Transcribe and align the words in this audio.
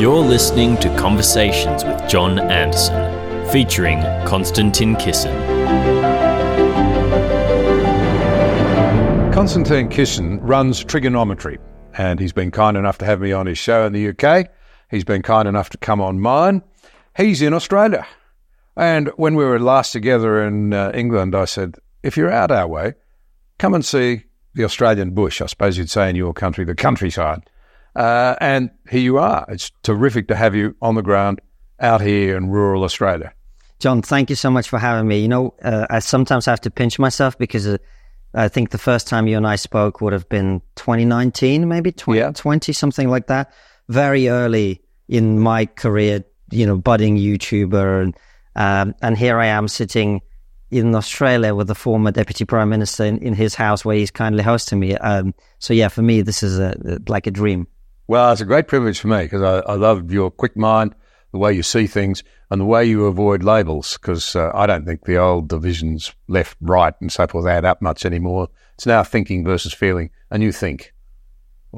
You're 0.00 0.24
listening 0.24 0.78
to 0.78 0.88
Conversations 0.96 1.84
with 1.84 2.08
John 2.08 2.38
Anderson, 2.38 3.50
featuring 3.50 4.00
Konstantin 4.24 4.96
Kisin. 4.96 5.34
Konstantin 9.30 9.90
Kisin 9.90 10.38
runs 10.40 10.82
Trigonometry, 10.82 11.58
and 11.98 12.18
he's 12.18 12.32
been 12.32 12.50
kind 12.50 12.78
enough 12.78 12.96
to 12.96 13.04
have 13.04 13.20
me 13.20 13.32
on 13.32 13.44
his 13.44 13.58
show 13.58 13.84
in 13.84 13.92
the 13.92 14.08
UK. 14.08 14.48
He's 14.90 15.04
been 15.04 15.20
kind 15.20 15.46
enough 15.46 15.68
to 15.68 15.76
come 15.76 16.00
on 16.00 16.18
mine. 16.18 16.62
He's 17.14 17.42
in 17.42 17.52
Australia. 17.52 18.06
And 18.78 19.08
when 19.16 19.34
we 19.34 19.44
were 19.44 19.60
last 19.60 19.92
together 19.92 20.42
in 20.42 20.72
uh, 20.72 20.92
England, 20.94 21.34
I 21.34 21.44
said, 21.44 21.76
if 22.02 22.16
you're 22.16 22.32
out 22.32 22.50
our 22.50 22.66
way, 22.66 22.94
come 23.58 23.74
and 23.74 23.84
see 23.84 24.24
the 24.54 24.64
Australian 24.64 25.10
bush. 25.10 25.42
I 25.42 25.46
suppose 25.46 25.76
you'd 25.76 25.90
say 25.90 26.08
in 26.08 26.16
your 26.16 26.32
country, 26.32 26.64
the 26.64 26.74
countryside. 26.74 27.49
Uh, 27.94 28.36
and 28.40 28.70
here 28.88 29.00
you 29.00 29.18
are. 29.18 29.44
It's 29.48 29.70
terrific 29.82 30.28
to 30.28 30.36
have 30.36 30.54
you 30.54 30.76
on 30.80 30.94
the 30.94 31.02
ground 31.02 31.40
out 31.80 32.00
here 32.00 32.36
in 32.36 32.50
rural 32.50 32.84
Australia. 32.84 33.32
John, 33.80 34.02
thank 34.02 34.28
you 34.28 34.36
so 34.36 34.50
much 34.50 34.68
for 34.68 34.78
having 34.78 35.08
me. 35.08 35.20
You 35.20 35.28
know, 35.28 35.54
uh, 35.62 35.86
I 35.88 36.00
sometimes 36.00 36.44
have 36.46 36.60
to 36.62 36.70
pinch 36.70 36.98
myself 36.98 37.38
because 37.38 37.66
uh, 37.66 37.78
I 38.34 38.48
think 38.48 38.70
the 38.70 38.78
first 38.78 39.08
time 39.08 39.26
you 39.26 39.36
and 39.36 39.46
I 39.46 39.56
spoke 39.56 40.00
would 40.00 40.12
have 40.12 40.28
been 40.28 40.60
2019, 40.76 41.66
maybe 41.66 41.90
2020, 41.90 42.70
yeah. 42.70 42.74
something 42.74 43.08
like 43.08 43.26
that. 43.28 43.52
Very 43.88 44.28
early 44.28 44.82
in 45.08 45.40
my 45.40 45.66
career, 45.66 46.24
you 46.50 46.66
know, 46.66 46.76
budding 46.76 47.16
YouTuber. 47.16 48.02
And, 48.02 48.16
um, 48.54 48.94
and 49.02 49.16
here 49.16 49.38
I 49.38 49.46
am 49.46 49.66
sitting 49.66 50.20
in 50.70 50.94
Australia 50.94 51.54
with 51.54 51.66
the 51.66 51.74
former 51.74 52.12
deputy 52.12 52.44
prime 52.44 52.68
minister 52.68 53.04
in, 53.04 53.18
in 53.18 53.34
his 53.34 53.54
house 53.54 53.84
where 53.84 53.96
he's 53.96 54.10
kindly 54.10 54.42
hosting 54.42 54.78
me. 54.78 54.94
Um, 54.96 55.34
so 55.58 55.74
yeah, 55.74 55.88
for 55.88 56.02
me, 56.02 56.20
this 56.20 56.42
is 56.42 56.58
a, 56.58 57.00
like 57.08 57.26
a 57.26 57.30
dream. 57.30 57.66
Well, 58.10 58.32
it's 58.32 58.40
a 58.40 58.44
great 58.44 58.66
privilege 58.66 58.98
for 58.98 59.06
me 59.06 59.22
because 59.22 59.40
I, 59.40 59.60
I, 59.70 59.76
love 59.76 60.10
your 60.10 60.32
quick 60.32 60.56
mind, 60.56 60.96
the 61.30 61.38
way 61.38 61.52
you 61.52 61.62
see 61.62 61.86
things, 61.86 62.24
and 62.50 62.60
the 62.60 62.64
way 62.64 62.84
you 62.84 63.06
avoid 63.06 63.44
labels. 63.44 63.92
Because 63.92 64.34
uh, 64.34 64.50
I 64.52 64.66
don't 64.66 64.84
think 64.84 65.04
the 65.04 65.16
old 65.16 65.48
divisions 65.48 66.12
left, 66.26 66.56
right, 66.60 66.92
and 67.00 67.12
so 67.12 67.28
forth 67.28 67.46
add 67.46 67.64
up 67.64 67.80
much 67.80 68.04
anymore. 68.04 68.48
It's 68.74 68.84
now 68.84 69.04
thinking 69.04 69.44
versus 69.44 69.72
feeling, 69.72 70.10
and 70.28 70.42
you 70.42 70.50
think. 70.50 70.92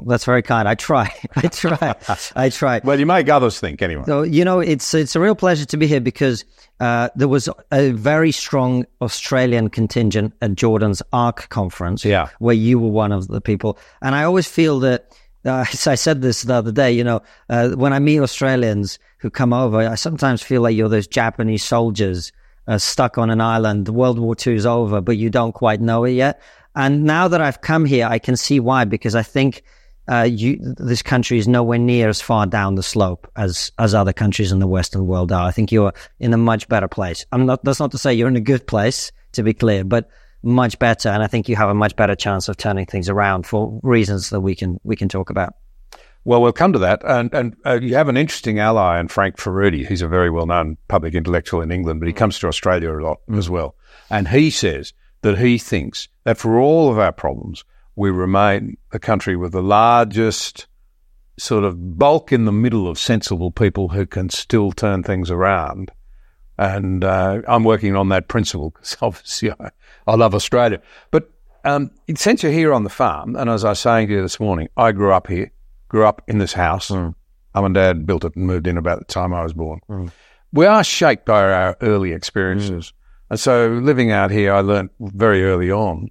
That's 0.07 0.25
very 0.25 0.41
kind. 0.41 0.67
I 0.67 0.73
try. 0.73 1.13
I 1.35 1.49
try. 1.49 1.93
I 2.35 2.49
try. 2.49 2.81
Well, 2.83 2.99
you 2.99 3.05
make 3.05 3.29
others 3.29 3.59
think 3.59 3.83
anyway. 3.83 4.05
So 4.07 4.23
you 4.23 4.43
know, 4.43 4.59
it's 4.59 4.91
it's 4.95 5.15
a 5.15 5.19
real 5.19 5.35
pleasure 5.35 5.65
to 5.65 5.77
be 5.77 5.85
here 5.85 6.01
because 6.01 6.45
uh, 6.79 7.09
there 7.15 7.27
was 7.27 7.47
a 7.71 7.91
very 7.91 8.31
strong 8.31 8.87
Australian 9.01 9.69
contingent 9.69 10.33
at 10.41 10.55
Jordan's 10.55 11.03
ARC 11.13 11.49
conference. 11.49 12.03
Yeah. 12.03 12.29
where 12.39 12.55
you 12.55 12.79
were 12.79 12.89
one 12.89 13.11
of 13.11 13.27
the 13.27 13.39
people, 13.39 13.77
and 14.01 14.15
I 14.15 14.23
always 14.23 14.47
feel 14.47 14.79
that 14.79 15.15
uh, 15.45 15.65
I 15.87 15.95
said 15.95 16.21
this 16.21 16.43
the 16.43 16.53
other 16.53 16.71
day. 16.71 16.91
You 16.91 17.03
know, 17.03 17.21
uh, 17.49 17.69
when 17.69 17.93
I 17.93 17.99
meet 17.99 18.19
Australians 18.19 18.99
who 19.19 19.29
come 19.29 19.53
over, 19.53 19.77
I 19.77 19.95
sometimes 19.95 20.41
feel 20.41 20.61
like 20.61 20.75
you're 20.75 20.89
those 20.89 21.07
Japanese 21.07 21.63
soldiers 21.63 22.31
uh, 22.67 22.77
stuck 22.77 23.17
on 23.17 23.29
an 23.29 23.41
island. 23.41 23.89
World 23.89 24.19
War 24.19 24.35
II 24.45 24.55
is 24.55 24.65
over, 24.65 25.01
but 25.01 25.17
you 25.17 25.29
don't 25.29 25.53
quite 25.53 25.81
know 25.81 26.03
it 26.03 26.11
yet. 26.11 26.41
And 26.75 27.03
now 27.03 27.27
that 27.27 27.41
I've 27.41 27.61
come 27.61 27.85
here, 27.85 28.07
I 28.09 28.19
can 28.19 28.35
see 28.35 28.59
why. 28.59 28.85
Because 28.85 29.15
I 29.15 29.23
think 29.23 29.63
uh, 30.07 30.23
you, 30.23 30.57
this 30.61 31.01
country 31.01 31.37
is 31.37 31.47
nowhere 31.47 31.77
near 31.77 32.09
as 32.09 32.21
far 32.21 32.45
down 32.45 32.75
the 32.75 32.83
slope 32.83 33.29
as 33.35 33.71
as 33.79 33.93
other 33.93 34.13
countries 34.13 34.51
in 34.51 34.59
the 34.59 34.67
Western 34.67 35.07
world 35.07 35.31
are. 35.31 35.47
I 35.47 35.51
think 35.51 35.71
you're 35.71 35.93
in 36.19 36.33
a 36.33 36.37
much 36.37 36.67
better 36.67 36.87
place. 36.87 37.25
I'm 37.31 37.45
not. 37.45 37.63
That's 37.63 37.79
not 37.79 37.91
to 37.91 37.97
say 37.97 38.13
you're 38.13 38.27
in 38.27 38.35
a 38.35 38.41
good 38.41 38.65
place, 38.65 39.11
to 39.33 39.43
be 39.43 39.53
clear, 39.53 39.83
but 39.83 40.09
much 40.43 40.77
better, 40.79 41.09
and 41.09 41.23
I 41.23 41.27
think 41.27 41.49
you 41.49 41.55
have 41.55 41.69
a 41.69 41.73
much 41.73 41.95
better 41.95 42.15
chance 42.15 42.47
of 42.49 42.57
turning 42.57 42.85
things 42.85 43.09
around 43.09 43.47
for 43.47 43.79
reasons 43.83 44.29
that 44.29 44.41
we 44.41 44.55
can 44.55 44.79
we 44.83 44.95
can 44.95 45.09
talk 45.09 45.29
about. 45.29 45.55
Well, 46.25 46.41
we'll 46.41 46.53
come 46.53 46.73
to 46.73 46.79
that, 46.79 47.01
and 47.05 47.33
and 47.33 47.55
uh, 47.65 47.79
you 47.81 47.95
have 47.95 48.09
an 48.09 48.17
interesting 48.17 48.59
ally 48.59 48.99
in 48.99 49.07
Frank 49.07 49.37
Furedi. 49.37 49.87
He's 49.87 50.01
a 50.01 50.07
very 50.07 50.29
well 50.29 50.45
known 50.45 50.77
public 50.87 51.15
intellectual 51.15 51.61
in 51.61 51.71
England, 51.71 51.99
but 51.99 52.07
he 52.07 52.13
comes 52.13 52.39
to 52.39 52.47
Australia 52.47 52.91
a 52.91 53.01
lot 53.01 53.19
as 53.33 53.49
well, 53.49 53.75
and 54.09 54.27
he 54.27 54.49
says 54.49 54.93
that 55.21 55.37
he 55.37 55.57
thinks 55.57 56.07
that 56.23 56.37
for 56.37 56.59
all 56.59 56.91
of 56.91 56.99
our 56.99 57.11
problems, 57.11 57.63
we 57.95 58.09
remain 58.09 58.77
the 58.91 58.99
country 58.99 59.35
with 59.35 59.51
the 59.51 59.63
largest 59.63 60.67
sort 61.37 61.63
of 61.63 61.97
bulk 61.97 62.31
in 62.31 62.45
the 62.45 62.51
middle 62.51 62.87
of 62.87 62.99
sensible 62.99 63.51
people 63.51 63.89
who 63.89 64.05
can 64.05 64.29
still 64.29 64.71
turn 64.71 65.03
things 65.03 65.31
around. 65.31 65.91
And 66.57 67.03
uh, 67.03 67.41
I'm 67.47 67.63
working 67.63 67.95
on 67.95 68.09
that 68.09 68.27
principle 68.27 68.69
because 68.71 68.97
obviously 69.01 69.51
I, 69.51 69.71
I 70.07 70.15
love 70.15 70.35
Australia. 70.35 70.81
But 71.11 71.31
um, 71.65 71.91
since 72.15 72.43
you're 72.43 72.51
here 72.51 72.73
on 72.73 72.83
the 72.83 72.89
farm, 72.89 73.35
and 73.35 73.49
as 73.49 73.63
I 73.63 73.69
was 73.69 73.79
saying 73.79 74.07
to 74.07 74.13
you 74.13 74.21
this 74.21 74.39
morning, 74.39 74.67
I 74.75 74.91
grew 74.91 75.13
up 75.13 75.27
here, 75.27 75.51
grew 75.87 76.05
up 76.05 76.21
in 76.27 76.37
this 76.37 76.53
house. 76.53 76.89
Mm. 76.89 77.15
Mum 77.55 77.65
and 77.65 77.75
Dad 77.75 78.05
built 78.05 78.25
it 78.25 78.35
and 78.35 78.45
moved 78.45 78.67
in 78.67 78.77
about 78.77 78.99
the 78.99 79.05
time 79.05 79.33
I 79.33 79.43
was 79.43 79.53
born. 79.53 79.79
Mm. 79.89 80.11
We 80.51 80.65
are 80.65 80.83
shaped 80.83 81.25
by 81.25 81.51
our 81.51 81.77
early 81.81 82.11
experiences. 82.11 82.87
Mm. 82.87 82.93
And 83.31 83.39
so 83.39 83.67
living 83.81 84.11
out 84.11 84.31
here, 84.31 84.53
I 84.53 84.59
learned 84.59 84.89
very 84.99 85.45
early 85.45 85.71
on 85.71 86.09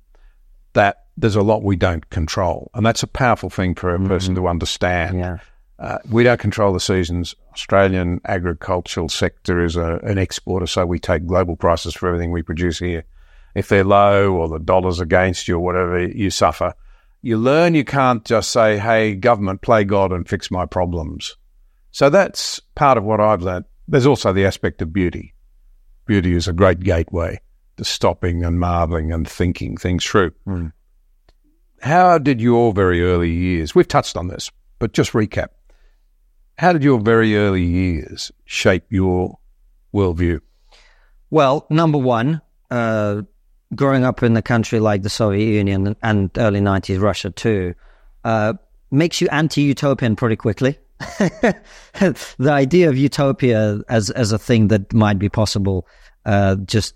that 0.73 1.05
there's 1.17 1.37
a 1.37 1.43
lot 1.43 1.63
we 1.63 1.77
don't 1.77 2.09
control. 2.11 2.71
And 2.75 2.85
that's 2.87 3.03
a 3.03 3.07
powerful 3.07 3.51
thing 3.51 3.75
for 3.75 3.95
a 3.95 3.99
mm-hmm. 3.99 4.09
person 4.09 4.35
to 4.37 4.49
understand. 4.49 5.19
Yeah. 5.19 5.39
Uh, 5.79 5.99
we 6.11 6.23
don't 6.23 6.41
control 6.41 6.73
the 6.73 6.81
seasons. 6.81 7.35
Australian 7.53 8.21
agricultural 8.27 9.09
sector 9.09 9.65
is 9.65 9.77
a, 9.77 9.99
an 10.05 10.17
exporter, 10.17 10.67
so 10.67 10.87
we 10.87 10.99
take 10.99 11.27
global 11.27 11.57
prices 11.57 11.95
for 11.95 12.09
everything 12.09 12.31
we 12.31 12.43
produce 12.43 12.79
here. 12.79 13.05
If 13.55 13.69
they're 13.69 13.85
low 13.85 14.33
or 14.33 14.49
the 14.49 14.59
dollar's 14.59 15.01
against 15.01 15.49
you 15.49 15.57
or 15.57 15.61
whatever, 15.61 16.07
you 16.07 16.31
suffer. 16.31 16.75
You 17.21 17.37
learn 17.37 17.75
you 17.75 17.85
can't 17.85 18.25
just 18.25 18.51
say, 18.51 18.79
hey, 18.79 19.15
government, 19.15 19.63
play 19.63 19.85
God 19.85 20.13
and 20.13 20.29
fix 20.29 20.51
my 20.51 20.67
problems. 20.67 21.37
So 21.91 22.11
that's 22.11 22.61
part 22.75 22.99
of 22.99 23.05
what 23.05 23.21
I've 23.21 23.43
learned. 23.43 23.67
There's 23.87 24.07
also 24.07 24.33
the 24.33 24.47
aspect 24.47 24.81
of 24.83 24.93
beauty. 24.93 25.35
Beauty 26.07 26.35
is 26.35 26.49
a 26.49 26.53
great 26.53 26.81
gateway 26.81 27.41
to 27.77 27.85
stopping 27.85 28.45
and 28.45 28.59
marveling 28.59 29.13
and 29.13 29.29
thinking 29.29 29.77
things 29.77 30.05
through. 30.05 30.33
Mm. 30.47 30.73
How 31.81 32.19
did 32.19 32.41
your 32.41 32.73
very 32.73 33.03
early 33.05 33.31
years, 33.31 33.75
we've 33.75 33.89
touched 33.89 34.17
on 34.17 34.29
this, 34.29 34.51
but 34.79 34.93
just 34.93 35.13
recap. 35.13 35.49
How 36.59 36.73
did 36.73 36.85
your 36.85 37.01
very 37.01 37.37
early 37.37 37.63
years 37.63 38.31
shape 38.45 38.85
your 38.89 39.39
worldview? 39.95 40.41
Well, 41.31 41.67
number 41.71 41.99
one, 41.99 42.41
uh, 42.71 43.23
growing 43.75 44.05
up 44.05 44.23
in 44.23 44.37
a 44.37 44.43
country 44.43 44.81
like 44.81 45.03
the 45.03 45.11
Soviet 45.11 45.47
Union 45.47 45.97
and 46.03 46.31
early 46.37 46.61
90s 46.61 47.01
Russia 47.01 47.31
too, 47.31 47.75
uh, 48.25 48.55
makes 48.91 49.21
you 49.21 49.29
anti-utopian 49.31 50.17
pretty 50.17 50.37
quickly. 50.37 50.79
the 51.19 52.25
idea 52.47 52.89
of 52.89 52.97
utopia 52.97 53.81
as 53.89 54.11
as 54.11 54.31
a 54.31 54.39
thing 54.39 54.69
that 54.69 54.93
might 54.93 55.19
be 55.19 55.29
possible 55.29 55.85
uh, 56.27 56.55
just 56.65 56.95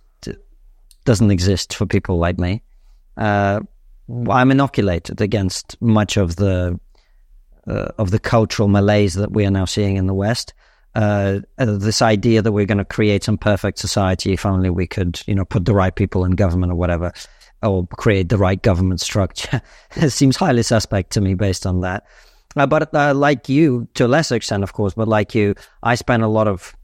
doesn't 1.05 1.31
exist 1.31 1.75
for 1.75 1.87
people 1.87 2.19
like 2.19 2.39
me. 2.39 2.63
Uh, 3.17 3.61
I'm 4.31 4.51
inoculated 4.51 5.21
against 5.21 5.81
much 5.81 6.17
of 6.17 6.37
the 6.37 6.79
uh, 7.67 7.89
of 7.99 8.11
the 8.13 8.21
cultural 8.21 8.69
malaise 8.69 9.15
that 9.15 9.33
we 9.33 9.45
are 9.45 9.51
now 9.51 9.65
seeing 9.65 9.97
in 9.97 10.07
the 10.07 10.15
West. 10.15 10.55
Uh, 10.97 11.41
uh, 11.59 11.77
this 11.77 12.01
idea 12.01 12.41
that 12.41 12.53
we're 12.53 12.65
going 12.65 12.79
to 12.79 12.85
create 12.85 13.23
some 13.23 13.37
perfect 13.37 13.79
society 13.79 14.33
if 14.33 14.47
only 14.47 14.71
we 14.71 14.87
could, 14.87 15.21
you 15.27 15.35
know, 15.35 15.45
put 15.45 15.67
the 15.67 15.75
right 15.75 15.95
people 15.95 16.25
in 16.25 16.33
government 16.33 16.73
or 16.73 16.75
whatever, 16.75 17.13
or 17.63 17.87
create 17.99 18.31
the 18.31 18.39
right 18.39 18.63
government 18.63 18.99
structure, 19.03 19.61
it 19.97 20.09
seems 20.09 20.37
highly 20.37 20.63
suspect 20.63 21.11
to 21.13 21.21
me 21.21 21.35
based 21.35 21.67
on 21.67 21.83
that. 21.83 22.07
Uh, 22.57 22.67
but 22.67 22.95
uh, 22.95 23.13
like 23.13 23.47
you, 23.47 23.87
to 23.93 24.07
a 24.07 24.09
lesser 24.09 24.37
extent, 24.37 24.63
of 24.63 24.73
course, 24.73 24.95
but 24.95 25.07
like 25.07 25.35
you, 25.35 25.55
I 25.83 25.97
spent 25.97 26.23
a 26.23 26.29
lot 26.29 26.49
of 26.49 26.75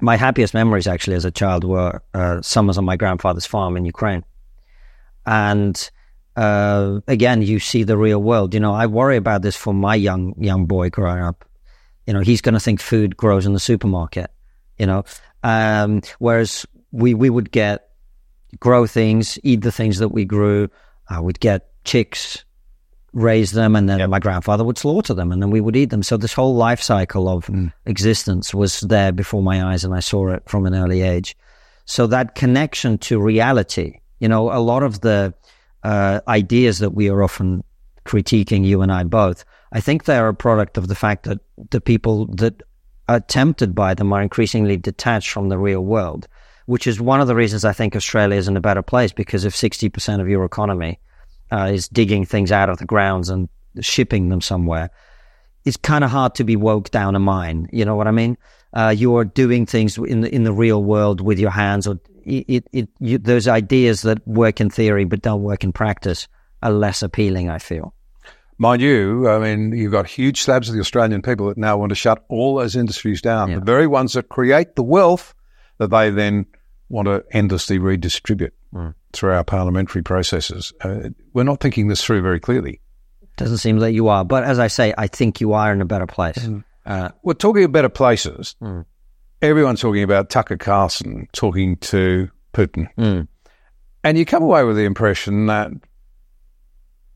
my 0.00 0.16
happiest 0.16 0.54
memories 0.54 0.86
actually 0.86 1.16
as 1.16 1.26
a 1.26 1.30
child 1.30 1.64
were 1.64 2.02
uh, 2.14 2.40
summers 2.40 2.78
on 2.78 2.86
my 2.86 2.96
grandfather's 2.96 3.44
farm 3.44 3.76
in 3.76 3.84
Ukraine, 3.84 4.24
and 5.26 5.90
uh, 6.36 7.00
again, 7.06 7.42
you 7.42 7.58
see 7.58 7.82
the 7.82 7.98
real 7.98 8.22
world. 8.22 8.54
You 8.54 8.60
know, 8.60 8.72
I 8.72 8.86
worry 8.86 9.18
about 9.18 9.42
this 9.42 9.54
for 9.54 9.74
my 9.74 9.94
young 9.94 10.34
young 10.38 10.64
boy 10.64 10.88
growing 10.88 11.22
up. 11.22 11.44
You 12.06 12.12
know, 12.12 12.20
he's 12.20 12.40
going 12.40 12.54
to 12.54 12.60
think 12.60 12.80
food 12.80 13.16
grows 13.16 13.46
in 13.46 13.52
the 13.52 13.60
supermarket. 13.60 14.30
You 14.78 14.86
know, 14.86 15.04
um, 15.42 16.02
whereas 16.18 16.66
we 16.90 17.14
we 17.14 17.30
would 17.30 17.50
get 17.50 17.88
grow 18.60 18.86
things, 18.86 19.38
eat 19.42 19.62
the 19.62 19.72
things 19.72 19.98
that 19.98 20.08
we 20.08 20.24
grew. 20.24 20.68
We'd 21.20 21.38
get 21.38 21.68
chicks, 21.84 22.44
raise 23.12 23.52
them, 23.52 23.76
and 23.76 23.88
then 23.88 24.00
yep. 24.00 24.10
my 24.10 24.18
grandfather 24.18 24.64
would 24.64 24.78
slaughter 24.78 25.14
them, 25.14 25.30
and 25.30 25.40
then 25.40 25.50
we 25.50 25.60
would 25.60 25.76
eat 25.76 25.90
them. 25.90 26.02
So 26.02 26.16
this 26.16 26.32
whole 26.32 26.54
life 26.54 26.82
cycle 26.82 27.28
of 27.28 27.46
mm. 27.46 27.72
existence 27.86 28.52
was 28.52 28.80
there 28.80 29.12
before 29.12 29.42
my 29.42 29.64
eyes, 29.64 29.84
and 29.84 29.94
I 29.94 30.00
saw 30.00 30.28
it 30.30 30.42
from 30.46 30.66
an 30.66 30.74
early 30.74 31.02
age. 31.02 31.36
So 31.86 32.06
that 32.08 32.34
connection 32.34 32.98
to 32.98 33.20
reality, 33.20 34.00
you 34.18 34.28
know, 34.28 34.50
a 34.50 34.58
lot 34.58 34.82
of 34.82 35.00
the 35.02 35.34
uh, 35.82 36.20
ideas 36.26 36.78
that 36.78 36.90
we 36.90 37.08
are 37.10 37.22
often 37.22 37.62
critiquing, 38.04 38.64
you 38.64 38.82
and 38.82 38.90
I 38.90 39.04
both, 39.04 39.44
I 39.74 39.80
think 39.80 40.04
they're 40.04 40.28
a 40.28 40.34
product 40.34 40.78
of 40.78 40.86
the 40.86 40.94
fact 40.94 41.24
that 41.24 41.40
the 41.70 41.80
people 41.80 42.26
that 42.36 42.62
are 43.08 43.18
tempted 43.18 43.74
by 43.74 43.94
them 43.94 44.12
are 44.12 44.22
increasingly 44.22 44.76
detached 44.76 45.30
from 45.30 45.48
the 45.48 45.58
real 45.58 45.84
world, 45.84 46.28
which 46.66 46.86
is 46.86 47.00
one 47.00 47.20
of 47.20 47.26
the 47.26 47.34
reasons 47.34 47.64
I 47.64 47.72
think 47.72 47.96
Australia 47.96 48.38
is 48.38 48.46
in 48.46 48.56
a 48.56 48.60
better 48.60 48.82
place 48.82 49.12
because 49.12 49.44
if 49.44 49.52
60% 49.52 50.20
of 50.20 50.28
your 50.28 50.44
economy 50.44 51.00
uh, 51.50 51.70
is 51.72 51.88
digging 51.88 52.24
things 52.24 52.52
out 52.52 52.70
of 52.70 52.78
the 52.78 52.84
grounds 52.84 53.28
and 53.28 53.48
shipping 53.80 54.28
them 54.28 54.40
somewhere, 54.40 54.90
it's 55.64 55.76
kind 55.76 56.04
of 56.04 56.10
hard 56.10 56.36
to 56.36 56.44
be 56.44 56.54
woke 56.54 56.90
down 56.92 57.16
a 57.16 57.18
mine. 57.18 57.68
You 57.72 57.84
know 57.84 57.96
what 57.96 58.06
I 58.06 58.12
mean? 58.12 58.38
Uh, 58.72 58.94
you're 58.96 59.24
doing 59.24 59.66
things 59.66 59.98
in 59.98 60.20
the, 60.20 60.32
in 60.32 60.44
the 60.44 60.52
real 60.52 60.84
world 60.84 61.20
with 61.20 61.40
your 61.40 61.50
hands, 61.50 61.88
or 61.88 61.98
it, 62.24 62.44
it, 62.46 62.68
it 62.72 62.88
you, 63.00 63.18
those 63.18 63.48
ideas 63.48 64.02
that 64.02 64.26
work 64.26 64.60
in 64.60 64.70
theory 64.70 65.04
but 65.04 65.20
don't 65.20 65.42
work 65.42 65.64
in 65.64 65.72
practice 65.72 66.28
are 66.62 66.70
less 66.70 67.02
appealing. 67.02 67.50
I 67.50 67.58
feel. 67.58 67.92
Mind 68.58 68.80
you, 68.82 69.28
I 69.28 69.38
mean, 69.38 69.72
you've 69.72 69.90
got 69.92 70.06
huge 70.06 70.40
slabs 70.42 70.68
of 70.68 70.74
the 70.74 70.80
Australian 70.80 71.22
people 71.22 71.48
that 71.48 71.58
now 71.58 71.76
want 71.76 71.90
to 71.90 71.96
shut 71.96 72.24
all 72.28 72.56
those 72.56 72.76
industries 72.76 73.20
down. 73.20 73.50
Yeah. 73.50 73.58
The 73.58 73.64
very 73.64 73.86
ones 73.86 74.12
that 74.12 74.28
create 74.28 74.76
the 74.76 74.82
wealth 74.84 75.34
that 75.78 75.88
they 75.90 76.10
then 76.10 76.46
want 76.88 77.06
to 77.06 77.24
endlessly 77.32 77.78
redistribute 77.78 78.54
Mm. 78.74 78.92
through 79.12 79.30
our 79.32 79.44
parliamentary 79.44 80.02
processes. 80.02 80.72
Uh, 80.80 81.10
we're 81.32 81.44
not 81.44 81.60
thinking 81.60 81.86
this 81.86 82.02
through 82.02 82.22
very 82.22 82.40
clearly. 82.40 82.80
Doesn't 83.36 83.58
seem 83.58 83.78
that 83.78 83.92
you 83.92 84.08
are, 84.08 84.24
but 84.24 84.42
as 84.42 84.58
I 84.58 84.66
say, 84.66 84.92
I 84.98 85.06
think 85.06 85.40
you 85.40 85.52
are 85.52 85.72
in 85.72 85.80
a 85.80 85.84
better 85.84 86.06
place. 86.08 86.38
Mm. 86.38 86.64
Uh, 86.84 87.10
We're 87.22 87.34
talking 87.34 87.62
about 87.62 87.72
better 87.72 87.88
places. 87.88 88.56
Mm. 88.60 88.84
Everyone's 89.42 89.80
talking 89.80 90.02
about 90.02 90.28
Tucker 90.28 90.56
Carlson 90.56 91.28
talking 91.32 91.76
to 91.78 92.28
Putin. 92.52 92.88
mm. 92.98 93.28
And 94.02 94.18
you 94.18 94.24
come 94.26 94.42
away 94.42 94.64
with 94.64 94.74
the 94.76 94.84
impression 94.84 95.46
that 95.46 95.70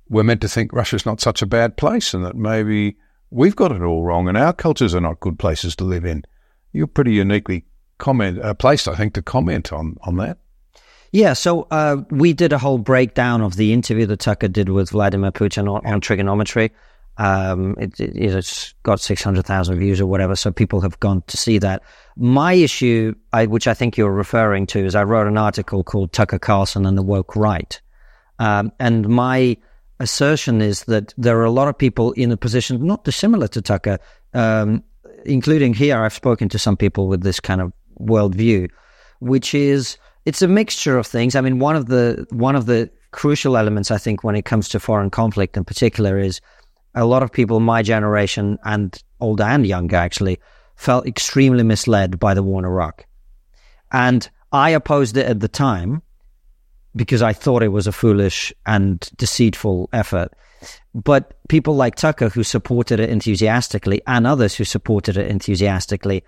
we're 0.08 0.22
meant 0.22 0.40
to 0.40 0.48
think 0.48 0.72
Russia's 0.72 1.06
not 1.06 1.20
such 1.20 1.42
a 1.42 1.46
bad 1.46 1.76
place 1.76 2.14
and 2.14 2.24
that 2.24 2.36
maybe 2.36 2.96
we've 3.30 3.56
got 3.56 3.72
it 3.72 3.82
all 3.82 4.02
wrong 4.02 4.28
and 4.28 4.36
our 4.36 4.52
cultures 4.52 4.94
are 4.94 5.00
not 5.00 5.20
good 5.20 5.38
places 5.38 5.76
to 5.76 5.84
live 5.84 6.04
in. 6.04 6.24
You're 6.72 6.86
pretty 6.86 7.12
uniquely 7.12 7.64
comment, 7.98 8.40
uh, 8.40 8.54
placed, 8.54 8.88
I 8.88 8.94
think, 8.94 9.14
to 9.14 9.22
comment 9.22 9.72
on, 9.72 9.96
on 10.02 10.16
that. 10.16 10.38
Yeah, 11.10 11.32
so 11.32 11.66
uh, 11.70 12.02
we 12.10 12.32
did 12.32 12.52
a 12.52 12.58
whole 12.58 12.78
breakdown 12.78 13.40
of 13.40 13.56
the 13.56 13.72
interview 13.72 14.06
that 14.06 14.20
Tucker 14.20 14.48
did 14.48 14.68
with 14.68 14.90
Vladimir 14.90 15.32
Putin 15.32 15.72
on, 15.72 15.84
on 15.86 16.00
trigonometry. 16.00 16.70
Um, 17.16 17.74
it, 17.78 17.98
it, 17.98 18.16
it's 18.16 18.74
got 18.82 19.00
600,000 19.00 19.78
views 19.78 20.00
or 20.00 20.06
whatever, 20.06 20.36
so 20.36 20.52
people 20.52 20.80
have 20.82 21.00
gone 21.00 21.22
to 21.26 21.36
see 21.36 21.58
that. 21.58 21.82
My 22.16 22.52
issue, 22.52 23.14
I, 23.32 23.46
which 23.46 23.66
I 23.66 23.74
think 23.74 23.96
you're 23.96 24.12
referring 24.12 24.66
to, 24.68 24.84
is 24.84 24.94
I 24.94 25.02
wrote 25.04 25.26
an 25.26 25.38
article 25.38 25.82
called 25.82 26.12
Tucker 26.12 26.38
Carlson 26.38 26.84
and 26.84 26.96
the 26.96 27.02
Woke 27.02 27.34
Right. 27.34 27.80
Um, 28.38 28.70
and 28.78 29.08
my 29.08 29.56
assertion 30.00 30.60
is 30.60 30.84
that 30.84 31.12
there 31.16 31.38
are 31.38 31.44
a 31.44 31.50
lot 31.50 31.68
of 31.68 31.76
people 31.76 32.12
in 32.12 32.30
a 32.32 32.36
position 32.36 32.86
not 32.86 33.04
dissimilar 33.04 33.48
to 33.48 33.62
Tucker, 33.62 33.98
um, 34.34 34.82
including 35.24 35.74
here. 35.74 36.02
I've 36.02 36.14
spoken 36.14 36.48
to 36.50 36.58
some 36.58 36.76
people 36.76 37.08
with 37.08 37.22
this 37.22 37.40
kind 37.40 37.60
of 37.60 37.72
worldview, 38.00 38.70
which 39.20 39.54
is 39.54 39.98
it's 40.24 40.42
a 40.42 40.48
mixture 40.48 40.98
of 40.98 41.06
things. 41.06 41.34
I 41.34 41.40
mean, 41.40 41.58
one 41.58 41.76
of 41.76 41.86
the 41.86 42.26
one 42.30 42.56
of 42.56 42.66
the 42.66 42.90
crucial 43.10 43.56
elements 43.56 43.90
I 43.90 43.98
think 43.98 44.22
when 44.22 44.36
it 44.36 44.44
comes 44.44 44.68
to 44.68 44.80
foreign 44.80 45.10
conflict 45.10 45.56
in 45.56 45.64
particular 45.64 46.18
is 46.18 46.40
a 46.94 47.06
lot 47.06 47.22
of 47.22 47.32
people 47.32 47.60
my 47.60 47.82
generation 47.82 48.58
and 48.64 49.02
older 49.20 49.44
and 49.44 49.66
younger 49.66 49.96
actually 49.96 50.38
felt 50.76 51.06
extremely 51.06 51.64
misled 51.64 52.18
by 52.18 52.34
the 52.34 52.42
war 52.42 52.60
in 52.60 52.64
Iraq. 52.64 53.06
And 53.90 54.28
I 54.52 54.70
opposed 54.70 55.16
it 55.16 55.26
at 55.26 55.40
the 55.40 55.48
time 55.48 56.02
because 56.96 57.22
I 57.22 57.32
thought 57.32 57.62
it 57.62 57.68
was 57.68 57.86
a 57.86 57.92
foolish 57.92 58.52
and 58.66 59.00
deceitful 59.16 59.88
effort. 59.92 60.32
But 60.94 61.34
people 61.48 61.76
like 61.76 61.94
Tucker, 61.94 62.28
who 62.28 62.42
supported 62.42 62.98
it 63.00 63.10
enthusiastically, 63.10 64.02
and 64.06 64.26
others 64.26 64.54
who 64.54 64.64
supported 64.64 65.16
it 65.16 65.30
enthusiastically, 65.30 66.24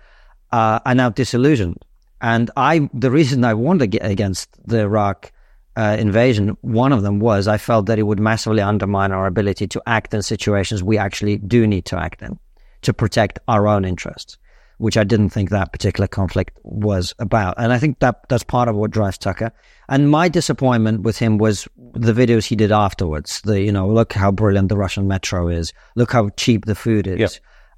uh, 0.51 0.79
are 0.85 0.95
now 0.95 1.09
disillusioned. 1.09 1.77
And 2.21 2.51
I, 2.55 2.89
the 2.93 3.11
reason 3.11 3.43
I 3.43 3.53
warned 3.53 3.81
against 3.81 4.49
the 4.65 4.81
Iraq 4.81 5.31
uh, 5.75 5.97
invasion, 5.99 6.55
one 6.61 6.91
of 6.91 7.01
them 7.01 7.19
was 7.19 7.47
I 7.47 7.57
felt 7.57 7.87
that 7.87 7.99
it 7.99 8.03
would 8.03 8.19
massively 8.19 8.61
undermine 8.61 9.11
our 9.11 9.25
ability 9.25 9.67
to 9.67 9.81
act 9.87 10.13
in 10.13 10.21
situations 10.21 10.83
we 10.83 10.97
actually 10.97 11.37
do 11.37 11.65
need 11.65 11.85
to 11.85 11.97
act 11.97 12.21
in 12.21 12.37
to 12.83 12.93
protect 12.93 13.39
our 13.47 13.67
own 13.67 13.85
interests, 13.85 14.37
which 14.77 14.97
I 14.97 15.03
didn't 15.03 15.29
think 15.29 15.49
that 15.49 15.71
particular 15.71 16.07
conflict 16.07 16.57
was 16.63 17.13
about. 17.19 17.55
And 17.57 17.71
I 17.71 17.79
think 17.79 17.99
that 17.99 18.27
that's 18.29 18.43
part 18.43 18.67
of 18.69 18.75
what 18.75 18.91
drives 18.91 19.17
Tucker. 19.17 19.51
And 19.91 20.09
my 20.09 20.29
disappointment 20.29 21.01
with 21.01 21.17
him 21.17 21.37
was 21.37 21.67
the 21.93 22.13
videos 22.13 22.45
he 22.45 22.55
did 22.55 22.71
afterwards. 22.71 23.41
The, 23.41 23.61
you 23.61 23.73
know, 23.73 23.89
look 23.89 24.13
how 24.13 24.31
brilliant 24.31 24.69
the 24.69 24.77
Russian 24.77 25.05
metro 25.05 25.49
is. 25.49 25.73
Look 25.97 26.13
how 26.13 26.29
cheap 26.29 26.63
the 26.63 26.75
food 26.75 27.07
is. 27.07 27.19
Yep. 27.19 27.31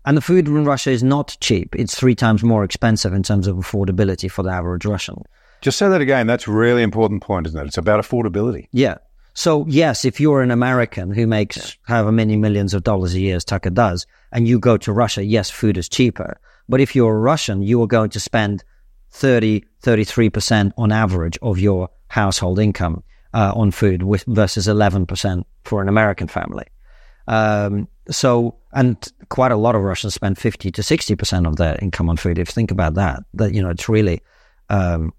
And 0.06 0.16
the 0.16 0.22
food 0.22 0.48
in 0.48 0.64
Russia 0.64 0.92
is 0.92 1.02
not 1.02 1.36
cheap. 1.40 1.76
It's 1.76 1.96
three 1.96 2.14
times 2.14 2.44
more 2.44 2.64
expensive 2.64 3.14
in 3.14 3.24
terms 3.24 3.48
of 3.48 3.58
affordability 3.58 4.30
for 4.30 4.44
the 4.44 4.52
average 4.52 4.86
Russian. 4.86 5.24
Just 5.62 5.80
say 5.80 5.90
that 5.90 6.02
again. 6.02 6.28
That's 6.28 6.48
a 6.48 6.52
really 6.52 6.84
important 6.84 7.24
point, 7.24 7.48
isn't 7.48 7.60
it? 7.60 7.66
It's 7.66 7.80
about 7.80 8.00
affordability. 8.00 8.68
Yeah. 8.72 8.98
So 9.34 9.66
yes, 9.68 10.06
if 10.06 10.20
you're 10.20 10.44
an 10.44 10.52
American 10.52 11.10
who 11.10 11.26
makes 11.26 11.78
however 11.88 12.12
many 12.12 12.36
millions 12.36 12.76
of 12.76 12.84
dollars 12.84 13.16
a 13.16 13.20
year 13.20 13.38
as 13.38 13.44
Tucker 13.44 13.72
does, 13.72 14.06
and 14.32 14.48
you 14.48 14.60
go 14.60 14.78
to 14.78 14.94
Russia, 14.94 15.24
yes, 15.24 15.50
food 15.50 15.80
is 15.80 15.90
cheaper. 15.90 16.40
But 16.70 16.80
if 16.80 16.96
you're 16.96 17.16
a 17.16 17.20
Russian, 17.20 17.64
you 17.64 17.82
are 17.82 17.88
going 17.88 18.12
to 18.12 18.20
spend 18.20 18.64
30, 19.14 19.64
33% 19.82 20.74
on 20.78 20.92
average 20.92 21.40
of 21.42 21.58
your 21.58 21.90
household 22.14 22.60
income 22.60 23.04
uh, 23.34 23.52
on 23.56 23.72
food 23.72 24.04
with, 24.04 24.24
versus 24.28 24.68
11% 24.68 25.44
for 25.66 25.82
an 25.82 25.90
American 25.90 26.28
family. 26.28 26.66
Um, 27.28 27.88
so, 28.10 28.56
and 28.74 28.96
quite 29.30 29.52
a 29.52 29.56
lot 29.56 29.76
of 29.76 29.82
Russians 29.82 30.14
spend 30.14 30.38
50 30.38 30.70
to 30.72 30.82
60% 30.82 31.48
of 31.48 31.56
their 31.56 31.76
income 31.82 32.10
on 32.10 32.18
food. 32.18 32.38
If 32.38 32.50
you 32.50 32.54
think 32.54 32.70
about 32.70 32.94
that, 32.94 33.24
that, 33.34 33.54
you 33.56 33.64
know, 33.64 33.70
it's 33.70 33.90
really, 33.90 34.22
um, 34.70 35.12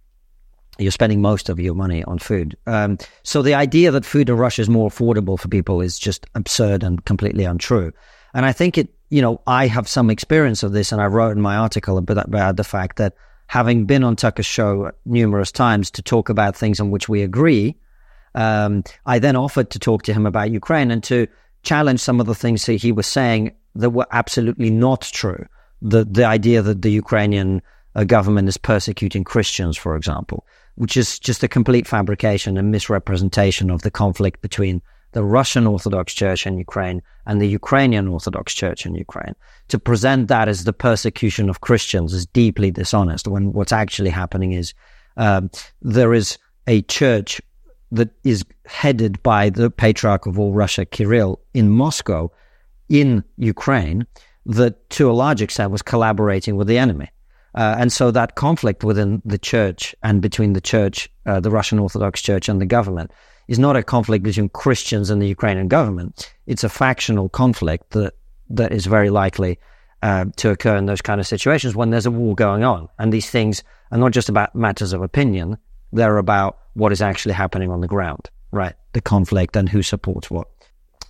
you're 0.79 0.93
spending 0.93 1.21
most 1.21 1.49
of 1.49 1.59
your 1.59 1.75
money 1.75 2.05
on 2.05 2.21
food. 2.21 2.57
Um, 2.67 2.99
so 3.25 3.43
the 3.43 3.55
idea 3.55 3.91
that 3.91 4.05
food 4.05 4.29
in 4.29 4.37
Russia 4.37 4.63
is 4.63 4.69
more 4.69 4.89
affordable 4.89 5.39
for 5.39 5.49
people 5.49 5.81
is 5.81 5.99
just 5.99 6.27
absurd 6.37 6.85
and 6.85 7.05
completely 7.05 7.45
untrue. 7.45 7.93
And 8.35 8.47
I 8.47 8.53
think 8.53 8.79
it, 8.79 8.89
you 9.11 9.21
know, 9.21 9.41
I 9.49 9.67
have 9.67 9.89
some 9.89 10.11
experience 10.11 10.63
of 10.63 10.73
this, 10.73 10.93
and 10.93 11.01
I 11.01 11.07
wrote 11.07 11.37
in 11.37 11.41
my 11.41 11.57
article 11.57 11.99
about, 11.99 12.27
about 12.27 12.57
the 12.57 12.65
fact 12.65 12.99
that 12.99 13.15
having 13.47 13.85
been 13.87 14.05
on 14.05 14.17
Tucker's 14.17 14.47
show 14.47 14.91
numerous 15.05 15.53
times 15.53 15.91
to 15.93 16.03
talk 16.03 16.29
about 16.29 16.57
things 16.57 16.81
on 16.81 16.91
which 16.91 17.09
we 17.09 17.23
agree, 17.23 17.77
um, 18.35 18.83
I 19.07 19.19
then 19.19 19.37
offered 19.37 19.71
to 19.71 19.79
talk 19.79 20.03
to 20.05 20.13
him 20.13 20.27
about 20.27 20.51
Ukraine 20.51 20.91
and 20.91 21.03
to 21.05 21.27
challenge 21.63 22.01
some 22.01 22.21
of 22.21 22.27
the 22.27 22.35
things 22.35 22.67
that 22.67 22.83
he 22.83 22.93
was 22.93 23.07
saying 23.07 23.53
that 23.75 23.91
were 23.91 24.07
absolutely 24.11 24.71
not 24.71 25.03
true. 25.03 25.47
The 25.83 26.05
the 26.05 26.25
idea 26.25 26.63
that 26.63 26.83
the 26.83 26.91
Ukrainian 26.91 27.63
uh, 27.95 28.05
government 28.05 28.49
is 28.49 28.57
persecuting 28.57 29.25
Christians, 29.25 29.77
for 29.77 29.97
example, 29.97 30.47
which 30.77 30.97
is 30.97 31.19
just 31.19 31.43
a 31.43 31.49
complete 31.49 31.87
fabrication 31.87 32.57
and 32.57 32.71
misrepresentation 32.71 33.71
of 33.71 33.83
the 33.83 33.91
conflict 33.91 34.41
between 34.41 34.83
the 35.15 35.25
Russian 35.25 35.67
Orthodox 35.67 36.13
Church 36.13 36.47
in 36.47 36.59
Ukraine 36.59 37.01
and 37.27 37.41
the 37.41 37.49
Ukrainian 37.49 38.09
Orthodox 38.09 38.53
Church 38.53 38.85
in 38.85 38.95
Ukraine. 38.95 39.35
To 39.69 39.79
present 39.79 40.29
that 40.29 40.49
as 40.49 40.65
the 40.65 40.73
persecution 40.73 41.49
of 41.49 41.61
Christians 41.61 42.13
is 42.13 42.27
deeply 42.27 42.71
dishonest 42.71 43.27
when 43.29 43.53
what's 43.53 43.73
actually 43.73 44.11
happening 44.11 44.53
is 44.53 44.75
um, 45.17 45.51
there 45.81 46.13
is 46.13 46.37
a 46.67 46.83
church 46.83 47.41
that 47.93 48.11
is 48.25 48.45
headed 48.67 49.23
by 49.23 49.51
the 49.51 49.71
patriarch 49.71 50.27
of 50.27 50.39
all 50.39 50.53
Russia, 50.53 50.85
Kirill, 50.85 51.41
in 51.55 51.71
Moscow, 51.71 52.33
in 52.89 53.23
Ukraine, 53.37 54.07
that 54.47 54.91
to 54.91 55.09
a 55.09 55.13
large 55.13 55.41
extent 55.41 55.71
was 55.71 55.83
collaborating 55.83 56.57
with 56.57 56.67
the 56.67 56.77
enemy. 56.77 57.09
Uh, 57.55 57.77
and 57.79 57.93
so 57.93 58.11
that 58.11 58.35
conflict 58.35 58.83
within 58.83 59.23
the 59.25 59.39
church 59.39 59.95
and 60.03 60.21
between 60.21 60.55
the 60.55 60.61
church, 60.61 61.09
uh, 61.27 61.39
the 61.39 61.53
Russian 61.53 61.79
Orthodox 61.79 62.21
Church, 62.21 62.49
and 62.49 62.61
the 62.61 62.67
government 62.67 63.13
is 63.49 63.59
not 63.59 63.77
a 63.77 63.83
conflict 63.83 64.25
between 64.25 64.49
Christians 64.49 65.11
and 65.11 65.21
the 65.21 65.29
Ukrainian 65.29 65.69
government. 65.69 66.35
It's 66.47 66.65
a 66.65 66.69
factional 66.69 67.29
conflict 67.29 67.91
that 67.91 68.15
that 68.51 68.73
is 68.73 68.87
very 68.87 69.11
likely 69.11 69.59
uh, 70.03 70.27
to 70.37 70.51
occur 70.51 70.77
in 70.77 70.87
those 70.87 71.01
kind 71.01 71.21
of 71.21 71.27
situations 71.27 71.75
when 71.75 71.91
there's 71.91 72.07
a 72.07 72.11
war 72.11 72.35
going 72.35 72.63
on. 72.63 72.89
And 72.99 73.13
these 73.13 73.31
things 73.31 73.63
are 73.91 73.99
not 73.99 74.13
just 74.13 74.29
about 74.29 74.55
matters 74.55 74.93
of 74.93 75.03
opinion; 75.03 75.59
they're 75.93 76.19
about 76.19 76.59
what 76.75 76.93
is 76.93 77.03
actually 77.03 77.35
happening 77.35 77.71
on 77.71 77.81
the 77.81 77.89
ground, 77.89 78.31
right? 78.51 78.75
The 78.93 79.01
conflict 79.01 79.57
and 79.57 79.69
who 79.69 79.83
supports 79.83 80.31
what. 80.31 80.49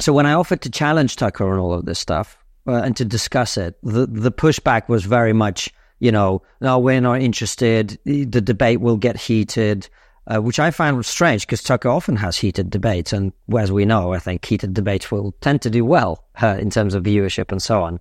So 0.00 0.12
when 0.12 0.26
I 0.26 0.33
offered 0.33 0.61
to 0.62 0.71
challenge 0.71 1.17
Tucker 1.17 1.53
on 1.53 1.59
all 1.59 1.73
of 1.73 1.85
this 1.85 1.99
stuff 1.99 2.37
uh, 2.67 2.83
and 2.85 2.97
to 2.97 3.05
discuss 3.05 3.57
it, 3.57 3.79
the 3.83 4.07
the 4.07 4.33
pushback 4.33 4.88
was 4.88 5.05
very 5.05 5.33
much 5.33 5.73
you 6.05 6.12
know, 6.12 6.43
no, 6.61 6.79
we're 6.79 7.00
not 7.00 7.23
interested. 7.23 7.99
The 8.05 8.26
debate 8.26 8.81
will 8.81 8.97
get 8.99 9.17
heated, 9.17 9.88
uh, 10.26 10.38
which 10.38 10.59
I 10.59 10.71
find 10.71 11.04
strange 11.04 11.43
because 11.43 11.62
Tucker 11.62 11.88
often 11.88 12.16
has 12.16 12.37
heated 12.37 12.71
debates. 12.71 13.12
And 13.12 13.33
as 13.59 13.71
we 13.71 13.85
know, 13.85 14.12
I 14.12 14.19
think 14.19 14.45
heated 14.45 14.75
debates 14.75 15.11
will 15.11 15.33
tend 15.40 15.62
to 15.62 15.71
do 15.71 15.85
well 15.85 16.25
uh, 16.43 16.57
in 16.59 16.71
terms 16.71 16.95
of 16.95 17.04
viewership 17.04 17.52
and 17.52 17.62
so 17.62 17.83
on. 17.83 18.00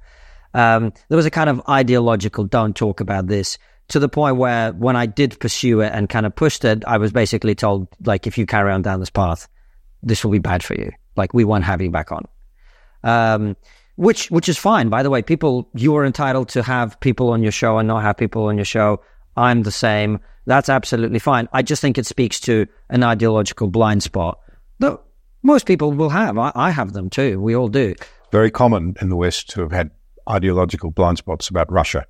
Um, 0.54 0.94
there 1.10 1.16
was 1.16 1.26
a 1.26 1.32
kind 1.32 1.50
of 1.50 1.62
ideological 1.68 2.46
don't 2.46 2.76
talk 2.76 3.00
about 3.00 3.28
this 3.28 3.58
to 3.90 4.00
the 4.00 4.10
point 4.10 4.38
where 4.38 4.72
when 4.74 4.96
I 4.96 5.06
did 5.06 5.40
pursue 5.40 5.82
it 5.82 5.92
and 5.94 6.08
kind 6.08 6.26
of 6.26 6.36
pushed 6.36 6.64
it, 6.64 6.86
I 6.86 6.98
was 6.98 7.12
basically 7.12 7.56
told, 7.56 7.88
like, 8.06 8.28
if 8.28 8.38
you 8.38 8.46
carry 8.46 8.72
on 8.72 8.82
down 8.82 9.00
this 9.00 9.10
path, 9.10 9.48
this 10.02 10.24
will 10.24 10.32
be 10.32 10.40
bad 10.40 10.64
for 10.64 10.76
you. 10.76 10.92
Like, 11.16 11.34
we 11.34 11.44
won't 11.44 11.64
have 11.64 11.82
you 11.82 11.90
back 11.90 12.12
on. 12.12 12.26
Um, 13.04 13.58
which 13.96 14.32
which 14.32 14.50
is 14.50 14.58
fine. 14.58 14.90
By 14.90 15.04
the 15.04 15.10
way, 15.10 15.22
people 15.22 15.70
you 15.76 15.96
are 15.98 16.06
entitled 16.06 16.50
to 16.50 16.64
have 16.64 17.00
people 17.00 17.30
on 17.30 17.44
your 17.44 17.52
show 17.52 17.78
and 17.78 17.88
not 17.88 18.02
have 18.02 18.18
people 18.18 18.46
on 18.46 18.56
your 18.58 18.66
show. 18.66 19.02
I'm 19.38 19.64
the 19.64 19.72
same. 19.72 20.20
That's 20.46 20.70
absolutely 20.70 21.20
fine. 21.20 21.48
I 21.54 21.62
just 21.62 21.82
think 21.82 21.98
it 21.98 22.06
speaks 22.06 22.40
to 22.42 22.68
an 22.90 23.04
ideological 23.04 23.68
blind 23.70 24.04
spot 24.04 24.40
that 24.80 25.00
most 25.42 25.66
people 25.66 25.92
will 25.92 26.10
have. 26.10 26.38
I, 26.38 26.52
I 26.56 26.72
have 26.72 26.94
them 26.94 27.10
too. 27.10 27.40
We 27.42 27.56
all 27.56 27.68
do. 27.70 27.96
Very 28.32 28.52
common 28.52 28.96
in 29.02 29.10
the 29.10 29.16
West 29.16 29.50
to 29.52 29.62
have 29.62 29.72
had 29.72 29.92
ideological 30.30 30.92
blind 30.92 31.18
spots 31.18 31.50
about 31.50 31.72
Russia. 31.72 32.06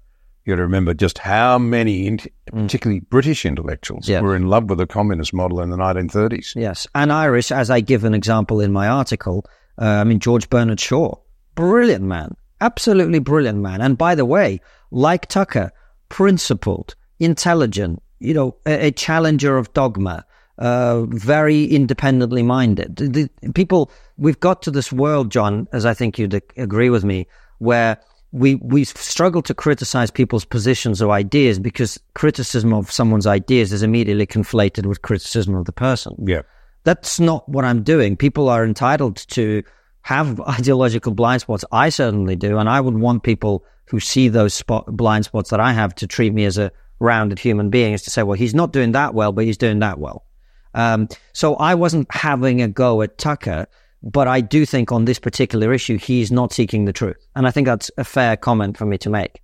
You 0.46 0.52
got 0.54 0.58
to 0.58 0.64
remember 0.64 0.94
just 0.94 1.20
how 1.20 1.58
many, 1.58 2.06
in- 2.08 2.20
particularly 2.52 3.00
British 3.00 3.46
intellectuals, 3.46 4.10
Yeah. 4.10 4.20
were 4.22 4.36
in 4.36 4.48
love 4.50 4.70
with 4.70 4.78
the 4.78 4.86
communist 4.88 5.34
model 5.34 5.62
in 5.62 5.70
the 5.70 5.78
1930s. 5.78 6.54
Yes, 6.56 6.86
and 6.94 7.14
Irish, 7.14 7.52
as 7.52 7.70
I 7.70 7.80
give 7.80 8.04
an 8.04 8.14
example 8.14 8.60
in 8.60 8.74
my 8.74 8.88
article. 8.88 9.46
Uh, 9.82 9.86
I 9.86 10.04
mean 10.04 10.20
George 10.20 10.50
Bernard 10.50 10.80
Shaw, 10.82 11.16
brilliant 11.56 12.04
man, 12.04 12.36
absolutely 12.62 13.20
brilliant 13.20 13.60
man. 13.60 13.82
And 13.82 13.98
by 13.98 14.16
the 14.16 14.26
way, 14.26 14.60
like 14.92 15.28
Tucker, 15.28 15.72
principled, 16.10 16.94
intelligent, 17.20 18.03
you 18.24 18.34
know, 18.34 18.56
a, 18.66 18.88
a 18.88 18.92
challenger 18.92 19.58
of 19.58 19.72
dogma, 19.74 20.26
uh, 20.58 21.04
very 21.08 21.66
independently 21.66 22.44
minded. 22.44 22.96
The, 22.96 23.08
the- 23.42 23.52
people, 23.54 23.92
we've 24.18 24.40
got 24.40 24.62
to 24.64 24.72
this 24.72 24.92
world, 24.92 25.32
John, 25.32 25.68
as 25.74 25.86
I 25.86 25.94
think 25.94 26.18
you'd 26.18 26.42
agree 26.58 26.90
with 26.90 27.04
me, 27.04 27.28
where 27.60 27.98
we 28.32 28.56
we 28.56 28.84
struggle 28.84 29.44
to 29.44 29.54
criticize 29.54 30.10
people's 30.10 30.46
positions 30.46 31.02
or 31.02 31.12
ideas 31.12 31.60
because 31.60 32.00
criticism 32.16 32.74
of 32.74 32.92
someone's 32.92 33.28
ideas 33.28 33.72
is 33.72 33.84
immediately 33.84 34.26
conflated 34.26 34.88
with 34.88 35.04
criticism 35.04 35.54
of 35.56 35.66
the 35.66 35.72
person. 35.72 36.16
Yeah. 36.26 36.42
That's 36.84 37.20
not 37.20 37.48
what 37.48 37.64
I'm 37.64 37.84
doing. 37.84 38.18
People 38.18 38.50
are 38.50 38.66
entitled 38.66 39.18
to 39.30 39.64
have 40.02 40.40
ideological 40.58 41.14
blind 41.14 41.42
spots. 41.42 41.64
I 41.72 41.90
certainly 41.90 42.36
do, 42.36 42.58
and 42.58 42.70
I 42.70 42.82
would 42.82 42.98
want 42.98 43.24
people 43.24 43.64
who 43.86 44.00
see 44.00 44.30
those 44.30 44.54
spot, 44.54 44.86
blind 44.88 45.26
spots 45.26 45.50
that 45.52 45.60
I 45.60 45.74
have 45.74 45.94
to 45.96 46.08
treat 46.08 46.34
me 46.34 46.46
as 46.46 46.58
a 46.58 46.72
rounded 47.00 47.40
human 47.40 47.70
being. 47.70 47.94
Is 47.94 48.04
to 48.04 48.10
say, 48.10 48.24
well, 48.24 48.38
he's 48.38 48.56
not 48.56 48.74
doing 48.74 48.92
that 48.94 49.14
well, 49.14 49.32
but 49.32 49.46
he's 49.46 49.58
doing 49.58 49.80
that 49.80 50.00
well. 50.00 50.26
Um, 50.74 51.08
so 51.34 51.56
I 51.56 51.76
wasn't 51.76 52.12
having 52.12 52.62
a 52.62 52.68
go 52.68 53.02
at 53.02 53.18
Tucker, 53.18 53.68
but 54.02 54.28
I 54.28 54.42
do 54.42 54.66
think 54.66 54.92
on 54.92 55.06
this 55.06 55.20
particular 55.20 55.74
issue, 55.74 55.98
he's 55.98 56.32
not 56.32 56.52
seeking 56.52 56.86
the 56.86 56.94
truth. 56.94 57.18
And 57.36 57.48
I 57.48 57.52
think 57.52 57.68
that's 57.68 57.92
a 57.98 58.04
fair 58.04 58.36
comment 58.36 58.78
for 58.78 58.86
me 58.86 58.98
to 59.00 59.10
make. 59.10 59.42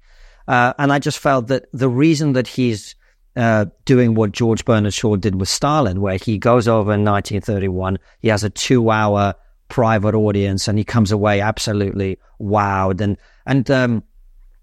Uh, 0.47 0.73
and 0.79 0.91
I 0.91 0.99
just 0.99 1.19
felt 1.19 1.47
that 1.47 1.67
the 1.71 1.89
reason 1.89 2.33
that 2.33 2.47
he's 2.47 2.95
uh, 3.35 3.65
doing 3.85 4.15
what 4.15 4.31
George 4.31 4.65
Bernard 4.65 4.93
Shaw 4.93 5.15
did 5.15 5.39
with 5.39 5.47
Stalin, 5.47 6.01
where 6.01 6.17
he 6.17 6.37
goes 6.37 6.67
over 6.67 6.91
in 6.91 7.05
1931, 7.05 7.99
he 8.19 8.27
has 8.29 8.43
a 8.43 8.49
two 8.49 8.89
hour 8.89 9.35
private 9.69 10.15
audience 10.15 10.67
and 10.67 10.77
he 10.77 10.83
comes 10.83 11.11
away 11.11 11.39
absolutely 11.39 12.17
wowed. 12.41 12.99
And, 12.99 13.17
and, 13.45 13.69
um, 13.69 14.03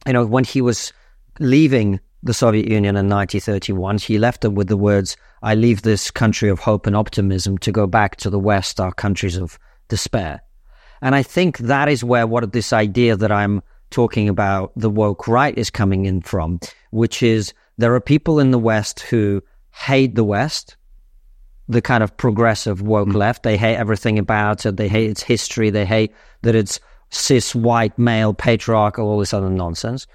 you 0.07 0.13
know, 0.13 0.27
when 0.27 0.45
he 0.45 0.61
was 0.61 0.93
leaving 1.39 2.01
the 2.27 2.35
Soviet 2.35 2.67
Union 2.67 2.97
in 2.97 3.09
1931, 3.09 3.99
he 3.99 4.19
left 4.19 4.43
them 4.43 4.55
with 4.55 4.69
the 4.69 4.77
words, 4.77 5.17
I 5.43 5.55
leave 5.55 5.83
this 5.83 6.11
country 6.11 6.49
of 6.49 6.59
hope 6.59 6.87
and 6.87 6.97
optimism 6.97 7.59
to 7.59 7.73
go 7.73 7.87
back 7.87 8.17
to 8.17 8.31
the 8.31 8.39
West, 8.39 8.81
our 8.81 8.93
countries 8.93 9.37
of 9.37 9.59
despair. 9.89 10.43
And 11.01 11.15
I 11.15 11.23
think 11.23 11.59
that 11.59 11.89
is 11.89 12.03
where 12.03 12.27
what 12.27 12.53
this 12.53 12.73
idea 12.73 13.17
that 13.17 13.33
I'm 13.33 13.63
talking 13.91 14.29
about 14.29 14.73
the 14.77 14.91
woke 14.91 15.29
right 15.29 15.57
is 15.57 15.71
coming 15.71 16.07
in 16.07 16.21
from, 16.21 16.61
which 16.91 17.23
is 17.23 17.55
there 17.79 17.95
are 17.95 18.01
people 18.01 18.41
in 18.41 18.51
the 18.51 18.59
West 18.59 19.01
who 19.01 19.43
hate 19.73 20.15
the 20.15 20.25
West, 20.25 20.77
the 21.69 21.83
kind 21.83 22.03
of 22.03 22.17
progressive 22.17 22.83
woke 22.83 23.15
left. 23.15 23.43
They 23.43 23.57
hate 23.57 23.77
everything 23.77 24.19
about 24.19 24.67
it. 24.67 24.77
They 24.77 24.89
hate 24.89 25.11
its 25.11 25.23
history. 25.23 25.71
They 25.71 25.85
hate 25.85 26.15
that 26.43 26.55
it's 26.55 26.81
cis 27.11 27.55
white 27.55 27.97
male 27.99 28.35
patriarchal, 28.35 29.07
all 29.07 29.19
this 29.19 29.35
other 29.35 29.51
nonsense. 29.51 30.07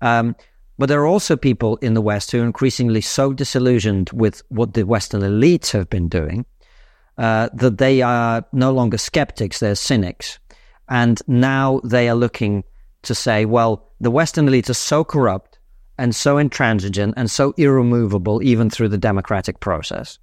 Um, 0.00 0.36
but 0.78 0.88
there 0.88 1.00
are 1.00 1.06
also 1.06 1.36
people 1.36 1.76
in 1.76 1.94
the 1.94 2.02
West 2.02 2.30
who 2.30 2.40
are 2.40 2.46
increasingly 2.46 3.00
so 3.00 3.32
disillusioned 3.32 4.10
with 4.12 4.42
what 4.48 4.74
the 4.74 4.84
Western 4.84 5.22
elites 5.22 5.70
have 5.72 5.88
been 5.88 6.08
doing 6.08 6.44
uh, 7.18 7.48
that 7.54 7.78
they 7.78 8.02
are 8.02 8.44
no 8.52 8.72
longer 8.72 8.98
skeptics, 8.98 9.58
they're 9.60 9.74
cynics. 9.74 10.38
And 10.88 11.20
now 11.26 11.80
they 11.82 12.08
are 12.08 12.14
looking 12.14 12.62
to 13.02 13.14
say, 13.14 13.44
well, 13.44 13.90
the 14.00 14.10
Western 14.10 14.46
elites 14.46 14.68
are 14.68 14.74
so 14.74 15.02
corrupt 15.02 15.58
and 15.98 16.14
so 16.14 16.36
intransigent 16.36 17.14
and 17.16 17.30
so 17.30 17.54
irremovable, 17.56 18.42
even 18.42 18.68
through 18.68 18.88
the 18.88 18.98
democratic 18.98 19.60
process, 19.60 20.18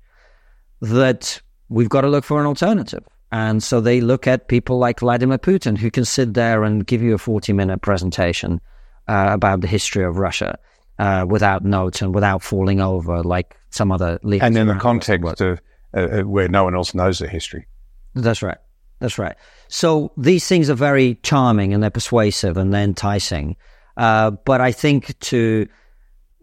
that 0.82 1.42
we've 1.70 1.90
got 1.90 2.02
to 2.02 2.10
look 2.10 2.24
for 2.24 2.40
an 2.40 2.46
alternative. 2.46 3.04
And 3.32 3.64
so 3.64 3.82
they 3.82 4.00
look 4.00 4.28
at 4.28 4.48
people 4.48 4.78
like 4.78 5.00
Vladimir 5.00 5.40
Putin, 5.40 5.76
who 5.76 5.90
can 5.90 6.06
sit 6.06 6.36
there 6.36 6.64
and 6.64 6.86
give 6.86 7.02
you 7.02 7.16
a 7.16 7.18
40 7.18 7.54
minute 7.54 7.82
presentation 7.82 8.62
uh, 9.08 9.30
about 9.32 9.62
the 9.62 9.68
history 9.68 10.04
of 10.04 10.18
Russia 10.18 10.58
uh, 11.00 11.26
without 11.28 11.64
notes 11.64 12.02
and 12.02 12.14
without 12.14 12.42
falling 12.42 12.82
over 12.82 13.24
like 13.24 13.58
some 13.70 13.92
other 13.92 14.20
leaders. 14.24 14.46
And 14.46 14.58
in 14.58 14.68
the 14.68 14.76
context 14.76 15.42
of 15.42 15.60
uh, 15.94 16.00
uh, 16.00 16.22
where 16.22 16.48
no 16.48 16.64
one 16.64 16.76
else 16.76 16.94
knows 16.94 17.20
the 17.20 17.28
history. 17.28 17.68
That's 18.16 18.42
right. 18.42 18.58
That's 19.00 19.18
right. 19.18 19.36
So 19.68 20.12
these 20.18 20.48
things 20.48 20.70
are 20.70 20.76
very 20.76 21.16
charming 21.24 21.74
and 21.74 21.84
they're 21.84 21.90
persuasive 21.90 22.58
and 22.58 22.74
they're 22.74 22.84
enticing. 22.84 23.58
Uh, 23.98 24.32
but 24.32 24.62
I 24.62 24.72
think 24.72 25.18
to 25.20 25.68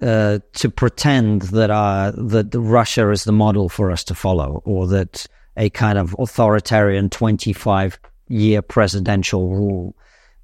uh, 0.03 0.39
to 0.55 0.71
pretend 0.71 1.43
that 1.43 1.71
uh, 1.71 2.13
that 2.17 2.55
Russia 2.55 3.11
is 3.11 3.25
the 3.25 3.33
model 3.33 3.69
for 3.69 3.91
us 3.91 4.05
to 4.05 4.15
follow, 4.15 4.63
or 4.65 4.87
that 4.89 5.27
a 5.57 5.69
kind 5.71 5.99
of 5.99 6.15
authoritarian 6.19 7.11
twenty 7.11 7.53
five 7.53 7.99
year 8.29 8.63
presidential 8.63 9.49
rule 9.49 9.95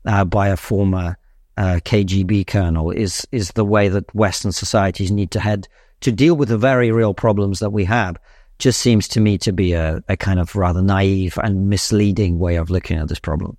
uh, 0.05 0.25
by 0.25 0.49
a 0.49 0.57
former 0.57 1.17
uh, 1.57 1.81
KGB 1.85 2.47
colonel 2.47 2.91
is 2.91 3.27
is 3.33 3.51
the 3.53 3.65
way 3.65 3.89
that 3.89 4.15
Western 4.15 4.53
societies 4.53 5.11
need 5.11 5.31
to 5.31 5.41
head 5.41 5.69
to 6.01 6.13
deal 6.13 6.35
with 6.35 6.49
the 6.49 6.59
very 6.59 6.93
real 6.93 7.15
problems 7.15 7.61
that 7.61 7.71
we 7.71 7.85
have 7.85 8.17
just 8.59 8.81
seems 8.81 9.09
to 9.09 9.21
me 9.21 9.39
to 9.39 9.53
be 9.53 9.73
a, 9.73 10.03
a 10.09 10.17
kind 10.17 10.41
of 10.41 10.57
rather 10.57 10.83
naive 10.83 11.39
and 11.43 11.69
misleading 11.69 12.39
way 12.39 12.57
of 12.57 12.71
looking 12.71 12.99
at 12.99 13.09
this 13.09 13.19
problem. 13.19 13.57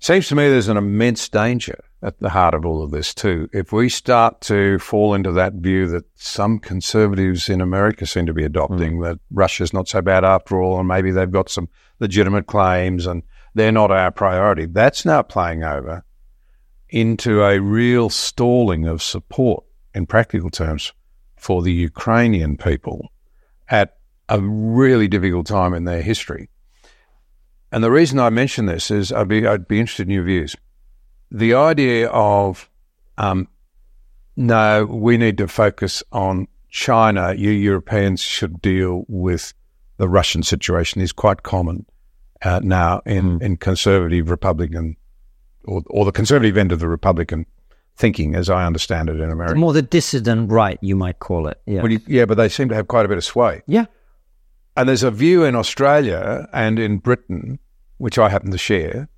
Seems 0.00 0.28
to 0.28 0.34
me 0.34 0.48
there's 0.48 0.68
an 0.68 0.76
immense 0.76 1.28
danger 1.28 1.82
at 2.02 2.18
the 2.20 2.28
heart 2.28 2.54
of 2.54 2.64
all 2.64 2.82
of 2.82 2.92
this 2.92 3.12
too. 3.12 3.48
If 3.52 3.72
we 3.72 3.88
start 3.88 4.40
to 4.42 4.78
fall 4.78 5.14
into 5.14 5.32
that 5.32 5.54
view 5.54 5.88
that 5.88 6.04
some 6.14 6.58
conservatives 6.60 7.48
in 7.48 7.60
America 7.60 8.06
seem 8.06 8.26
to 8.26 8.34
be 8.34 8.44
adopting, 8.44 9.00
that 9.00 9.18
Russia's 9.32 9.72
not 9.72 9.88
so 9.88 10.00
bad 10.00 10.24
after 10.24 10.62
all, 10.62 10.78
and 10.78 10.86
maybe 10.86 11.10
they've 11.10 11.30
got 11.30 11.50
some 11.50 11.68
legitimate 11.98 12.46
claims 12.46 13.06
and 13.06 13.22
they're 13.54 13.72
not 13.72 13.90
our 13.90 14.12
priority, 14.12 14.66
that's 14.66 15.04
now 15.04 15.22
playing 15.22 15.64
over 15.64 16.04
into 16.90 17.42
a 17.42 17.60
real 17.60 18.10
stalling 18.10 18.86
of 18.86 19.02
support 19.02 19.64
in 19.94 20.06
practical 20.06 20.50
terms 20.50 20.92
for 21.36 21.62
the 21.62 21.72
Ukrainian 21.72 22.56
people 22.56 23.12
at 23.68 23.96
a 24.28 24.40
really 24.40 25.08
difficult 25.08 25.46
time 25.46 25.74
in 25.74 25.84
their 25.84 26.02
history. 26.02 26.48
And 27.70 27.84
the 27.84 27.90
reason 27.90 28.18
I 28.18 28.30
mention 28.30 28.66
this 28.66 28.90
is 28.90 29.12
I'd 29.12 29.28
be, 29.28 29.46
I'd 29.46 29.68
be 29.68 29.80
interested 29.80 30.08
in 30.08 30.14
your 30.14 30.24
views. 30.24 30.56
The 31.30 31.54
idea 31.54 32.08
of, 32.08 32.68
um, 33.18 33.48
no, 34.36 34.86
we 34.86 35.18
need 35.18 35.36
to 35.38 35.48
focus 35.48 36.02
on 36.12 36.48
China. 36.70 37.34
You 37.34 37.50
Europeans 37.50 38.20
should 38.20 38.62
deal 38.62 39.04
with 39.08 39.52
the 39.98 40.08
Russian 40.08 40.42
situation 40.42 41.02
is 41.02 41.12
quite 41.12 41.42
common 41.42 41.84
uh, 42.42 42.60
now 42.62 43.02
in, 43.04 43.42
in 43.42 43.56
conservative 43.56 44.30
Republican 44.30 44.96
or, 45.64 45.82
or 45.88 46.04
the 46.04 46.12
conservative 46.12 46.56
end 46.56 46.72
of 46.72 46.80
the 46.80 46.88
Republican 46.88 47.46
thinking, 47.96 48.34
as 48.34 48.48
I 48.48 48.64
understand 48.64 49.08
it 49.08 49.20
in 49.20 49.30
America. 49.30 49.56
More 49.56 49.72
the 49.72 49.82
dissident 49.82 50.50
right, 50.50 50.78
you 50.80 50.94
might 50.94 51.18
call 51.18 51.48
it. 51.48 51.60
Yeah. 51.66 51.82
Well, 51.82 51.92
you- 51.92 52.00
yeah, 52.06 52.24
but 52.26 52.36
they 52.36 52.48
seem 52.48 52.68
to 52.68 52.74
have 52.74 52.88
quite 52.88 53.04
a 53.04 53.08
bit 53.08 53.18
of 53.18 53.24
sway. 53.24 53.62
yeah. 53.66 53.86
And 54.76 54.88
there's 54.88 55.02
a 55.02 55.10
view 55.10 55.42
in 55.42 55.56
Australia 55.56 56.48
and 56.52 56.78
in 56.78 56.98
Britain, 56.98 57.58
which 57.96 58.16
I 58.16 58.28
happen 58.28 58.52
to 58.52 58.58
share, 58.58 59.08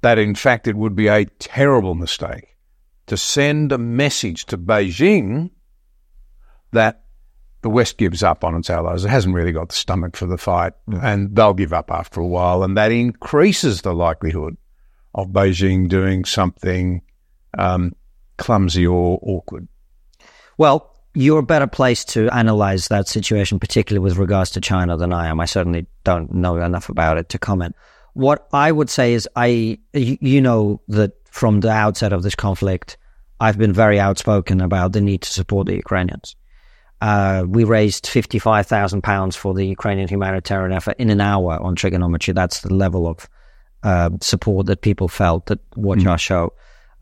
that 0.00 0.18
in 0.18 0.34
fact 0.34 0.66
it 0.66 0.74
would 0.74 0.96
be 0.96 1.06
a 1.06 1.24
terrible 1.38 1.94
mistake 1.94 2.56
to 3.06 3.16
send 3.16 3.70
a 3.70 3.78
message 3.78 4.46
to 4.46 4.58
Beijing 4.58 5.50
that 6.72 7.04
the 7.62 7.70
West 7.70 7.96
gives 7.96 8.24
up 8.24 8.42
on 8.42 8.56
its 8.56 8.70
allies. 8.70 9.04
It 9.04 9.08
hasn't 9.10 9.34
really 9.34 9.52
got 9.52 9.68
the 9.68 9.74
stomach 9.74 10.16
for 10.16 10.26
the 10.26 10.36
fight, 10.38 10.72
mm. 10.88 11.02
and 11.02 11.34
they'll 11.34 11.54
give 11.54 11.72
up 11.72 11.90
after 11.90 12.20
a 12.20 12.26
while. 12.26 12.62
And 12.64 12.76
that 12.76 12.90
increases 12.90 13.82
the 13.82 13.94
likelihood 13.94 14.56
of 15.18 15.28
Beijing 15.28 15.88
doing 15.88 16.24
something 16.24 17.02
um, 17.58 17.92
clumsy 18.36 18.86
or 18.86 19.18
awkward. 19.22 19.66
Well, 20.56 20.94
you're 21.14 21.40
a 21.40 21.42
better 21.54 21.66
place 21.66 22.04
to 22.04 22.28
analyze 22.30 22.88
that 22.88 23.08
situation, 23.08 23.58
particularly 23.58 24.04
with 24.04 24.16
regards 24.16 24.50
to 24.52 24.60
China, 24.60 24.96
than 24.96 25.12
I 25.12 25.26
am. 25.26 25.40
I 25.40 25.46
certainly 25.46 25.86
don't 26.04 26.32
know 26.32 26.56
enough 26.56 26.88
about 26.88 27.18
it 27.18 27.28
to 27.30 27.38
comment. 27.38 27.74
What 28.14 28.46
I 28.52 28.70
would 28.70 28.90
say 28.90 29.14
is, 29.14 29.28
I 29.34 29.78
you 29.92 30.40
know 30.40 30.80
that 30.88 31.12
from 31.30 31.60
the 31.60 31.70
outset 31.70 32.12
of 32.12 32.22
this 32.22 32.34
conflict, 32.34 32.96
I've 33.40 33.58
been 33.58 33.72
very 33.72 33.98
outspoken 33.98 34.60
about 34.60 34.92
the 34.92 35.00
need 35.00 35.22
to 35.22 35.32
support 35.32 35.66
the 35.66 35.74
Ukrainians. 35.74 36.36
Uh, 37.00 37.44
we 37.48 37.64
raised 37.64 38.06
fifty-five 38.06 38.66
thousand 38.66 39.02
pounds 39.02 39.36
for 39.36 39.54
the 39.54 39.66
Ukrainian 39.66 40.08
humanitarian 40.08 40.72
effort 40.72 40.96
in 40.98 41.10
an 41.10 41.20
hour 41.20 41.58
on 41.60 41.74
trigonometry. 41.74 42.34
That's 42.34 42.60
the 42.60 42.74
level 42.74 43.06
of 43.06 43.28
uh, 43.82 44.10
support 44.20 44.66
that 44.66 44.82
people 44.82 45.08
felt 45.08 45.46
that 45.46 45.60
watch 45.76 46.04
our 46.06 46.18
show. 46.18 46.52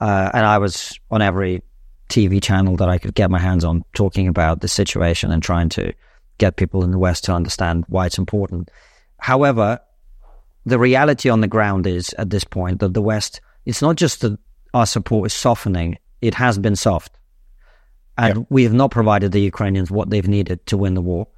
Uh, 0.00 0.30
and 0.34 0.44
I 0.44 0.58
was 0.58 0.98
on 1.10 1.22
every 1.22 1.62
TV 2.08 2.42
channel 2.42 2.76
that 2.76 2.88
I 2.88 2.98
could 2.98 3.14
get 3.14 3.30
my 3.30 3.38
hands 3.38 3.64
on 3.64 3.84
talking 3.94 4.28
about 4.28 4.60
the 4.60 4.68
situation 4.68 5.32
and 5.32 5.42
trying 5.42 5.68
to 5.70 5.92
get 6.38 6.56
people 6.56 6.84
in 6.84 6.90
the 6.90 6.98
West 6.98 7.24
to 7.24 7.32
understand 7.32 7.84
why 7.88 8.06
it's 8.06 8.18
important. 8.18 8.70
However, 9.18 9.80
the 10.64 10.78
reality 10.78 11.28
on 11.28 11.40
the 11.40 11.48
ground 11.48 11.86
is 11.86 12.14
at 12.18 12.30
this 12.30 12.44
point 12.44 12.80
that 12.80 12.92
the 12.94 13.02
West, 13.02 13.40
it's 13.64 13.82
not 13.82 13.96
just 13.96 14.20
that 14.20 14.38
our 14.74 14.86
support 14.86 15.26
is 15.26 15.32
softening, 15.32 15.96
it 16.20 16.34
has 16.34 16.58
been 16.58 16.76
soft. 16.76 17.18
And 18.18 18.38
yep. 18.38 18.46
we 18.50 18.64
have 18.64 18.72
not 18.72 18.90
provided 18.90 19.32
the 19.32 19.40
Ukrainians 19.40 19.90
what 19.90 20.10
they've 20.10 20.28
needed 20.28 20.64
to 20.66 20.76
win 20.76 20.94
the 20.94 21.00
war. 21.00 21.28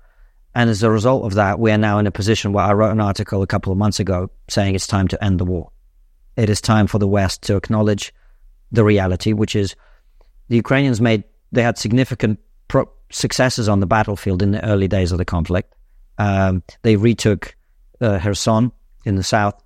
And 0.58 0.68
as 0.70 0.82
a 0.82 0.90
result 0.90 1.24
of 1.24 1.34
that, 1.34 1.60
we 1.60 1.70
are 1.70 1.78
now 1.78 2.00
in 2.00 2.08
a 2.08 2.10
position 2.10 2.52
where 2.52 2.64
I 2.64 2.72
wrote 2.72 2.90
an 2.90 3.00
article 3.00 3.42
a 3.42 3.46
couple 3.46 3.70
of 3.70 3.78
months 3.78 4.00
ago 4.00 4.28
saying 4.48 4.74
it's 4.74 4.88
time 4.88 5.06
to 5.06 5.24
end 5.24 5.38
the 5.38 5.44
war. 5.44 5.70
It 6.34 6.50
is 6.50 6.60
time 6.60 6.88
for 6.88 6.98
the 6.98 7.06
West 7.06 7.42
to 7.42 7.54
acknowledge 7.54 8.12
the 8.72 8.82
reality, 8.82 9.32
which 9.32 9.54
is 9.54 9.76
the 10.48 10.56
Ukrainians 10.56 11.00
made, 11.00 11.22
they 11.52 11.62
had 11.62 11.78
significant 11.78 12.40
pro- 12.66 12.90
successes 13.12 13.68
on 13.68 13.78
the 13.78 13.86
battlefield 13.86 14.42
in 14.42 14.50
the 14.50 14.64
early 14.64 14.88
days 14.88 15.12
of 15.12 15.18
the 15.18 15.24
conflict. 15.24 15.72
Um, 16.18 16.64
they 16.82 16.96
retook 16.96 17.54
uh, 18.00 18.18
Kherson 18.18 18.72
in 19.04 19.14
the 19.14 19.22
south. 19.22 19.62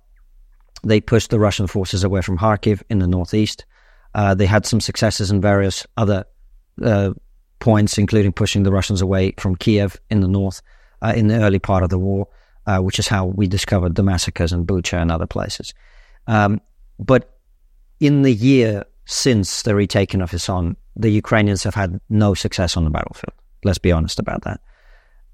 They 0.83 1.01
pushed 1.01 1.31
the 1.31 1.39
Russian 1.39 1.65
forces 1.65 2.03
away 2.03 2.21
from 2.21 2.37
Kharkiv 2.37 2.83
in 2.91 2.99
the 2.99 3.07
northeast. 3.07 3.65
Uh, 4.13 4.35
they 4.35 4.45
had 4.45 4.67
some 4.67 4.79
successes 4.79 5.31
in 5.31 5.41
various 5.41 5.87
other 5.97 6.25
uh, 6.83 7.13
points, 7.57 7.97
including 7.97 8.31
pushing 8.31 8.61
the 8.61 8.71
Russians 8.71 9.01
away 9.01 9.33
from 9.39 9.55
Kiev 9.55 9.97
in 10.11 10.21
the 10.21 10.27
north 10.27 10.61
uh, 11.03 11.13
in 11.15 11.27
the 11.27 11.39
early 11.39 11.59
part 11.59 11.83
of 11.83 11.89
the 11.89 11.99
war, 11.99 12.27
uh, 12.65 12.79
which 12.79 12.97
is 12.97 13.07
how 13.07 13.25
we 13.25 13.47
discovered 13.47 13.95
the 13.95 14.03
massacres 14.03 14.51
in 14.51 14.65
Bucha 14.65 15.01
and 15.01 15.11
other 15.11 15.27
places. 15.27 15.73
Um, 16.27 16.61
but 16.97 17.37
in 17.99 18.21
the 18.21 18.33
year 18.33 18.85
since 19.05 19.63
the 19.63 19.75
retaking 19.75 20.21
of 20.21 20.31
Kherson, 20.31 20.77
the 20.95 21.09
Ukrainians 21.09 21.63
have 21.63 21.75
had 21.75 21.99
no 22.09 22.33
success 22.33 22.77
on 22.77 22.85
the 22.85 22.89
battlefield. 22.89 23.33
Let's 23.63 23.79
be 23.79 23.91
honest 23.91 24.19
about 24.19 24.43
that. 24.43 24.61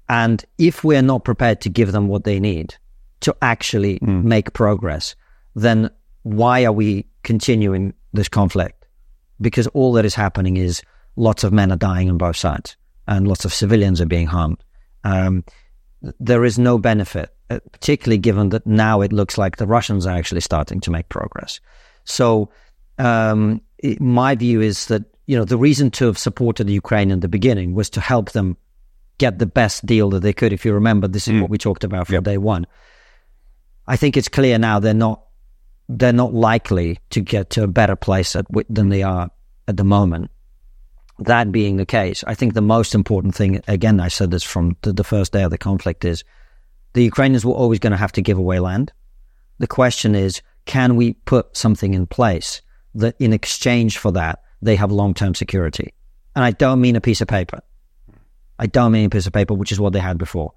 And 0.08 0.44
if 0.58 0.82
we're 0.82 1.02
not 1.02 1.24
prepared 1.24 1.60
to 1.62 1.68
give 1.68 1.92
them 1.92 2.08
what 2.08 2.24
they 2.24 2.40
need 2.40 2.74
to 3.20 3.36
actually 3.42 4.00
mm. 4.00 4.24
make 4.24 4.52
progress, 4.52 5.14
then 5.54 5.90
why 6.22 6.64
are 6.64 6.72
we 6.72 7.06
continuing 7.22 7.94
this 8.12 8.28
conflict? 8.28 8.86
Because 9.40 9.66
all 9.68 9.92
that 9.92 10.04
is 10.04 10.14
happening 10.14 10.56
is 10.56 10.82
lots 11.16 11.44
of 11.44 11.52
men 11.52 11.70
are 11.70 11.76
dying 11.76 12.10
on 12.10 12.18
both 12.18 12.36
sides 12.36 12.76
and 13.06 13.28
lots 13.28 13.44
of 13.44 13.54
civilians 13.54 14.00
are 14.00 14.06
being 14.06 14.26
harmed. 14.26 14.62
Um, 15.04 15.44
there 16.18 16.44
is 16.44 16.58
no 16.58 16.78
benefit, 16.78 17.34
uh, 17.50 17.60
particularly 17.72 18.18
given 18.18 18.50
that 18.50 18.66
now 18.66 19.00
it 19.00 19.12
looks 19.12 19.36
like 19.36 19.56
the 19.56 19.66
Russians 19.66 20.06
are 20.06 20.16
actually 20.16 20.40
starting 20.40 20.80
to 20.80 20.90
make 20.90 21.08
progress. 21.08 21.60
So, 22.04 22.50
um, 22.98 23.60
it, 23.78 24.00
my 24.00 24.34
view 24.34 24.60
is 24.60 24.86
that 24.86 25.04
you 25.26 25.36
know 25.36 25.44
the 25.44 25.58
reason 25.58 25.90
to 25.92 26.06
have 26.06 26.18
supported 26.18 26.68
Ukraine 26.68 27.10
in 27.10 27.20
the 27.20 27.28
beginning 27.28 27.74
was 27.74 27.90
to 27.90 28.00
help 28.00 28.32
them 28.32 28.56
get 29.18 29.38
the 29.38 29.46
best 29.46 29.84
deal 29.84 30.10
that 30.10 30.20
they 30.20 30.32
could. 30.32 30.52
If 30.52 30.64
you 30.64 30.72
remember, 30.72 31.06
this 31.06 31.28
is 31.28 31.34
mm. 31.34 31.42
what 31.42 31.50
we 31.50 31.58
talked 31.58 31.84
about 31.84 32.06
from 32.06 32.14
yep. 32.14 32.24
day 32.24 32.38
one. 32.38 32.66
I 33.86 33.96
think 33.96 34.16
it's 34.16 34.28
clear 34.28 34.58
now 34.58 34.80
they're 34.80 34.94
not 34.94 35.22
they're 35.88 36.12
not 36.12 36.32
likely 36.32 36.98
to 37.10 37.20
get 37.20 37.50
to 37.50 37.64
a 37.64 37.68
better 37.68 37.96
place 37.96 38.36
at, 38.36 38.46
than 38.68 38.88
they 38.88 39.02
are 39.02 39.30
at 39.66 39.76
the 39.76 39.84
moment. 39.84 40.30
That 41.20 41.52
being 41.52 41.76
the 41.76 41.86
case, 41.86 42.24
I 42.26 42.34
think 42.34 42.54
the 42.54 42.62
most 42.62 42.94
important 42.94 43.34
thing, 43.34 43.60
again, 43.68 44.00
I 44.00 44.08
said 44.08 44.30
this 44.30 44.42
from 44.42 44.76
the, 44.82 45.04
first 45.04 45.32
day 45.32 45.42
of 45.42 45.50
the 45.50 45.58
conflict, 45.58 46.04
is 46.04 46.24
the 46.94 47.04
Ukrainians 47.04 47.44
were 47.44 47.52
always 47.52 47.78
going 47.78 47.90
to 47.90 47.98
have 47.98 48.12
to 48.12 48.22
give 48.22 48.38
away 48.38 48.58
land. 48.58 48.90
The 49.58 49.66
question 49.66 50.14
is, 50.14 50.40
can 50.64 50.96
we 50.96 51.12
put 51.12 51.54
something 51.54 51.92
in 51.92 52.06
place 52.06 52.62
that 52.94 53.16
in 53.18 53.34
exchange 53.34 53.98
for 53.98 54.10
that, 54.12 54.42
they 54.62 54.76
have 54.76 54.90
long 54.90 55.12
term 55.12 55.34
security? 55.34 55.92
And 56.34 56.44
I 56.44 56.52
don't 56.52 56.80
mean 56.80 56.96
a 56.96 57.00
piece 57.02 57.20
of 57.20 57.28
paper. 57.28 57.60
I 58.58 58.66
don't 58.66 58.92
mean 58.92 59.06
a 59.06 59.10
piece 59.10 59.26
of 59.26 59.32
paper, 59.34 59.52
which 59.52 59.72
is 59.72 59.80
what 59.80 59.92
they 59.92 60.00
had 60.00 60.16
before. 60.16 60.54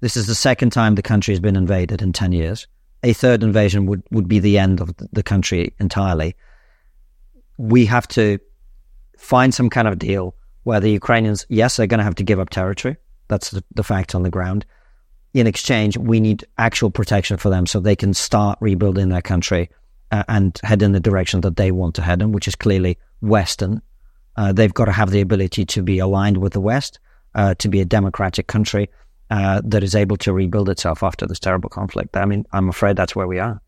This 0.00 0.16
is 0.16 0.26
the 0.28 0.34
second 0.34 0.70
time 0.70 0.94
the 0.94 1.02
country 1.02 1.32
has 1.32 1.40
been 1.40 1.56
invaded 1.56 2.02
in 2.02 2.12
10 2.12 2.30
years. 2.30 2.68
A 3.02 3.12
third 3.12 3.42
invasion 3.42 3.86
would, 3.86 4.02
would 4.12 4.28
be 4.28 4.38
the 4.38 4.58
end 4.58 4.80
of 4.80 4.92
the 5.12 5.22
country 5.22 5.74
entirely. 5.80 6.36
We 7.58 7.86
have 7.86 8.06
to 8.08 8.38
find 9.24 9.54
some 9.54 9.70
kind 9.70 9.88
of 9.88 9.98
deal 9.98 10.34
where 10.64 10.80
the 10.80 10.90
Ukrainians, 10.90 11.46
yes, 11.48 11.76
they're 11.76 11.86
going 11.86 11.98
to 11.98 12.04
have 12.04 12.14
to 12.16 12.24
give 12.24 12.38
up 12.38 12.50
territory. 12.50 12.96
That's 13.28 13.50
the, 13.50 13.64
the 13.74 13.82
fact 13.82 14.14
on 14.14 14.22
the 14.22 14.30
ground. 14.30 14.64
In 15.32 15.46
exchange, 15.46 15.96
we 15.96 16.20
need 16.20 16.44
actual 16.58 16.90
protection 16.90 17.36
for 17.38 17.50
them 17.50 17.66
so 17.66 17.80
they 17.80 17.96
can 17.96 18.14
start 18.14 18.58
rebuilding 18.60 19.08
their 19.08 19.22
country 19.22 19.70
uh, 20.12 20.24
and 20.28 20.58
head 20.62 20.82
in 20.82 20.92
the 20.92 21.00
direction 21.00 21.40
that 21.40 21.56
they 21.56 21.70
want 21.70 21.94
to 21.96 22.02
head 22.02 22.22
in, 22.22 22.32
which 22.32 22.46
is 22.46 22.54
clearly 22.54 22.98
Western. 23.20 23.82
Uh, 24.36 24.52
they've 24.52 24.74
got 24.74 24.84
to 24.84 24.92
have 24.92 25.10
the 25.10 25.20
ability 25.20 25.64
to 25.64 25.82
be 25.82 25.98
aligned 25.98 26.36
with 26.36 26.52
the 26.52 26.60
West 26.60 27.00
uh, 27.34 27.54
to 27.54 27.68
be 27.68 27.80
a 27.80 27.84
democratic 27.84 28.46
country 28.46 28.88
uh, 29.30 29.60
that 29.64 29.82
is 29.82 29.94
able 29.94 30.16
to 30.18 30.32
rebuild 30.32 30.68
itself 30.68 31.02
after 31.02 31.26
this 31.26 31.40
terrible 31.40 31.70
conflict. 31.70 32.16
I 32.16 32.26
mean, 32.26 32.44
I'm 32.52 32.68
afraid 32.68 32.96
that's 32.96 33.16
where 33.16 33.26
we 33.26 33.38
are. 33.38 33.60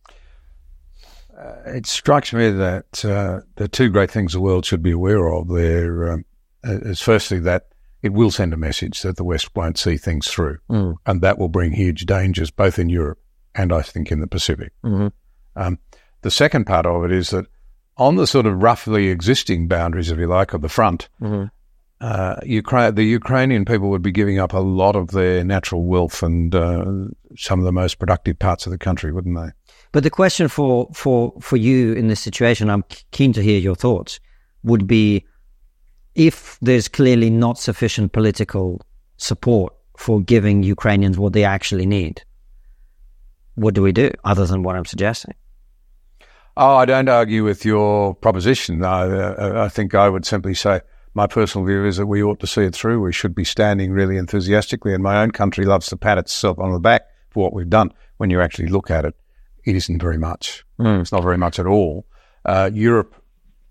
Uh, 1.46 1.70
it 1.70 1.86
strikes 1.86 2.32
me 2.32 2.50
that 2.50 3.04
uh, 3.04 3.40
the 3.56 3.68
two 3.68 3.88
great 3.88 4.10
things 4.10 4.32
the 4.32 4.40
world 4.40 4.64
should 4.64 4.82
be 4.82 4.90
aware 4.90 5.32
of 5.32 5.48
there 5.48 6.12
um, 6.12 6.24
is 6.64 7.00
firstly 7.00 7.38
that 7.38 7.68
it 8.02 8.12
will 8.12 8.30
send 8.30 8.52
a 8.52 8.56
message 8.56 9.02
that 9.02 9.16
the 9.16 9.24
West 9.24 9.54
won't 9.54 9.78
see 9.78 9.96
things 9.96 10.28
through, 10.28 10.58
mm. 10.70 10.94
and 11.06 11.20
that 11.22 11.38
will 11.38 11.48
bring 11.48 11.72
huge 11.72 12.06
dangers 12.06 12.50
both 12.50 12.78
in 12.78 12.88
Europe 12.88 13.18
and 13.54 13.72
I 13.72 13.82
think 13.82 14.10
in 14.10 14.20
the 14.20 14.26
Pacific. 14.26 14.72
Mm-hmm. 14.84 15.08
Um, 15.56 15.78
the 16.22 16.30
second 16.30 16.66
part 16.66 16.86
of 16.86 17.04
it 17.04 17.12
is 17.12 17.30
that 17.30 17.46
on 17.96 18.16
the 18.16 18.26
sort 18.26 18.46
of 18.46 18.62
roughly 18.62 19.08
existing 19.08 19.68
boundaries, 19.68 20.10
if 20.10 20.18
you 20.18 20.26
like, 20.26 20.52
of 20.52 20.62
the 20.62 20.68
front, 20.68 21.08
mm-hmm 21.20 21.46
uh, 22.00 22.36
Ukraine, 22.44 22.94
the 22.94 23.04
Ukrainian 23.04 23.64
people 23.64 23.88
would 23.90 24.02
be 24.02 24.12
giving 24.12 24.38
up 24.38 24.52
a 24.52 24.58
lot 24.58 24.96
of 24.96 25.08
their 25.08 25.44
natural 25.44 25.84
wealth 25.84 26.22
and 26.22 26.54
uh, 26.54 26.84
some 27.36 27.58
of 27.58 27.64
the 27.64 27.72
most 27.72 27.98
productive 27.98 28.38
parts 28.38 28.66
of 28.66 28.72
the 28.72 28.78
country, 28.78 29.12
wouldn't 29.12 29.36
they? 29.36 29.50
But 29.96 30.02
the 30.02 30.10
question 30.10 30.48
for, 30.48 30.90
for, 30.92 31.32
for 31.40 31.56
you 31.56 31.94
in 31.94 32.08
this 32.08 32.20
situation, 32.20 32.68
I'm 32.68 32.84
keen 33.12 33.32
to 33.32 33.42
hear 33.42 33.58
your 33.58 33.74
thoughts, 33.74 34.20
would 34.62 34.86
be 34.86 35.24
if 36.14 36.58
there's 36.60 36.86
clearly 36.86 37.30
not 37.30 37.58
sufficient 37.58 38.12
political 38.12 38.82
support 39.16 39.72
for 39.96 40.20
giving 40.20 40.62
Ukrainians 40.62 41.16
what 41.16 41.32
they 41.32 41.44
actually 41.44 41.86
need, 41.86 42.22
what 43.54 43.72
do 43.72 43.80
we 43.80 43.90
do 43.90 44.10
other 44.22 44.44
than 44.44 44.62
what 44.62 44.76
I'm 44.76 44.84
suggesting? 44.84 45.32
Oh, 46.58 46.76
I 46.76 46.84
don't 46.84 47.08
argue 47.08 47.42
with 47.42 47.64
your 47.64 48.14
proposition. 48.16 48.84
I, 48.84 49.64
I 49.64 49.70
think 49.70 49.94
I 49.94 50.10
would 50.10 50.26
simply 50.26 50.52
say 50.52 50.82
my 51.14 51.26
personal 51.26 51.66
view 51.66 51.86
is 51.86 51.96
that 51.96 52.04
we 52.04 52.22
ought 52.22 52.40
to 52.40 52.46
see 52.46 52.64
it 52.64 52.74
through. 52.74 53.00
We 53.00 53.14
should 53.14 53.34
be 53.34 53.44
standing 53.44 53.92
really 53.92 54.18
enthusiastically. 54.18 54.92
And 54.92 55.02
my 55.02 55.22
own 55.22 55.30
country 55.30 55.64
loves 55.64 55.86
to 55.86 55.96
pat 55.96 56.18
itself 56.18 56.58
on 56.58 56.72
the 56.72 56.80
back 56.80 57.06
for 57.30 57.44
what 57.44 57.54
we've 57.54 57.70
done. 57.70 57.94
When 58.18 58.28
you 58.28 58.42
actually 58.42 58.68
look 58.68 58.90
at 58.90 59.06
it, 59.06 59.14
it 59.66 59.76
isn't 59.76 60.00
very 60.00 60.18
much. 60.18 60.64
Mm. 60.78 61.00
It's 61.00 61.12
not 61.12 61.22
very 61.22 61.38
much 61.38 61.58
at 61.58 61.66
all. 61.66 62.06
Uh, 62.44 62.70
Europe, 62.72 63.14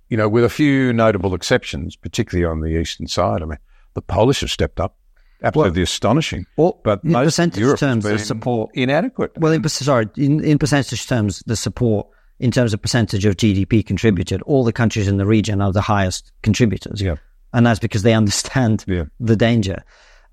you 0.09 0.17
know, 0.17 0.29
with 0.29 0.43
a 0.43 0.49
few 0.49 0.93
notable 0.93 1.33
exceptions, 1.33 1.95
particularly 1.95 2.45
on 2.45 2.61
the 2.61 2.77
eastern 2.79 3.07
side. 3.07 3.41
I 3.41 3.45
mean, 3.45 3.57
the 3.93 4.01
Polish 4.01 4.41
have 4.41 4.51
stepped 4.51 4.79
up. 4.79 4.97
Absolutely 5.43 5.79
well, 5.79 5.83
astonishing. 5.83 6.45
Well, 6.57 6.79
but 6.83 7.03
in 7.03 7.13
percentage 7.13 7.59
Europe 7.59 7.79
terms, 7.79 8.03
the 8.03 8.17
support 8.19 8.71
inadequate. 8.73 9.33
Well, 9.37 9.51
in 9.51 9.67
sorry, 9.67 10.07
in, 10.17 10.43
in 10.43 10.57
percentage 10.57 11.07
terms, 11.07 11.43
the 11.45 11.55
support 11.55 12.07
in 12.39 12.51
terms 12.51 12.73
of 12.73 12.81
percentage 12.81 13.25
of 13.25 13.35
GDP 13.35 13.85
contributed, 13.85 14.41
all 14.43 14.63
the 14.63 14.73
countries 14.73 15.07
in 15.07 15.17
the 15.17 15.25
region 15.25 15.61
are 15.61 15.71
the 15.71 15.81
highest 15.81 16.31
contributors. 16.41 17.01
Yeah 17.01 17.15
and 17.55 17.65
that's 17.65 17.79
because 17.79 18.03
they 18.03 18.13
understand 18.13 18.83
yeah. 18.85 19.05
the 19.19 19.35
danger. 19.35 19.83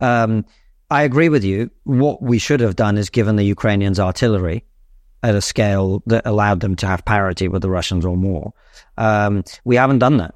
Um, 0.01 0.44
I 0.90 1.05
agree 1.05 1.29
with 1.29 1.44
you. 1.44 1.70
What 1.85 2.20
we 2.20 2.38
should 2.38 2.61
have 2.61 2.77
done 2.77 2.98
is 2.98 3.09
given 3.09 3.37
the 3.37 3.44
Ukrainians 3.44 4.01
artillery 4.01 4.64
at 5.23 5.35
a 5.35 5.41
scale 5.41 6.03
that 6.07 6.27
allowed 6.27 6.61
them 6.61 6.77
to 6.77 6.87
have 6.87 7.05
parity 7.05 7.49
with 7.49 7.63
the 7.63 7.71
Russians 7.71 8.05
or 8.05 8.17
more. 8.17 8.53
Um, 8.99 9.45
we 9.65 9.77
haven't 9.77 10.01
done 10.01 10.17
that. 10.19 10.35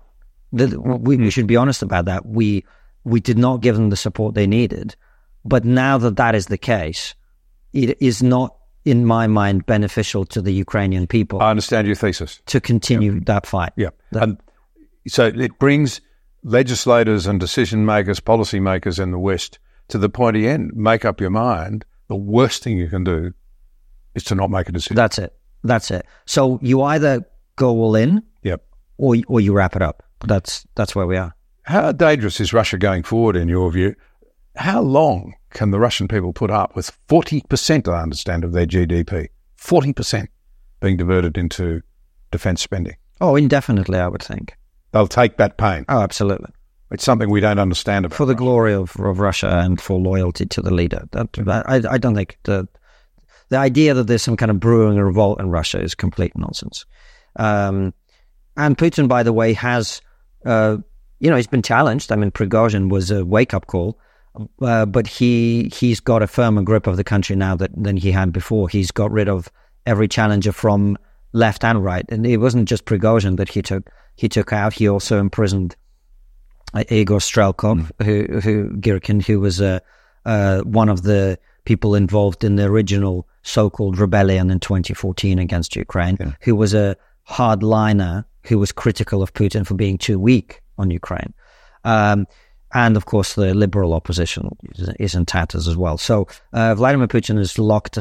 We, 0.53 1.17
we, 1.17 1.31
should 1.31 1.47
be 1.47 1.57
honest 1.57 1.83
about 1.83 2.05
that. 2.05 2.25
We 2.25 2.65
we 3.05 3.21
did 3.21 3.39
not 3.39 3.61
give 3.61 3.77
them 3.77 3.91
the 3.91 3.97
support 3.97 4.35
they 4.35 4.47
needed. 4.47 4.97
But 5.45 5.65
now 5.65 5.97
that 5.99 6.17
that 6.17 6.35
is 6.35 6.47
the 6.47 6.59
case, 6.59 7.15
it 7.73 7.97
is 8.01 8.21
not, 8.23 8.57
in 8.85 9.07
my 9.07 9.29
mind, 9.29 9.65
beneficial 9.65 10.25
to 10.27 10.43
the 10.43 10.53
Ukrainian 10.53 11.07
people. 11.07 11.41
I 11.41 11.51
understand 11.51 11.87
your 11.87 11.95
thesis. 11.95 12.41
To 12.47 12.61
continue 12.61 13.15
yeah. 13.15 13.21
that 13.27 13.47
fight. 13.47 13.73
Yeah. 13.77 13.91
And 14.11 14.39
so 15.07 15.27
it 15.27 15.57
brings 15.61 16.01
legislators 16.43 17.27
and 17.27 17.39
decision 17.39 17.87
makers, 17.87 18.19
policy 18.19 18.59
makers 18.59 18.99
in 18.99 19.13
the 19.13 19.19
West 19.19 19.61
to 19.89 19.99
the 19.99 20.09
pointy 20.09 20.49
end. 20.49 20.73
Make 20.75 21.05
up 21.05 21.21
your 21.21 21.31
mind. 21.31 21.85
The 22.09 22.17
worst 22.17 22.65
thing 22.65 22.77
you 22.77 22.89
can 22.89 23.05
do 23.05 23.33
is 24.17 24.25
to 24.25 24.35
not 24.35 24.51
make 24.51 24.69
a 24.69 24.73
decision. 24.73 24.97
That's 24.97 25.19
it. 25.19 25.33
That's 25.63 25.91
it. 25.93 26.07
So 26.25 26.59
you 26.63 26.83
either 26.83 27.25
go 27.55 27.71
all 27.71 27.95
in, 27.95 28.23
yep, 28.43 28.65
or 28.99 29.17
or 29.29 29.41
you 29.41 29.53
wrap 29.53 29.77
it 29.77 29.83
up. 29.83 30.03
That's 30.27 30.67
that's 30.75 30.97
where 30.97 31.07
we 31.07 31.17
are. 31.17 31.35
How 31.63 31.93
dangerous 31.93 32.41
is 32.41 32.53
Russia 32.53 32.79
going 32.79 33.03
forward, 33.03 33.37
in 33.37 33.49
your 33.49 33.71
view? 33.71 33.95
How 34.57 34.81
long 34.81 35.35
can 35.51 35.71
the 35.71 35.79
Russian 35.79 36.09
people 36.09 36.33
put 36.33 36.51
up 36.51 36.75
with 36.75 36.91
forty 37.09 37.43
percent, 37.49 37.87
I 37.89 38.03
understand, 38.03 38.43
of 38.43 38.53
their 38.53 38.67
GDP, 38.67 39.29
forty 39.57 39.93
percent 39.93 40.31
being 40.81 40.97
diverted 40.97 41.37
into 41.39 41.83
defence 42.31 42.63
spending? 42.63 42.97
Oh, 43.21 43.37
indefinitely, 43.37 43.99
I 43.99 44.09
would 44.09 44.23
think 44.23 44.57
they'll 44.93 45.07
take 45.07 45.37
that 45.37 45.59
pain. 45.59 45.85
Oh, 45.89 46.01
absolutely. 46.03 46.51
It's 46.93 47.03
something 47.05 47.29
we 47.29 47.41
don't 47.41 47.59
understand 47.59 48.07
about. 48.07 48.17
For 48.17 48.27
the 48.27 48.35
Russia. 48.35 48.45
glory 48.45 48.73
of, 48.73 48.95
of 49.01 49.19
Russia 49.19 49.59
and 49.59 49.81
for 49.81 49.99
loyalty 49.99 50.47
to 50.47 50.63
the 50.63 50.73
leader. 50.73 51.09
That, 51.11 51.29
I, 51.67 51.95
I 51.95 51.99
don't 51.99 52.15
think 52.15 52.39
the 52.45 52.69
the 53.49 53.57
idea 53.57 53.95
that 53.95 54.05
there's 54.05 54.23
some 54.23 54.37
kind 54.37 54.51
of 54.51 54.61
brewing 54.61 54.99
a 54.99 55.05
revolt 55.05 55.41
in 55.41 55.51
Russia 55.51 55.81
is 55.81 55.95
complete 55.95 56.33
nonsense. 56.37 56.85
Um, 57.37 57.95
and 58.57 58.77
Putin, 58.77 59.09
by 59.09 59.23
the 59.23 59.33
way, 59.33 59.53
has, 59.53 60.01
uh, 60.45 60.79
you 61.21 61.31
know, 61.31 61.37
he's 61.37 61.47
been 61.47 61.63
challenged. 61.63 62.11
I 62.11 62.17
mean, 62.17 62.31
Prigozhin 62.31 62.89
was 62.91 63.11
a 63.11 63.25
wake 63.25 63.55
up 63.55 63.67
call, 63.67 63.99
uh, 64.61 64.87
but 64.87 65.07
he 65.07 65.71
he's 65.75 66.01
got 66.01 66.23
a 66.23 66.27
firmer 66.27 66.63
grip 66.63 66.87
of 66.87 66.97
the 66.97 67.05
country 67.05 67.37
now 67.37 67.57
that, 67.57 67.71
than 67.77 67.97
he 67.97 68.11
had 68.11 68.33
before. 68.33 68.69
He's 68.69 68.91
got 68.91 69.11
rid 69.11 69.29
of 69.29 69.51
every 69.85 70.09
challenger 70.09 70.53
from 70.53 70.97
left 71.33 71.65
and 71.65 71.85
right, 71.85 72.05
and 72.09 72.27
it 72.27 72.39
wasn't 72.39 72.69
just 72.69 72.85
Prigozhin 72.87 73.37
that 73.37 73.49
he 73.49 73.63
took 73.63 73.91
he 74.17 74.29
took 74.29 74.53
out. 74.53 74.73
He 74.73 74.89
also 74.89 75.19
imprisoned 75.21 75.77
uh, 76.75 76.85
Igor 76.91 77.19
Strelkov, 77.19 77.91
mm. 77.93 78.05
who 78.05 78.41
who 78.41 78.71
Girkin, 78.77 79.25
who 79.25 79.41
was 79.41 79.61
uh, 79.61 79.81
uh, 80.25 80.61
one 80.63 80.89
of 80.89 81.03
the 81.03 81.39
people 81.67 81.95
involved 81.95 82.45
in 82.45 82.57
the 82.57 82.65
original 82.65 83.29
so-called 83.43 83.99
rebellion 83.99 84.51
in 84.51 84.61
2014 84.61 85.39
against 85.39 85.77
Ukraine, 85.77 86.17
yeah. 86.19 86.33
who 86.41 86.57
was 86.57 86.73
a 86.73 86.97
hardliner 87.29 88.25
who 88.45 88.59
was 88.59 88.73
critical 88.73 89.23
of 89.23 89.35
Putin 89.35 89.67
for 89.67 89.75
being 89.75 89.99
too 89.99 90.19
weak 90.19 90.63
on 90.79 90.91
Ukraine. 90.91 91.35
Um, 91.85 92.27
and 92.73 92.97
of 92.97 93.07
course, 93.07 93.35
the 93.35 93.55
liberal 93.55 93.95
opposition 93.95 94.49
is, 94.99 95.15
in 95.15 95.25
tatters 95.25 95.69
as 95.69 95.77
well. 95.77 95.99
So 95.99 96.27
uh, 96.53 96.75
Vladimir 96.75 97.07
Putin 97.07 97.39
has 97.39 97.59
locked 97.59 97.99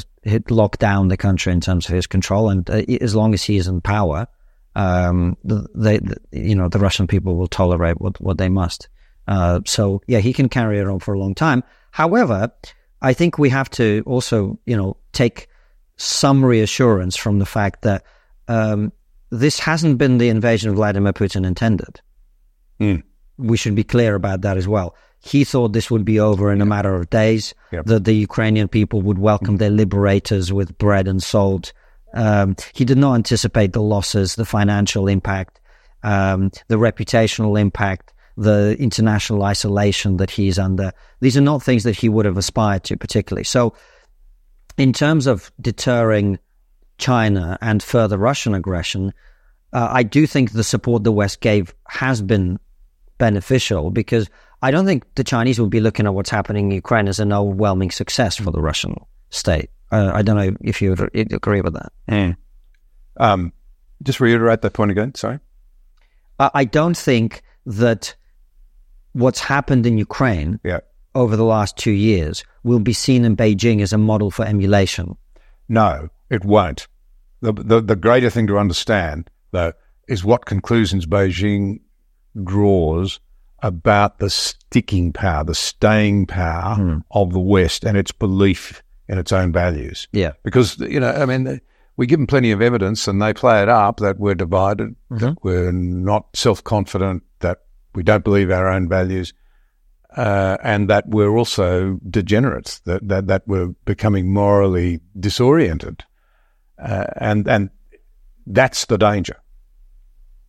locked 0.49 0.80
down 0.80 1.08
the 1.08 1.17
country 1.17 1.54
in 1.54 1.62
terms 1.62 1.88
of 1.88 1.95
his 1.95 2.08
control, 2.08 2.49
and 2.49 2.69
uh, 2.69 2.82
as 2.99 3.15
long 3.15 3.34
as 3.34 3.43
he 3.43 3.58
is 3.58 3.67
in 3.67 3.80
power, 3.82 4.28
um, 4.75 5.38
they, 5.43 5.99
the, 5.99 6.17
you 6.32 6.56
know, 6.56 6.67
the 6.67 6.80
Russian 6.80 7.08
people 7.08 7.36
will 7.36 7.47
tolerate 7.47 8.01
what 8.01 8.19
what 8.19 8.38
they 8.38 8.49
must. 8.49 8.89
Uh, 9.28 9.62
so 9.65 10.01
yeah, 10.08 10.19
he 10.19 10.34
can 10.34 10.49
carry 10.49 10.80
it 10.80 10.88
on 10.88 10.99
for 10.99 11.13
a 11.13 11.19
long 11.19 11.36
time. 11.36 11.63
However, 11.91 12.51
I 13.05 13.13
think 13.13 13.37
we 13.37 13.49
have 13.51 13.69
to 13.71 14.01
also, 14.07 14.57
you 14.65 14.75
know, 14.75 14.97
take 15.11 15.47
some 15.95 16.43
reassurance 16.43 17.15
from 17.15 17.37
the 17.37 17.45
fact 17.45 17.83
that 17.83 18.03
um, 18.47 18.91
this 19.29 19.59
hasn't 19.59 19.99
been 19.99 20.17
the 20.17 20.29
invasion 20.29 20.73
Vladimir 20.73 21.13
Putin 21.13 21.45
intended. 21.45 22.01
Mm. 22.79 23.03
We 23.37 23.57
should 23.57 23.75
be 23.75 23.83
clear 23.83 24.15
about 24.15 24.41
that 24.41 24.57
as 24.57 24.67
well. 24.67 24.95
He 25.19 25.43
thought 25.43 25.73
this 25.73 25.91
would 25.91 26.03
be 26.03 26.19
over 26.19 26.51
in 26.51 26.61
a 26.61 26.65
matter 26.65 26.95
of 26.95 27.11
days, 27.11 27.53
that 27.85 28.05
the 28.05 28.13
Ukrainian 28.13 28.67
people 28.67 29.03
would 29.03 29.19
welcome 29.19 29.57
their 29.57 29.69
liberators 29.69 30.51
with 30.51 30.75
bread 30.79 31.07
and 31.07 31.21
salt. 31.21 31.73
Um, 32.15 32.55
he 32.73 32.85
did 32.85 32.97
not 32.97 33.13
anticipate 33.13 33.73
the 33.73 33.83
losses, 33.83 34.33
the 34.33 34.45
financial 34.45 35.07
impact, 35.07 35.61
um, 36.01 36.49
the 36.69 36.77
reputational 36.77 37.59
impact, 37.59 38.14
the 38.38 38.76
international 38.80 39.43
isolation 39.43 40.17
that 40.17 40.30
he's 40.30 40.60
under. 40.60 40.91
These 41.21 41.38
are 41.38 41.41
not 41.41 41.63
things 41.63 41.84
that 41.84 41.95
he 41.95 42.10
would 42.10 42.26
have 42.26 42.38
aspired 42.38 42.84
to 42.86 42.98
particularly. 42.98 43.45
So, 43.45 43.74
in 44.78 44.91
terms 44.91 45.26
of 45.26 45.52
deterring 45.62 46.38
China 46.98 47.58
and 47.62 47.82
further 47.82 48.17
Russian 48.17 48.54
aggression, 48.54 49.13
uh, 49.71 49.88
I 49.91 50.04
do 50.04 50.28
think 50.28 50.52
the 50.52 50.63
support 50.63 51.04
the 51.04 51.12
West 51.12 51.39
gave 51.39 51.74
has 51.88 52.21
been 52.21 52.60
beneficial 53.17 53.89
because 53.91 54.30
I 54.62 54.71
don't 54.71 54.86
think 54.86 55.04
the 55.15 55.24
Chinese 55.24 55.60
will 55.60 55.69
be 55.69 55.80
looking 55.80 56.06
at 56.06 56.13
what's 56.13 56.30
happening 56.30 56.65
in 56.65 56.71
Ukraine 56.71 57.08
as 57.08 57.19
an 57.19 57.32
overwhelming 57.32 57.91
success 57.91 58.36
for 58.36 58.52
the 58.52 58.62
Russian 58.62 58.95
state. 59.30 59.69
Uh, 59.91 60.12
I 60.13 60.21
don't 60.21 60.38
know 60.38 60.56
if 60.62 60.82
you 60.82 60.89
would 60.89 61.32
agree 61.32 61.62
with 61.62 61.74
that. 61.74 61.91
Mm. 62.10 62.36
Um, 63.17 63.54
just 64.04 64.19
reiterate 64.19 64.62
that 64.62 64.74
point 64.74 64.91
again. 64.91 65.15
Sorry. 65.15 65.39
I 66.38 66.65
don't 66.65 66.98
think 66.98 67.43
that 67.65 68.13
what's 69.15 69.39
happened 69.39 69.86
in 69.88 69.97
Ukraine 69.97 70.60
yeah. 70.63 70.82
over 71.15 71.38
the 71.38 71.45
last 71.45 71.78
two 71.78 71.91
years 71.91 72.43
will 72.63 72.80
be 72.80 72.91
seen 72.91 73.23
in 73.23 73.38
Beijing 73.38 73.82
as 73.82 73.93
a 73.93 73.97
model 73.97 74.30
for 74.30 74.45
emulation. 74.45 75.15
No, 75.69 76.10
it 76.30 76.43
won't. 76.43 76.88
The, 77.41 77.54
the, 77.54 77.82
the 77.82 77.95
greater 77.95 78.30
thing 78.30 78.47
to 78.47 78.58
understand, 78.58 79.30
though, 79.51 79.71
is 80.10 80.25
what 80.25 80.45
conclusions 80.45 81.06
Beijing 81.06 81.80
draws 82.43 83.19
about 83.60 84.19
the 84.19 84.30
sticking 84.30 85.13
power, 85.13 85.45
the 85.45 85.56
staying 85.56 86.28
power 86.28 86.75
mm. 86.75 87.01
of 87.12 87.32
the 87.32 87.39
West 87.39 87.86
and 87.86 87.97
its 87.97 88.12
belief 88.12 88.84
in 89.08 89.17
its 89.17 89.32
own 89.32 89.54
values. 89.54 90.10
Yeah. 90.12 90.34
Because, 90.43 90.78
you 90.80 90.99
know, 90.99 91.12
I 91.12 91.25
mean, 91.25 91.62
we 91.95 92.06
give 92.06 92.19
them 92.19 92.28
plenty 92.28 92.51
of 92.51 92.62
evidence 92.62 93.08
and 93.08 93.21
they 93.21 93.34
play 93.34 93.62
it 93.63 93.69
up 93.69 93.97
that 94.01 94.19
we're 94.19 94.36
divided, 94.36 94.89
mm-hmm. 94.89 95.17
that 95.19 95.38
we're 95.41 95.71
not 95.71 96.36
self 96.36 96.62
confident, 96.63 97.23
that 97.39 97.60
we 97.95 98.03
don't 98.03 98.23
believe 98.23 98.51
our 98.51 98.67
own 98.67 98.89
values, 98.89 99.34
uh, 100.15 100.58
and 100.63 100.89
that 100.89 101.08
we're 101.08 101.38
also 101.38 101.99
degenerates, 102.10 102.79
that, 102.79 103.08
that, 103.08 103.27
that 103.27 103.43
we're 103.47 103.67
becoming 103.86 104.34
morally 104.34 104.99
disoriented. 105.19 106.03
Uh, 106.77 107.05
and, 107.17 107.47
and 107.47 107.69
that's 108.47 108.86
the 108.86 108.97
danger. 108.97 109.38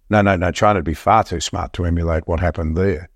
No, 0.09 0.23
no, 0.23 0.37
no. 0.37 0.53
China 0.53 0.79
would 0.79 0.85
be 0.85 0.95
far 0.95 1.25
too 1.25 1.41
smart 1.41 1.73
to 1.73 1.85
emulate 1.85 2.29
what 2.29 2.41
happened 2.41 2.77
there. 2.77 3.11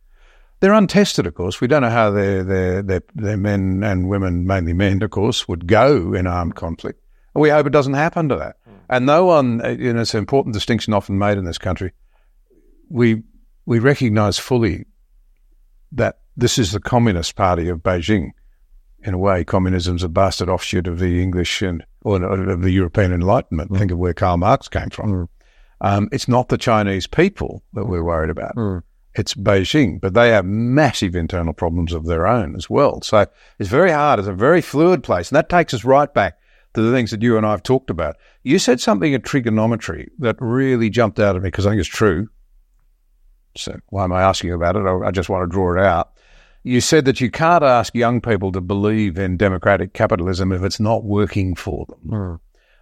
They're 0.58 0.72
untested, 0.72 1.26
of 1.26 1.34
course. 1.34 1.60
We 1.60 1.68
don't 1.68 1.82
know 1.82 1.90
how 1.90 2.10
their, 2.10 2.44
their, 2.44 2.82
their, 2.82 3.02
their 3.14 3.36
men 3.36 3.82
and 3.82 4.08
women, 4.08 4.46
mainly 4.46 4.72
men, 4.72 5.02
of 5.02 5.10
course, 5.10 5.48
would 5.48 5.66
go 5.66 6.12
in 6.12 6.26
armed 6.26 6.54
conflict. 6.54 7.00
And 7.34 7.42
we 7.42 7.48
hope 7.48 7.66
it 7.66 7.72
doesn't 7.72 7.94
happen 7.94 8.28
to 8.28 8.36
that. 8.36 8.56
Mm. 8.68 8.74
And 8.90 9.06
no 9.06 9.24
one, 9.24 9.64
uh, 9.64 9.68
you 9.68 9.92
know, 9.92 10.00
it's 10.00 10.14
an 10.14 10.18
important 10.18 10.52
distinction 10.52 10.92
often 10.92 11.16
made 11.16 11.38
in 11.38 11.44
this 11.44 11.58
country. 11.58 11.92
We, 12.88 13.22
we 13.70 13.78
recognize 13.78 14.36
fully 14.36 14.84
that 15.92 16.18
this 16.36 16.58
is 16.58 16.72
the 16.72 16.80
Communist 16.80 17.36
Party 17.36 17.68
of 17.68 17.78
Beijing. 17.78 18.30
In 19.04 19.14
a 19.14 19.18
way, 19.18 19.44
communism's 19.44 20.02
a 20.02 20.08
bastard 20.08 20.48
offshoot 20.48 20.88
of 20.88 20.98
the 20.98 21.22
English 21.22 21.62
and 21.62 21.84
or 22.02 22.20
of 22.20 22.62
the 22.62 22.72
European 22.72 23.12
Enlightenment. 23.12 23.70
Mm. 23.70 23.78
Think 23.78 23.92
of 23.92 23.98
where 23.98 24.12
Karl 24.12 24.38
Marx 24.38 24.66
came 24.66 24.90
from. 24.90 25.12
Mm. 25.12 25.28
Um, 25.82 26.08
it's 26.10 26.26
not 26.26 26.48
the 26.48 26.58
Chinese 26.58 27.06
people 27.06 27.62
that 27.74 27.84
we're 27.84 28.02
worried 28.02 28.30
about. 28.30 28.56
Mm. 28.56 28.82
It's 29.14 29.34
Beijing, 29.34 30.00
but 30.00 30.14
they 30.14 30.30
have 30.30 30.44
massive 30.44 31.14
internal 31.14 31.52
problems 31.52 31.92
of 31.92 32.06
their 32.06 32.26
own 32.26 32.56
as 32.56 32.68
well. 32.68 33.00
So 33.02 33.24
it's 33.60 33.68
very 33.68 33.92
hard. 33.92 34.18
It's 34.18 34.26
a 34.26 34.32
very 34.32 34.62
fluid 34.62 35.04
place. 35.04 35.30
And 35.30 35.36
that 35.36 35.48
takes 35.48 35.72
us 35.74 35.84
right 35.84 36.12
back 36.12 36.38
to 36.74 36.82
the 36.82 36.90
things 36.90 37.12
that 37.12 37.22
you 37.22 37.36
and 37.36 37.46
I 37.46 37.52
have 37.52 37.62
talked 37.62 37.88
about. 37.90 38.16
You 38.42 38.58
said 38.58 38.80
something 38.80 39.12
in 39.12 39.22
trigonometry 39.22 40.10
that 40.18 40.34
really 40.40 40.90
jumped 40.90 41.20
out 41.20 41.36
at 41.36 41.42
me 41.42 41.46
because 41.46 41.66
I 41.66 41.70
think 41.70 41.78
it's 41.78 41.88
true. 41.88 42.28
So 43.56 43.78
why 43.88 44.04
am 44.04 44.12
I 44.12 44.22
asking 44.22 44.52
about 44.52 44.76
it? 44.76 44.86
I, 44.86 45.10
just 45.10 45.28
want 45.28 45.42
to 45.42 45.52
draw 45.52 45.74
it 45.74 45.80
out. 45.80 46.12
You 46.62 46.80
said 46.80 47.04
that 47.06 47.20
you 47.20 47.30
can't 47.30 47.64
ask 47.64 47.94
young 47.94 48.20
people 48.20 48.52
to 48.52 48.60
believe 48.60 49.18
in 49.18 49.36
democratic 49.36 49.92
capitalism 49.92 50.52
if 50.52 50.62
it's 50.62 50.80
not 50.80 51.04
working 51.04 51.54
for 51.54 51.86
them. 51.86 52.00
Mm. 52.06 52.40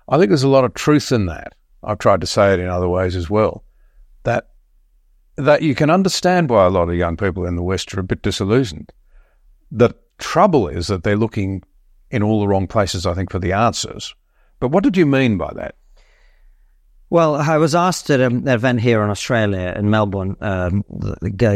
I 0.08 0.18
think 0.18 0.30
there's 0.30 0.42
a 0.42 0.48
lot 0.48 0.64
of 0.64 0.74
truth 0.74 1.12
in 1.12 1.26
that. 1.26 1.54
I've 1.84 1.98
tried 1.98 2.20
to 2.22 2.26
say 2.26 2.52
it 2.52 2.60
in 2.60 2.68
other 2.68 2.88
ways 2.88 3.14
as 3.14 3.30
well. 3.30 3.64
That 4.24 4.48
that 5.36 5.62
you 5.62 5.74
can 5.76 5.90
understand 5.90 6.50
why 6.50 6.66
a 6.66 6.70
lot 6.70 6.88
of 6.88 6.96
young 6.96 7.16
people 7.16 7.46
in 7.46 7.54
the 7.54 7.62
West 7.62 7.94
are 7.94 8.00
a 8.00 8.04
bit 8.04 8.22
disillusioned. 8.22 8.92
The 9.70 9.94
trouble 10.18 10.66
is 10.66 10.88
that 10.88 11.04
they're 11.04 11.16
looking 11.16 11.62
in 12.10 12.24
all 12.24 12.40
the 12.40 12.48
wrong 12.48 12.66
places, 12.66 13.06
I 13.06 13.14
think, 13.14 13.30
for 13.30 13.38
the 13.38 13.52
answers. 13.52 14.14
But 14.58 14.68
what 14.68 14.82
did 14.82 14.96
you 14.96 15.06
mean 15.06 15.38
by 15.38 15.52
that? 15.54 15.76
Well, 17.10 17.36
I 17.36 17.56
was 17.56 17.74
asked 17.74 18.10
at 18.10 18.20
an 18.20 18.46
event 18.46 18.82
here 18.82 19.02
in 19.02 19.08
Australia, 19.08 19.72
in 19.74 19.88
Melbourne. 19.88 20.36
Um, 20.42 20.84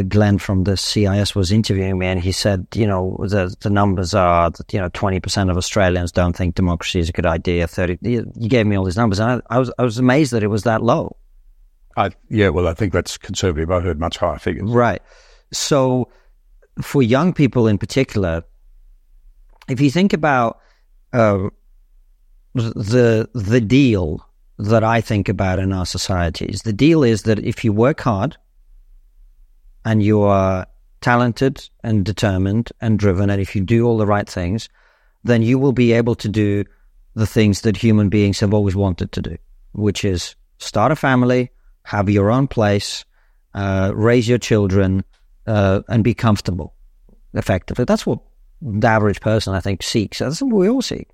Glenn 0.09 0.39
from 0.39 0.65
the 0.65 0.79
CIS 0.79 1.35
was 1.35 1.53
interviewing 1.53 1.99
me, 1.99 2.07
and 2.07 2.19
he 2.19 2.33
said, 2.33 2.67
you 2.75 2.87
know, 2.87 3.19
the, 3.21 3.55
the 3.61 3.69
numbers 3.69 4.15
are 4.15 4.51
that, 4.51 4.73
you 4.73 4.81
know, 4.81 4.89
20% 4.89 5.51
of 5.51 5.59
Australians 5.59 6.11
don't 6.11 6.35
think 6.35 6.55
democracy 6.55 7.01
is 7.01 7.11
a 7.11 7.13
good 7.13 7.27
idea. 7.27 7.67
30, 7.67 7.99
you 8.01 8.49
gave 8.49 8.67
me 8.67 8.77
all 8.77 8.85
these 8.85 8.97
numbers, 8.97 9.21
and 9.21 9.43
I, 9.51 9.57
I 9.57 9.59
was, 9.59 9.71
I 9.79 9.83
was 9.83 9.99
amazed 9.99 10.33
that 10.33 10.43
it 10.43 10.47
was 10.47 10.63
that 10.63 10.83
low. 10.83 11.17
I, 11.99 12.13
yeah, 12.31 12.49
well, 12.49 12.67
I 12.67 12.73
think 12.73 12.95
that's 12.95 13.19
conservative. 13.19 13.71
I 13.71 13.81
heard 13.81 14.01
much 14.01 14.17
higher 14.17 14.39
figures. 14.39 14.71
Right. 14.71 15.03
So, 15.53 16.09
for 16.81 17.03
young 17.03 17.35
people 17.35 17.67
in 17.67 17.77
particular, 17.77 18.43
if 19.69 19.83
you 19.83 19.91
think 19.91 20.15
about 20.15 20.61
uh, 21.13 21.51
the 22.55 23.29
the 23.35 23.61
deal 23.61 24.27
that 24.59 24.85
I 24.85 25.01
think 25.01 25.29
about 25.29 25.59
in 25.59 25.73
our 25.73 25.87
societies. 25.87 26.63
The 26.63 26.73
deal 26.73 27.03
is 27.03 27.23
that 27.23 27.39
if 27.39 27.65
you 27.65 27.73
work 27.73 28.01
hard 28.01 28.37
and 29.85 30.03
you 30.03 30.23
are 30.23 30.67
talented 31.01 31.69
and 31.83 32.05
determined 32.05 32.71
and 32.81 32.99
driven, 32.99 33.31
and 33.31 33.41
if 33.41 33.57
you 33.57 33.63
do 33.63 33.87
all 33.87 33.99
the 33.99 34.07
right 34.07 34.29
things, 34.29 34.69
then 35.25 35.43
you 35.43 35.59
will 35.59 35.73
be 35.73 35.93
able 35.93 36.15
to 36.17 36.29
do 36.29 36.65
the 37.15 37.27
things 37.27 37.63
that 37.63 37.77
human 37.77 38.09
beings 38.09 38.41
have 38.41 38.55
always 38.55 38.77
wanted 38.77 39.13
to 39.13 39.23
do, 39.23 39.37
which 39.73 40.05
is 40.05 40.35
start 40.59 40.93
a 40.93 40.97
family, 40.97 41.51
have 41.85 42.09
your 42.09 42.31
own 42.31 42.47
place, 42.47 43.05
uh, 43.55 43.93
raise 43.95 44.29
your 44.29 44.39
children, 44.39 45.05
uh, 45.47 45.83
and 45.89 46.05
be 46.05 46.15
comfortable 46.15 46.75
effectively. 47.35 47.85
That's 47.85 48.07
what 48.07 48.21
the 48.61 48.87
average 48.87 49.21
person, 49.21 49.55
I 49.55 49.61
think, 49.61 49.83
seeks. 49.83 50.21
That's 50.21 50.41
what 50.41 50.53
we 50.53 50.69
all 50.69 50.83
seek. 50.83 51.09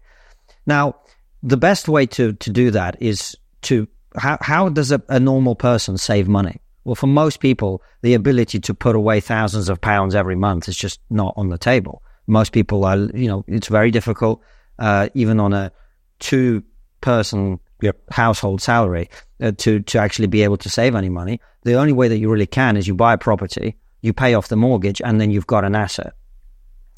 Now, 0.67 0.97
the 1.43 1.57
best 1.57 1.89
way 1.89 2.07
to, 2.07 2.33
to 2.33 2.51
do 2.51 2.71
that 2.71 3.01
is 3.01 3.37
to 3.63 3.87
how, 4.17 4.39
how 4.41 4.69
does 4.69 4.91
a, 4.93 5.03
a 5.09 5.21
normal 5.21 5.55
person 5.55 5.99
save 5.99 6.29
money? 6.29 6.61
Well, 6.85 6.95
for 6.95 7.07
most 7.07 7.41
people, 7.41 7.83
the 8.03 8.15
ability 8.15 8.61
to 8.61 8.75
put 8.75 8.97
away 8.97 9.21
thousands 9.21 9.69
of 9.69 9.81
pounds 9.81 10.15
every 10.15 10.37
month 10.37 10.69
is 10.69 10.77
just 10.77 11.01
not 11.11 11.35
on 11.37 11.51
the 11.51 11.59
table. 11.59 12.03
Most 12.27 12.53
people 12.53 12.85
are, 12.85 12.97
you 12.97 13.29
know, 13.29 13.45
it's 13.47 13.69
very 13.69 13.91
difficult, 13.91 14.41
uh, 14.79 15.09
even 15.15 15.41
on 15.41 15.53
a 15.53 15.73
two 16.19 16.63
person 17.01 17.61
Yep. 17.81 18.11
household 18.11 18.61
salary 18.61 19.09
uh, 19.41 19.53
to 19.59 19.81
to 19.81 19.99
actually 19.99 20.27
be 20.27 20.43
able 20.43 20.57
to 20.57 20.69
save 20.69 20.97
any 20.97 21.09
money. 21.09 21.41
The 21.63 21.75
only 21.75 21.93
way 21.93 22.09
that 22.09 22.19
you 22.19 22.29
really 22.29 22.47
can 22.47 22.77
is 22.77 22.89
you 22.89 22.95
buy 22.95 23.13
a 23.13 23.19
property, 23.19 23.77
you 24.01 24.13
pay 24.13 24.35
off 24.35 24.49
the 24.49 24.57
mortgage, 24.57 25.01
and 25.05 25.21
then 25.21 25.31
you've 25.31 25.47
got 25.47 25.65
an 25.65 25.77
asset. 25.77 26.15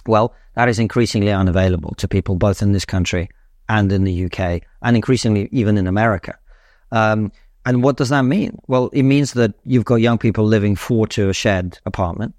Well, 0.07 0.35
that 0.55 0.71
is 0.71 0.79
increasingly 0.79 1.33
unavailable 1.33 1.95
to 1.99 2.09
people 2.09 2.37
both 2.37 2.63
in 2.63 2.73
this 2.73 2.87
country 2.87 3.29
and 3.71 3.93
in 3.93 4.03
the 4.03 4.25
UK, 4.25 4.63
and 4.83 4.97
increasingly 4.97 5.49
even 5.53 5.79
in 5.79 5.87
America. 5.87 6.37
Um, 6.91 7.33
and 7.65 7.85
what 7.85 7.97
does 7.97 8.09
that 8.09 8.23
mean? 8.23 8.59
Well, 8.67 8.89
it 8.93 9.05
means 9.05 9.35
that 9.35 9.55
you've 9.65 9.85
got 9.85 9.97
young 9.97 10.19
people 10.19 10.45
living 10.45 10.75
four 10.75 11.07
to 11.09 11.29
a 11.29 11.33
shared 11.33 11.79
apartment, 11.87 12.35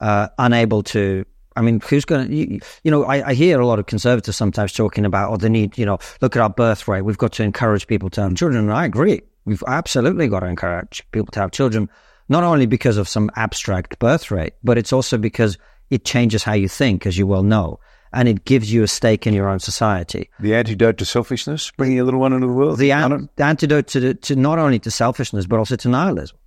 uh, 0.00 0.28
unable 0.38 0.82
to. 0.84 1.24
I 1.56 1.62
mean, 1.62 1.80
who's 1.80 2.04
going 2.04 2.26
to, 2.26 2.34
you, 2.34 2.60
you 2.82 2.90
know, 2.90 3.04
I, 3.04 3.28
I 3.28 3.34
hear 3.34 3.60
a 3.60 3.66
lot 3.66 3.78
of 3.78 3.86
conservatives 3.86 4.36
sometimes 4.36 4.72
talking 4.72 5.04
about, 5.04 5.32
oh, 5.32 5.36
the 5.36 5.48
need, 5.48 5.78
you 5.78 5.86
know, 5.86 5.98
look 6.20 6.34
at 6.34 6.42
our 6.42 6.50
birth 6.50 6.88
rate. 6.88 7.02
We've 7.02 7.16
got 7.16 7.32
to 7.34 7.44
encourage 7.44 7.86
people 7.86 8.10
to 8.10 8.22
have 8.22 8.34
children. 8.34 8.64
And 8.64 8.72
I 8.72 8.84
agree. 8.84 9.22
We've 9.44 9.62
absolutely 9.68 10.26
got 10.26 10.40
to 10.40 10.46
encourage 10.46 11.06
people 11.12 11.30
to 11.30 11.40
have 11.40 11.52
children, 11.52 11.88
not 12.28 12.42
only 12.42 12.66
because 12.66 12.96
of 12.96 13.08
some 13.08 13.30
abstract 13.36 14.00
birth 14.00 14.32
rate, 14.32 14.54
but 14.64 14.78
it's 14.78 14.92
also 14.92 15.16
because 15.16 15.56
it 15.90 16.04
changes 16.04 16.42
how 16.42 16.54
you 16.54 16.68
think, 16.68 17.06
as 17.06 17.16
you 17.16 17.28
well 17.28 17.44
know, 17.44 17.78
and 18.14 18.28
it 18.28 18.44
gives 18.44 18.72
you 18.72 18.82
a 18.82 18.88
stake 18.88 19.26
in 19.26 19.34
your 19.34 19.48
own 19.48 19.58
society. 19.58 20.30
The 20.40 20.54
antidote 20.54 20.98
to 20.98 21.04
selfishness, 21.04 21.72
bringing 21.76 22.00
a 22.00 22.04
little 22.04 22.20
one 22.20 22.32
into 22.32 22.46
the 22.46 22.52
world. 22.52 22.78
The, 22.78 22.92
an- 22.92 23.28
the 23.36 23.44
antidote 23.44 23.88
to, 23.88 24.00
the, 24.00 24.14
to 24.14 24.36
not 24.36 24.58
only 24.58 24.78
to 24.78 24.90
selfishness, 24.90 25.46
but 25.46 25.58
also 25.58 25.76
to 25.76 25.88
nihilism. 25.88 26.38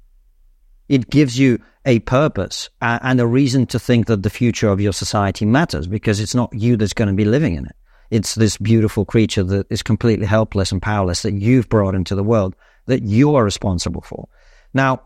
It 0.88 1.10
gives 1.10 1.38
you 1.38 1.60
a 1.86 2.00
purpose 2.00 2.70
a- 2.82 3.00
and 3.04 3.20
a 3.20 3.28
reason 3.28 3.66
to 3.68 3.80
think 3.80 4.08
that 4.08 4.24
the 4.24 4.30
future 4.30 4.70
of 4.70 4.80
your 4.80 4.94
society 4.94 5.46
matters 5.46 5.88
because 5.88 6.20
it's 6.20 6.34
not 6.34 6.54
you 6.54 6.78
that's 6.78 6.94
going 6.94 7.10
to 7.10 7.14
be 7.14 7.26
living 7.26 7.56
in 7.56 7.66
it. 7.66 7.76
It's 8.10 8.36
this 8.36 8.56
beautiful 8.58 9.04
creature 9.04 9.44
that 9.44 9.68
is 9.70 9.84
completely 9.84 10.26
helpless 10.26 10.72
and 10.72 10.82
powerless 10.82 11.24
that 11.24 11.34
you've 11.34 11.68
brought 11.68 11.94
into 11.94 12.16
the 12.16 12.24
world 12.24 12.56
that 12.86 13.04
you 13.04 13.36
are 13.36 13.44
responsible 13.44 14.02
for. 14.02 14.30
Now, 14.74 15.02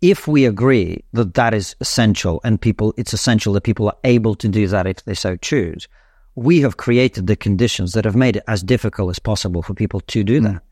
if 0.00 0.26
we 0.26 0.46
agree 0.46 1.04
that 1.12 1.34
that 1.34 1.52
is 1.52 1.76
essential 1.80 2.40
and 2.42 2.60
people, 2.60 2.94
it's 2.96 3.12
essential 3.12 3.52
that 3.52 3.62
people 3.62 3.86
are 3.88 3.96
able 4.04 4.34
to 4.34 4.48
do 4.48 4.66
that 4.66 4.86
if 4.86 5.04
they 5.04 5.14
so 5.14 5.36
choose, 5.36 5.88
we 6.34 6.60
have 6.60 6.76
created 6.76 7.26
the 7.26 7.36
conditions 7.36 7.92
that 7.92 8.04
have 8.04 8.16
made 8.16 8.36
it 8.36 8.44
as 8.48 8.62
difficult 8.62 9.10
as 9.10 9.18
possible 9.18 9.62
for 9.62 9.74
people 9.74 10.00
to 10.00 10.24
do 10.24 10.40
that. 10.40 10.62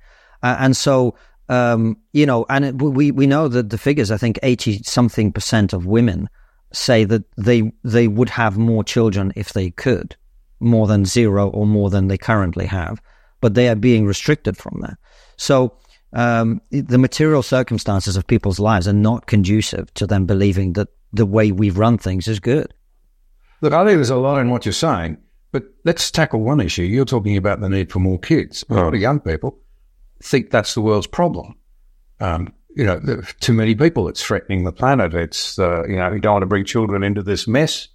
Uh, 0.43 0.57
and 0.61 0.77
so, 0.77 1.14
um, 1.49 1.97
you 2.12 2.25
know, 2.25 2.47
and 2.49 2.64
it, 2.64 2.81
we, 2.81 3.11
we 3.11 3.27
know 3.27 3.49
that 3.49 3.71
the 3.71 3.79
figures, 3.79 4.11
I 4.11 4.17
think 4.17 4.38
80 4.43 4.83
something 4.85 5.33
percent 5.33 5.73
of 5.73 5.85
women 5.85 6.29
say 6.73 7.05
that 7.05 7.25
they, 7.37 7.73
they 7.85 8.09
would 8.09 8.31
have 8.31 8.57
more 8.57 8.85
children 8.85 9.33
if 9.37 9.53
they 9.53 9.71
could, 9.71 10.17
more 10.61 10.87
than 10.87 11.05
zero 11.05 11.49
or 11.51 11.67
more 11.67 11.91
than 11.91 12.09
they 12.09 12.19
currently 12.19 12.67
have, 12.67 13.01
but 13.41 13.55
they 13.55 13.69
are 13.69 13.77
being 13.77 14.07
restricted 14.07 14.57
from 14.57 14.81
that. 14.83 14.97
So, 15.37 15.77
um, 16.12 16.61
the 16.71 16.99
material 16.99 17.42
circumstances 17.42 18.16
of 18.16 18.27
people's 18.27 18.59
lives 18.59 18.88
are 18.88 18.92
not 18.92 19.27
conducive 19.27 19.92
to 19.94 20.07
them 20.07 20.27
believing 20.27 20.73
that 20.75 20.88
the 21.12 21.27
way 21.27 21.53
we 21.53 21.71
run 21.71 21.99
things 21.99 22.29
is 22.29 22.40
good. 22.40 22.73
Look, 23.61 23.73
I 23.73 23.85
think 23.85 23.97
there's 23.97 24.11
a 24.11 24.16
lot 24.16 24.40
in 24.40 24.51
what 24.51 24.64
you're 24.64 24.73
saying, 24.73 25.18
but 25.53 25.64
let's 25.85 26.11
tackle 26.11 26.40
one 26.40 26.61
issue. 26.61 26.83
You're 26.83 27.05
talking 27.05 27.37
about 27.37 27.61
the 27.61 27.68
need 27.68 27.90
for 27.90 27.99
more 27.99 28.18
kids. 28.18 28.64
A 28.71 28.75
lot 28.75 28.94
of 28.94 29.01
young 29.01 29.21
people 29.21 29.59
think 30.23 30.51
that's 30.51 30.75
the 30.75 30.81
world's 30.81 31.07
problem. 31.07 31.57
Um, 32.21 32.53
you 32.75 32.85
know, 32.85 32.99
there 33.01 33.23
too 33.40 33.53
many 33.53 33.75
people. 33.75 34.09
It's 34.09 34.23
threatening 34.23 34.64
the 34.64 34.73
planet. 34.73 35.14
It's, 35.14 35.59
uh, 35.59 35.85
you 35.87 35.97
know, 35.97 36.12
you 36.12 36.21
don't 36.21 36.35
want 36.35 36.42
to 36.42 36.47
bring 36.47 36.64
children 36.64 37.03
into 37.03 37.23
this 37.23 37.49
mess. 37.49 37.88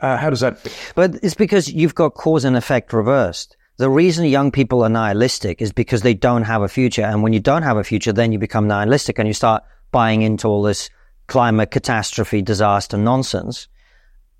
Uh, 0.00 0.16
how 0.16 0.30
does 0.30 0.40
that? 0.40 0.66
But 0.96 1.16
it's 1.22 1.34
because 1.34 1.72
you've 1.72 1.94
got 1.94 2.14
cause 2.14 2.44
and 2.44 2.56
effect 2.56 2.92
reversed. 2.92 3.56
The 3.78 3.88
reason 3.88 4.26
young 4.26 4.50
people 4.50 4.82
are 4.82 4.88
nihilistic 4.88 5.62
is 5.62 5.72
because 5.72 6.02
they 6.02 6.14
don't 6.14 6.44
have 6.44 6.62
a 6.62 6.68
future. 6.68 7.02
And 7.02 7.22
when 7.22 7.32
you 7.32 7.40
don't 7.40 7.62
have 7.62 7.76
a 7.76 7.84
future, 7.84 8.12
then 8.12 8.32
you 8.32 8.38
become 8.38 8.68
nihilistic 8.68 9.18
and 9.18 9.26
you 9.26 9.34
start 9.34 9.64
buying 9.90 10.22
into 10.22 10.48
all 10.48 10.62
this 10.62 10.90
climate 11.26 11.70
catastrophe, 11.70 12.42
disaster 12.42 12.96
nonsense. 12.96 13.68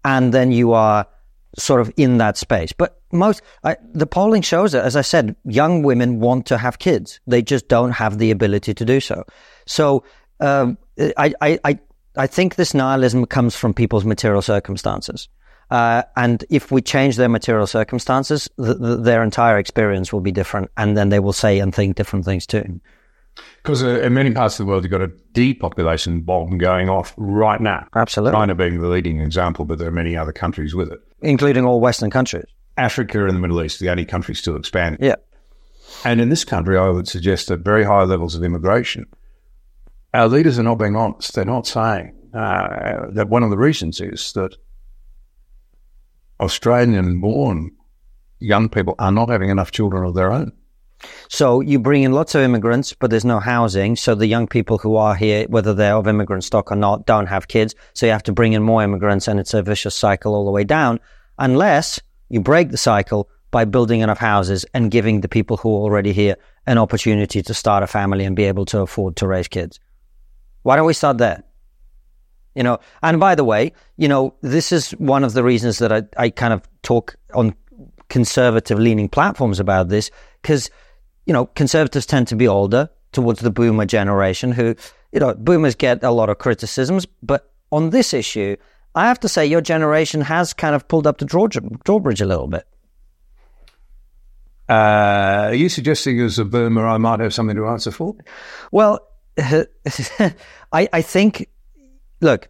And 0.05 0.35
then 0.35 0.53
you 0.53 0.73
are 0.73 1.07
sort 1.59 1.81
of 1.81 1.93
in 1.97 2.19
that 2.19 2.37
space. 2.37 2.73
But 2.73 3.01
most, 3.13 3.43
I, 3.65 3.77
the 3.93 4.07
polling 4.07 4.43
shows 4.43 4.73
that, 4.73 4.85
as 4.85 4.97
I 4.97 5.03
said, 5.03 5.37
young 5.45 5.83
women 5.83 6.21
want 6.21 6.47
to 6.47 6.59
have 6.59 6.79
kids. 6.79 7.21
They 7.27 7.43
just 7.43 7.69
don't 7.69 7.93
have 7.93 8.19
the 8.19 8.31
ability 8.31 8.75
to 8.75 8.85
do 8.85 9.01
so. 9.01 9.25
So, 9.67 10.05
um, 10.41 10.79
I, 10.99 11.33
I, 11.41 11.59
I, 11.65 11.79
I 12.17 12.27
think 12.27 12.57
this 12.57 12.75
nihilism 12.75 13.27
comes 13.27 13.55
from 13.55 13.75
people's 13.75 14.05
material 14.05 14.43
circumstances. 14.43 15.29
Uh, 15.73 16.03
and 16.17 16.45
if 16.51 16.71
we 16.71 16.83
change 16.83 17.17
their 17.17 17.31
material 17.31 17.67
circumstances, 17.67 18.47
th- 18.63 18.77
th- 18.77 18.99
their 19.01 19.23
entire 19.23 19.59
experience 19.59 20.13
will 20.13 20.21
be 20.21 20.31
different, 20.31 20.71
and 20.77 20.99
then 20.99 21.09
they 21.09 21.19
will 21.19 21.33
say 21.33 21.59
and 21.61 21.75
think 21.75 21.97
different 21.97 22.27
things 22.27 22.47
too. 22.47 22.79
Because 23.63 23.83
uh, 23.83 24.01
in 24.01 24.13
many 24.13 24.31
parts 24.33 24.61
of 24.61 24.67
the 24.67 24.71
world, 24.71 24.85
you've 24.85 24.91
got 24.91 25.01
a 25.01 25.11
depopulation 25.33 26.21
bomb 26.21 26.59
going 26.59 26.91
off 26.91 27.15
right 27.17 27.59
now. 27.59 27.87
Absolutely, 27.97 28.37
China 28.37 28.55
being 28.55 28.83
the 28.83 28.89
leading 28.89 29.21
example, 29.21 29.65
but 29.65 29.79
there 29.79 29.89
are 29.89 29.93
many 29.93 30.15
other 30.15 30.33
countries 30.33 30.75
with 30.75 30.93
it. 30.93 31.01
including 31.23 31.65
all 31.65 31.81
Western 31.81 32.11
countries. 32.11 32.45
Africa 32.77 33.25
and 33.27 33.35
the 33.35 33.41
Middle 33.41 33.63
East, 33.63 33.81
the 33.81 33.89
only 33.89 34.05
countries 34.05 34.41
still 34.41 34.57
expanding. 34.57 35.03
Yeah, 35.03 35.17
And 36.05 36.21
in 36.21 36.29
this 36.29 36.45
country, 36.45 36.77
I 36.77 36.91
would 36.91 37.09
suggest 37.09 37.49
that 37.49 37.61
very 37.61 37.85
high 37.85 38.03
levels 38.05 38.35
of 38.35 38.43
immigration. 38.45 39.07
Our 40.13 40.29
leaders 40.29 40.59
are 40.59 40.63
not 40.63 40.75
being 40.75 40.97
honest. 40.97 41.35
They're 41.35 41.47
not 41.47 41.67
saying 41.67 42.15
uh, 42.35 43.07
that 43.13 43.31
one 43.31 43.43
of 43.43 43.49
the 43.49 43.57
reasons 43.57 44.03
is 44.03 44.33
that 44.33 44.55
Australian 46.43 47.21
born 47.21 47.71
young 48.41 48.69
people 48.69 48.97
are 48.99 49.13
not 49.13 49.29
having 49.29 49.49
enough 49.49 49.71
children 49.71 50.05
of 50.05 50.15
their 50.15 50.33
own. 50.33 50.53
So 51.29 51.61
you 51.61 51.79
bring 51.79 52.03
in 52.03 52.13
lots 52.13 52.35
of 52.35 52.43
immigrants, 52.43 52.93
but 52.93 53.11
there's 53.11 53.25
no 53.25 53.39
housing. 53.39 53.95
So 53.97 54.15
the 54.15 54.27
young 54.27 54.49
people 54.49 54.79
who 54.79 54.97
are 54.97 55.15
here, 55.15 55.47
whether 55.49 55.73
they're 55.73 55.95
of 55.95 56.09
immigrant 56.09 56.45
stock 56.45 56.73
or 56.73 56.77
not, 56.77 57.07
don't 57.07 57.27
have 57.27 57.47
kids. 57.49 57.75
So 57.95 58.07
you 58.07 58.13
have 58.13 58.23
to 58.25 58.33
bring 58.33 58.53
in 58.53 58.63
more 58.63 58.83
immigrants, 58.83 59.29
and 59.29 59.39
it's 59.39 59.55
a 59.55 59.63
vicious 59.63 59.95
cycle 59.95 60.35
all 60.35 60.45
the 60.45 60.51
way 60.51 60.65
down. 60.65 60.99
Unless 61.39 62.01
you 62.29 62.41
break 62.41 62.71
the 62.71 62.77
cycle 62.77 63.29
by 63.53 63.65
building 63.65 64.01
enough 64.01 64.19
houses 64.19 64.65
and 64.75 64.91
giving 64.91 65.21
the 65.21 65.29
people 65.29 65.57
who 65.57 65.71
are 65.71 65.83
already 65.83 66.13
here 66.13 66.37
an 66.67 66.79
opportunity 66.79 67.43
to 67.43 67.55
start 67.55 67.85
a 67.85 67.87
family 67.87 68.25
and 68.25 68.35
be 68.35 68.45
able 68.45 68.65
to 68.67 68.81
afford 68.81 69.15
to 69.17 69.29
raise 69.29 69.49
kids. 69.49 69.79
Why 70.63 70.77
don't 70.77 70.87
we 70.87 70.95
start 70.95 71.19
there? 71.19 71.45
You 72.55 72.63
know, 72.63 72.79
and 73.03 73.19
by 73.19 73.35
the 73.35 73.45
way, 73.45 73.73
you 73.97 74.09
know, 74.09 74.35
this 74.43 74.73
is 74.73 74.91
one 74.93 75.25
of 75.25 75.33
the 75.33 75.43
reasons 75.43 75.79
that 75.79 75.93
I, 75.93 76.03
I 76.17 76.31
kind 76.31 76.53
of 76.53 76.63
talk 76.83 77.17
on 77.35 77.55
conservative 78.09 78.79
leaning 78.79 79.09
platforms 79.09 79.59
about 79.59 79.89
this 79.89 80.11
because, 80.43 80.71
you 81.25 81.33
know, 81.33 81.47
conservatives 81.47 82.05
tend 82.05 82.29
to 82.29 82.37
be 82.37 82.47
older 82.47 82.91
towards 83.13 83.41
the 83.41 83.51
boomer 83.51 83.87
generation 83.87 84.53
who, 84.53 84.75
you 85.13 85.21
know, 85.21 85.35
boomers 85.35 85.75
get 85.75 86.05
a 86.05 86.11
lot 86.11 86.29
of 86.29 86.39
criticisms. 86.39 87.07
But 87.23 87.51
on 87.71 87.91
this 87.91 88.13
issue, 88.13 88.57
I 88.95 89.07
have 89.07 89.21
to 89.21 89.29
say 89.29 89.47
your 89.47 89.63
generation 89.63 90.21
has 90.21 90.53
kind 90.53 90.75
of 90.75 90.87
pulled 90.89 91.07
up 91.07 91.19
the 91.19 91.25
draw- 91.25 91.47
drawbridge 91.47 92.21
a 92.21 92.27
little 92.27 92.49
bit. 92.49 92.67
Uh, 94.69 95.49
are 95.49 95.55
you 95.55 95.69
suggesting 95.69 96.21
as 96.21 96.39
a 96.39 96.45
boomer 96.45 96.87
I 96.87 96.99
might 96.99 97.21
have 97.21 97.35
something 97.35 97.57
to 97.57 97.67
answer 97.67 97.91
for? 97.91 98.15
Well, 98.71 99.01
I, 99.39 100.35
I 100.73 101.03
think, 101.03 101.49
look, 102.23 102.49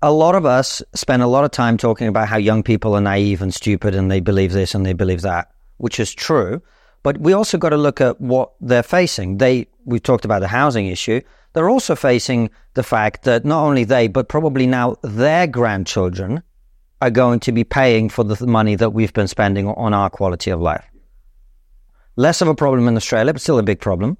a 0.00 0.12
lot 0.12 0.36
of 0.36 0.46
us 0.46 0.80
spend 0.94 1.22
a 1.22 1.26
lot 1.26 1.44
of 1.44 1.50
time 1.50 1.76
talking 1.76 2.06
about 2.06 2.28
how 2.28 2.36
young 2.36 2.62
people 2.62 2.94
are 2.94 3.00
naive 3.00 3.42
and 3.42 3.52
stupid 3.52 3.94
and 3.94 4.10
they 4.10 4.20
believe 4.20 4.52
this 4.52 4.74
and 4.74 4.86
they 4.86 4.92
believe 4.92 5.22
that, 5.22 5.50
which 5.78 5.98
is 5.98 6.14
true. 6.14 6.62
But 7.02 7.18
we 7.18 7.32
also 7.32 7.58
got 7.58 7.70
to 7.70 7.76
look 7.76 8.00
at 8.00 8.20
what 8.20 8.52
they're 8.60 8.82
facing. 8.82 9.38
They, 9.38 9.66
we've 9.84 10.02
talked 10.02 10.24
about 10.24 10.40
the 10.40 10.48
housing 10.48 10.86
issue. 10.86 11.20
They're 11.52 11.70
also 11.70 11.96
facing 11.96 12.50
the 12.74 12.82
fact 12.82 13.24
that 13.24 13.44
not 13.44 13.64
only 13.64 13.84
they, 13.84 14.06
but 14.06 14.28
probably 14.28 14.66
now 14.66 14.96
their 15.02 15.46
grandchildren 15.46 16.42
are 17.00 17.10
going 17.10 17.40
to 17.40 17.52
be 17.52 17.64
paying 17.64 18.08
for 18.08 18.24
the 18.24 18.46
money 18.46 18.74
that 18.74 18.90
we've 18.90 19.12
been 19.12 19.28
spending 19.28 19.68
on 19.68 19.94
our 19.94 20.10
quality 20.10 20.50
of 20.50 20.60
life. 20.60 20.84
Less 22.16 22.40
of 22.40 22.48
a 22.48 22.54
problem 22.54 22.88
in 22.88 22.96
Australia, 22.96 23.32
but 23.32 23.42
still 23.42 23.58
a 23.58 23.62
big 23.62 23.80
problem. 23.80 24.18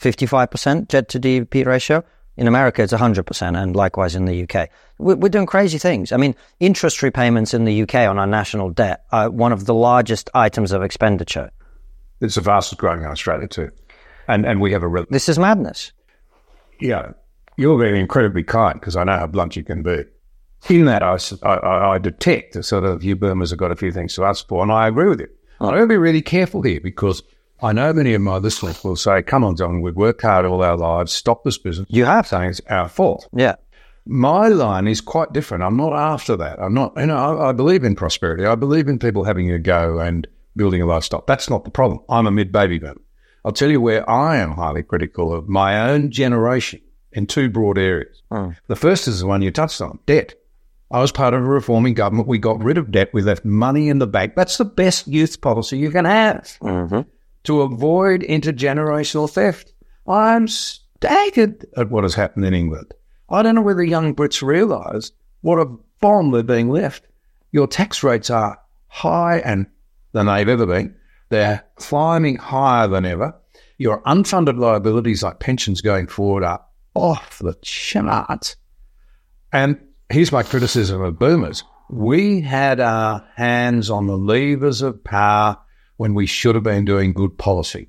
55% 0.00 0.88
debt 0.88 1.08
to 1.10 1.20
GDP 1.20 1.64
ratio. 1.66 2.02
In 2.36 2.48
America, 2.48 2.82
it's 2.82 2.92
100%, 2.92 3.62
and 3.62 3.76
likewise 3.76 4.16
in 4.16 4.24
the 4.24 4.42
UK. 4.42 4.68
We're, 4.98 5.14
we're 5.16 5.28
doing 5.28 5.46
crazy 5.46 5.78
things. 5.78 6.10
I 6.10 6.16
mean, 6.16 6.34
interest 6.58 7.02
repayments 7.02 7.54
in 7.54 7.64
the 7.64 7.82
UK 7.82 7.94
on 7.94 8.18
our 8.18 8.26
national 8.26 8.70
debt 8.70 9.04
are 9.12 9.30
one 9.30 9.52
of 9.52 9.66
the 9.66 9.74
largest 9.74 10.30
items 10.34 10.72
of 10.72 10.82
expenditure. 10.82 11.50
It's 12.20 12.34
the 12.34 12.42
fastest 12.42 12.80
growing 12.80 13.02
in 13.02 13.06
Australia 13.06 13.46
too. 13.46 13.70
And, 14.26 14.46
and 14.46 14.60
we 14.60 14.72
have 14.72 14.82
a 14.82 14.88
real, 14.88 15.06
This 15.10 15.28
is 15.28 15.38
madness. 15.38 15.92
yeah, 16.80 17.12
you're 17.56 17.78
being 17.78 17.94
incredibly 18.00 18.42
kind 18.42 18.80
because 18.80 18.96
I 18.96 19.04
know 19.04 19.16
how 19.16 19.26
blunt 19.28 19.54
you 19.54 19.62
can 19.62 19.82
be. 19.82 20.04
In 20.70 20.86
that, 20.86 21.02
I 21.02 21.18
I 21.44 21.98
detect 21.98 22.56
a 22.56 22.62
sort 22.62 22.84
of 22.84 23.04
you 23.04 23.14
boomers 23.16 23.50
have 23.50 23.58
got 23.58 23.70
a 23.70 23.76
few 23.76 23.92
things 23.92 24.14
to 24.14 24.24
ask 24.24 24.48
for, 24.48 24.62
and 24.62 24.72
I 24.72 24.88
agree 24.88 25.08
with 25.08 25.20
you. 25.20 25.28
Oh. 25.60 25.66
I've 25.68 25.74
got 25.74 25.80
to 25.82 25.86
be 25.86 25.98
really 25.98 26.22
careful 26.22 26.62
here 26.62 26.80
because 26.80 27.22
I 27.64 27.72
know 27.72 27.94
many 27.94 28.12
of 28.12 28.20
my 28.20 28.36
listeners 28.36 28.84
will 28.84 28.94
say, 28.94 29.22
"Come 29.22 29.42
on, 29.42 29.56
John, 29.56 29.80
we've 29.80 29.96
worked 29.96 30.20
hard 30.20 30.44
all 30.44 30.62
our 30.62 30.76
lives. 30.76 31.12
Stop 31.12 31.44
this 31.44 31.56
business." 31.56 31.86
You 31.88 32.04
have. 32.04 32.26
saying 32.26 32.50
it's 32.50 32.60
our 32.68 32.90
fault. 32.90 33.26
Yeah. 33.34 33.54
My 34.04 34.48
line 34.48 34.86
is 34.86 35.00
quite 35.00 35.32
different. 35.32 35.64
I'm 35.64 35.78
not 35.78 35.94
after 35.94 36.36
that. 36.36 36.60
I'm 36.60 36.74
not, 36.74 36.92
you 36.98 37.06
know, 37.06 37.16
I, 37.16 37.48
I 37.48 37.52
believe 37.52 37.82
in 37.82 37.96
prosperity. 37.96 38.44
I 38.44 38.54
believe 38.54 38.86
in 38.86 38.98
people 38.98 39.24
having 39.24 39.50
a 39.50 39.58
go 39.58 39.98
and 39.98 40.26
building 40.54 40.82
a 40.82 40.86
livestock. 40.86 41.26
That's 41.26 41.48
not 41.48 41.64
the 41.64 41.70
problem. 41.70 42.00
I'm 42.10 42.26
a 42.26 42.30
mid 42.30 42.52
baby 42.52 42.78
boomer. 42.78 43.00
I'll 43.46 43.52
tell 43.52 43.70
you 43.70 43.80
where 43.80 44.08
I 44.08 44.36
am 44.36 44.52
highly 44.52 44.82
critical 44.82 45.32
of 45.32 45.48
my 45.48 45.88
own 45.88 46.10
generation 46.10 46.82
in 47.12 47.26
two 47.26 47.48
broad 47.48 47.78
areas. 47.78 48.20
Mm. 48.30 48.56
The 48.66 48.76
first 48.76 49.08
is 49.08 49.20
the 49.20 49.26
one 49.26 49.40
you 49.40 49.50
touched 49.50 49.80
on 49.80 50.00
debt. 50.04 50.34
I 50.90 51.00
was 51.00 51.12
part 51.12 51.32
of 51.32 51.40
a 51.40 51.46
reforming 51.46 51.94
government. 51.94 52.28
We 52.28 52.38
got 52.38 52.62
rid 52.62 52.76
of 52.76 52.90
debt. 52.90 53.08
We 53.14 53.22
left 53.22 53.46
money 53.46 53.88
in 53.88 54.00
the 54.00 54.06
bank. 54.06 54.34
That's 54.36 54.58
the 54.58 54.66
best 54.66 55.08
youth 55.08 55.40
policy 55.40 55.78
you 55.78 55.90
can 55.90 56.04
have 56.04 56.56
to 57.44 57.62
avoid 57.62 58.22
intergenerational 58.22 59.30
theft. 59.30 59.72
I'm 60.06 60.48
staggered 60.48 61.66
at 61.76 61.90
what 61.90 62.04
has 62.04 62.14
happened 62.14 62.44
in 62.44 62.54
England. 62.54 62.92
I 63.30 63.42
don't 63.42 63.54
know 63.54 63.62
whether 63.62 63.82
young 63.82 64.14
Brits 64.14 64.42
realise 64.42 65.12
what 65.40 65.58
a 65.58 65.76
bomb 66.00 66.30
they're 66.30 66.42
being 66.42 66.70
left. 66.70 67.06
Your 67.52 67.66
tax 67.66 68.02
rates 68.02 68.30
are 68.30 68.58
high 68.88 69.38
and 69.38 69.66
than 70.12 70.26
they've 70.26 70.48
ever 70.48 70.66
been. 70.66 70.94
They're 71.28 71.64
climbing 71.76 72.36
higher 72.36 72.88
than 72.88 73.04
ever. 73.04 73.34
Your 73.78 74.00
unfunded 74.02 74.58
liabilities 74.58 75.22
like 75.22 75.40
pensions 75.40 75.80
going 75.80 76.06
forward 76.06 76.44
are 76.44 76.64
off 76.94 77.40
the 77.40 77.54
chart. 77.62 78.56
And 79.52 79.78
here's 80.08 80.32
my 80.32 80.42
criticism 80.42 81.02
of 81.02 81.18
boomers. 81.18 81.64
We 81.90 82.40
had 82.40 82.80
our 82.80 83.26
hands 83.34 83.90
on 83.90 84.06
the 84.06 84.16
levers 84.16 84.80
of 84.80 85.02
power 85.02 85.58
when 85.96 86.14
we 86.14 86.26
should 86.26 86.54
have 86.54 86.64
been 86.64 86.84
doing 86.84 87.12
good 87.12 87.36
policy. 87.38 87.88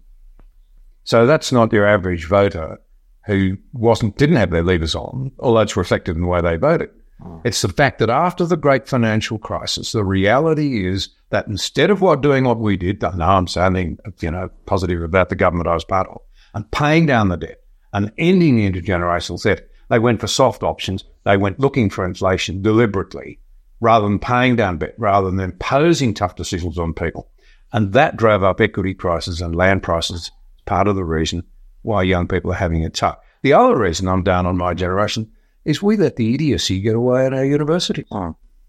So 1.04 1.26
that's 1.26 1.52
not 1.52 1.72
your 1.72 1.86
average 1.86 2.28
voter 2.28 2.80
who 3.26 3.58
wasn't 3.74 4.18
didn't 4.18 4.36
have 4.36 4.52
their 4.52 4.64
levers 4.64 4.96
on, 4.96 5.32
although 5.40 5.62
it's 5.62 5.78
reflected 5.78 6.16
in 6.16 6.22
the 6.22 6.28
way 6.28 6.42
they 6.42 6.58
voted. 6.58 6.90
Hmm. 7.22 7.38
It's 7.44 7.62
the 7.62 7.70
fact 7.70 8.00
that 8.00 8.10
after 8.10 8.46
the 8.46 8.58
great 8.58 8.88
financial 8.88 9.38
crisis, 9.38 9.92
the 9.92 10.04
reality 10.04 10.88
is 10.88 11.10
that 11.30 11.48
instead 11.48 11.90
of 11.90 12.02
what 12.02 12.22
doing 12.22 12.44
what 12.44 12.60
we 12.60 12.78
did, 12.78 13.02
now 13.02 13.38
I'm 13.38 13.48
sounding 13.48 13.98
you 14.20 14.32
know 14.32 14.50
positive 14.66 15.02
about 15.02 15.30
the 15.30 15.36
government 15.36 15.68
I 15.68 15.74
was 15.74 15.86
part 15.86 16.08
of, 16.08 16.22
and 16.54 16.70
paying 16.72 17.06
down 17.06 17.30
the 17.30 17.38
debt 17.38 17.62
and 17.94 18.12
ending 18.18 18.58
the 18.58 18.70
intergenerational 18.70 19.42
debt, 19.42 19.68
they 19.90 20.00
went 20.00 20.22
for 20.22 20.28
soft 20.28 20.64
options. 20.64 21.04
They 21.24 21.38
went 21.38 21.60
looking 21.60 21.90
for 21.90 22.06
inflation 22.06 22.62
deliberately, 22.62 23.40
rather 23.80 24.08
than 24.08 24.20
paying 24.20 24.56
down 24.56 24.80
debt, 24.80 24.96
rather 24.98 25.30
than 25.30 25.40
imposing 25.40 26.14
tough 26.14 26.36
decisions 26.36 26.78
on 26.78 26.94
people, 26.94 27.30
and 27.76 27.92
that 27.92 28.16
drove 28.16 28.42
up 28.42 28.62
equity 28.62 28.94
prices 28.94 29.42
and 29.42 29.54
land 29.54 29.84
prices. 29.84 30.32
Part 30.64 30.88
of 30.88 30.96
the 30.96 31.04
reason 31.04 31.44
why 31.82 32.04
young 32.04 32.26
people 32.26 32.54
are 32.54 32.56
having 32.56 32.84
it 32.84 32.94
tough. 32.94 33.18
The 33.42 33.52
other 33.52 33.78
reason 33.78 34.08
I'm 34.08 34.24
down 34.24 34.46
on 34.46 34.56
my 34.56 34.74
generation 34.74 35.30
is 35.66 35.84
we 35.84 35.98
let 35.98 36.16
the 36.16 36.34
idiocy 36.34 36.80
get 36.80 36.96
away 36.96 37.26
at 37.26 37.34
our 37.34 37.44
universities. 37.44 38.06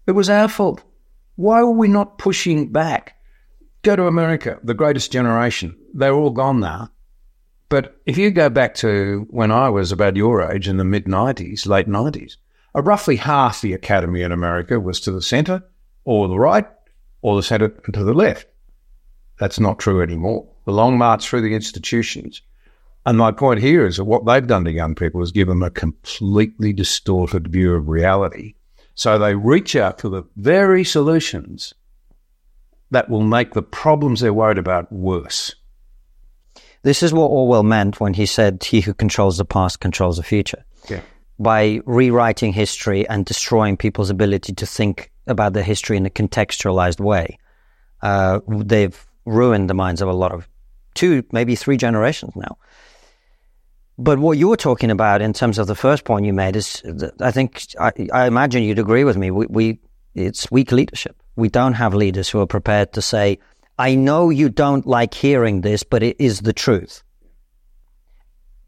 It 0.07 0.11
was 0.11 0.29
our 0.29 0.49
fault. 0.49 0.83
Why 1.37 1.63
were 1.63 1.71
we 1.71 1.87
not 1.87 2.17
pushing 2.17 2.69
back? 2.69 3.15
Go 3.81 3.95
to 3.95 4.07
America, 4.07 4.59
the 4.61 4.73
greatest 4.73 5.09
generation. 5.09 5.77
They're 5.93 6.13
all 6.13 6.31
gone 6.31 6.59
now. 6.59 6.89
But 7.69 8.01
if 8.05 8.17
you 8.17 8.29
go 8.29 8.49
back 8.49 8.75
to 8.75 9.25
when 9.29 9.53
I 9.53 9.69
was 9.69 9.93
about 9.93 10.17
your 10.17 10.41
age 10.51 10.67
in 10.67 10.75
the 10.75 10.83
mid 10.83 11.05
90s, 11.05 11.65
late 11.65 11.87
90s, 11.87 12.35
uh, 12.75 12.81
roughly 12.81 13.15
half 13.15 13.61
the 13.61 13.71
academy 13.71 14.21
in 14.21 14.33
America 14.33 14.81
was 14.81 14.99
to 14.99 15.13
the 15.13 15.21
centre 15.21 15.63
or 16.03 16.27
the 16.27 16.37
right 16.37 16.67
or 17.21 17.37
the 17.37 17.43
centre 17.43 17.69
to 17.69 18.03
the 18.03 18.13
left. 18.13 18.47
That's 19.39 19.59
not 19.59 19.79
true 19.79 20.01
anymore. 20.01 20.47
The 20.65 20.73
long 20.73 20.97
march 20.97 21.27
through 21.27 21.41
the 21.41 21.53
institutions 21.55 22.41
and 23.07 23.17
my 23.17 23.31
point 23.31 23.61
here 23.61 23.85
is 23.85 23.95
that 23.95 24.03
what 24.03 24.25
they've 24.25 24.45
done 24.45 24.65
to 24.65 24.71
young 24.71 24.93
people 24.93 25.21
is 25.21 25.31
give 25.31 25.47
them 25.47 25.63
a 25.63 25.69
completely 25.69 26.73
distorted 26.73 27.47
view 27.47 27.73
of 27.73 27.87
reality. 27.87 28.55
So 28.95 29.17
they 29.17 29.33
reach 29.33 29.77
out 29.77 30.01
for 30.01 30.09
the 30.09 30.23
very 30.35 30.83
solutions 30.83 31.73
that 32.91 33.09
will 33.09 33.23
make 33.23 33.53
the 33.53 33.61
problems 33.61 34.19
they're 34.19 34.33
worried 34.33 34.57
about 34.57 34.91
worse. 34.91 35.55
This 36.83 37.01
is 37.01 37.13
what 37.13 37.27
Orwell 37.27 37.63
meant 37.63 38.01
when 38.01 38.13
he 38.13 38.25
said, 38.25 38.61
He 38.61 38.81
who 38.81 38.93
controls 38.93 39.37
the 39.37 39.45
past 39.45 39.79
controls 39.79 40.17
the 40.17 40.23
future. 40.23 40.65
Yeah. 40.89 40.99
By 41.39 41.79
rewriting 41.85 42.51
history 42.51 43.07
and 43.07 43.23
destroying 43.23 43.77
people's 43.77 44.09
ability 44.09 44.51
to 44.55 44.65
think 44.65 45.13
about 45.27 45.53
their 45.53 45.63
history 45.63 45.95
in 45.95 46.05
a 46.05 46.09
contextualized 46.09 46.99
way, 46.99 47.39
uh, 48.01 48.41
they've 48.49 49.07
ruined 49.27 49.69
the 49.69 49.73
minds 49.73 50.01
of 50.01 50.07
a 50.07 50.13
lot 50.13 50.31
of 50.31 50.47
two, 50.95 51.23
maybe 51.31 51.55
three 51.55 51.77
generations 51.77 52.35
now. 52.35 52.57
But 53.99 54.19
what 54.19 54.37
you 54.37 54.47
were 54.47 54.57
talking 54.57 54.91
about 54.91 55.21
in 55.21 55.33
terms 55.33 55.57
of 55.57 55.67
the 55.67 55.75
first 55.75 56.05
point 56.05 56.25
you 56.25 56.33
made 56.33 56.55
is, 56.55 56.83
I 57.19 57.31
think, 57.31 57.65
I, 57.79 57.91
I 58.13 58.27
imagine 58.27 58.63
you'd 58.63 58.79
agree 58.79 59.03
with 59.03 59.17
me. 59.17 59.31
We, 59.31 59.45
we, 59.47 59.79
it's 60.15 60.51
weak 60.51 60.71
leadership. 60.71 61.15
We 61.35 61.49
don't 61.49 61.73
have 61.73 61.93
leaders 61.93 62.29
who 62.29 62.39
are 62.39 62.47
prepared 62.47 62.93
to 62.93 63.01
say, 63.01 63.39
I 63.79 63.95
know 63.95 64.29
you 64.29 64.49
don't 64.49 64.85
like 64.85 65.13
hearing 65.13 65.61
this, 65.61 65.83
but 65.83 66.03
it 66.03 66.15
is 66.19 66.41
the 66.41 66.53
truth. 66.53 67.03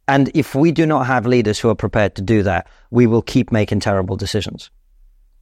And 0.07 0.31
if 0.33 0.55
we 0.55 0.71
do 0.71 0.87
not 0.87 1.05
have 1.05 1.27
leaders 1.27 1.59
who 1.59 1.69
are 1.69 1.75
prepared 1.75 2.15
to 2.15 2.23
do 2.23 2.43
that, 2.43 2.67
we 2.89 3.05
will 3.05 3.21
keep 3.21 3.51
making 3.51 3.79
terrible 3.79 4.15
decisions. 4.15 4.71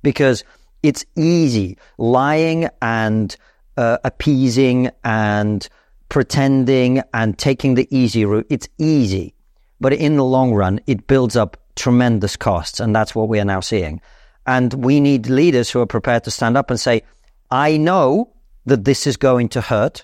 Because 0.03 0.43
it's 0.83 1.05
easy 1.15 1.77
lying 1.97 2.69
and 2.81 3.35
uh, 3.77 3.97
appeasing 4.03 4.89
and 5.03 5.67
pretending 6.09 7.01
and 7.13 7.37
taking 7.37 7.75
the 7.75 7.87
easy 7.95 8.25
route. 8.25 8.47
It's 8.49 8.67
easy. 8.77 9.33
But 9.79 9.93
in 9.93 10.17
the 10.17 10.23
long 10.23 10.53
run, 10.53 10.79
it 10.87 11.07
builds 11.07 11.35
up 11.35 11.57
tremendous 11.75 12.35
costs. 12.35 12.79
And 12.79 12.95
that's 12.95 13.13
what 13.15 13.29
we 13.29 13.39
are 13.39 13.45
now 13.45 13.59
seeing. 13.59 14.01
And 14.45 14.73
we 14.73 14.99
need 14.99 15.27
leaders 15.27 15.69
who 15.69 15.81
are 15.81 15.85
prepared 15.85 16.23
to 16.23 16.31
stand 16.31 16.57
up 16.57 16.69
and 16.69 16.79
say, 16.79 17.03
I 17.51 17.77
know 17.77 18.33
that 18.65 18.85
this 18.85 19.07
is 19.07 19.17
going 19.17 19.49
to 19.49 19.61
hurt 19.61 20.03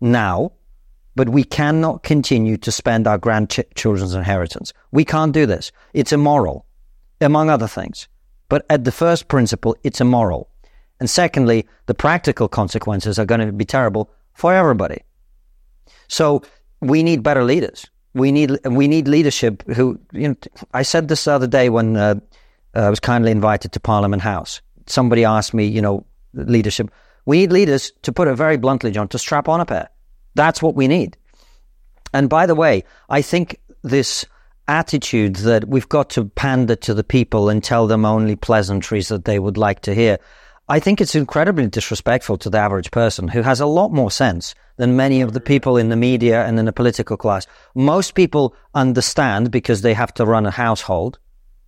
now, 0.00 0.52
but 1.16 1.28
we 1.28 1.44
cannot 1.44 2.02
continue 2.02 2.56
to 2.58 2.72
spend 2.72 3.06
our 3.06 3.18
grandchildren's 3.18 4.14
inheritance. 4.14 4.72
We 4.90 5.04
can't 5.04 5.32
do 5.32 5.46
this. 5.46 5.72
It's 5.92 6.12
immoral, 6.12 6.66
among 7.20 7.50
other 7.50 7.68
things. 7.68 8.08
But 8.48 8.64
at 8.70 8.84
the 8.84 8.92
first 8.92 9.28
principle, 9.28 9.76
it's 9.84 10.00
immoral. 10.00 10.49
And 11.00 11.08
secondly, 11.08 11.66
the 11.86 11.94
practical 11.94 12.48
consequences 12.48 13.18
are 13.18 13.24
going 13.24 13.44
to 13.44 13.52
be 13.52 13.64
terrible 13.64 14.10
for 14.34 14.54
everybody. 14.54 15.02
So 16.08 16.42
we 16.80 17.02
need 17.02 17.22
better 17.22 17.42
leaders. 17.42 17.86
We 18.14 18.32
need 18.32 18.58
we 18.66 18.88
need 18.88 19.08
leadership 19.08 19.62
who 19.68 19.98
you 20.12 20.28
know. 20.28 20.36
I 20.74 20.82
said 20.82 21.08
this 21.08 21.24
the 21.24 21.32
other 21.32 21.46
day 21.46 21.68
when 21.68 21.96
uh, 21.96 22.16
I 22.74 22.90
was 22.90 23.00
kindly 23.00 23.30
invited 23.30 23.72
to 23.72 23.80
Parliament 23.80 24.22
House. 24.22 24.60
Somebody 24.86 25.24
asked 25.24 25.54
me, 25.54 25.66
you 25.66 25.80
know, 25.80 26.04
leadership. 26.34 26.90
We 27.24 27.38
need 27.38 27.52
leaders 27.52 27.92
to 28.02 28.12
put 28.12 28.28
it 28.28 28.34
very 28.34 28.56
bluntly, 28.56 28.90
John, 28.90 29.08
to 29.08 29.18
strap 29.18 29.48
on 29.48 29.60
a 29.60 29.66
pair. 29.66 29.88
That's 30.34 30.62
what 30.62 30.74
we 30.74 30.88
need. 30.88 31.16
And 32.12 32.28
by 32.28 32.46
the 32.46 32.54
way, 32.54 32.84
I 33.08 33.22
think 33.22 33.60
this 33.82 34.24
attitude 34.66 35.36
that 35.36 35.68
we've 35.68 35.88
got 35.88 36.10
to 36.10 36.24
pander 36.24 36.76
to 36.76 36.94
the 36.94 37.04
people 37.04 37.48
and 37.48 37.62
tell 37.62 37.86
them 37.86 38.04
only 38.04 38.36
pleasantries 38.36 39.08
that 39.08 39.24
they 39.24 39.38
would 39.38 39.56
like 39.56 39.80
to 39.82 39.94
hear. 39.94 40.18
I 40.70 40.78
think 40.78 41.00
it's 41.00 41.16
incredibly 41.16 41.66
disrespectful 41.66 42.38
to 42.38 42.48
the 42.48 42.58
average 42.58 42.92
person 42.92 43.26
who 43.26 43.42
has 43.42 43.58
a 43.58 43.66
lot 43.66 43.90
more 43.90 44.08
sense 44.08 44.54
than 44.76 44.94
many 44.94 45.20
of 45.20 45.32
the 45.32 45.40
people 45.40 45.76
in 45.76 45.88
the 45.88 45.96
media 45.96 46.46
and 46.46 46.60
in 46.60 46.64
the 46.64 46.72
political 46.72 47.16
class. 47.16 47.44
Most 47.74 48.14
people 48.14 48.54
understand 48.72 49.50
because 49.50 49.82
they 49.82 49.94
have 49.94 50.14
to 50.14 50.24
run 50.24 50.46
a 50.46 50.52
household 50.52 51.18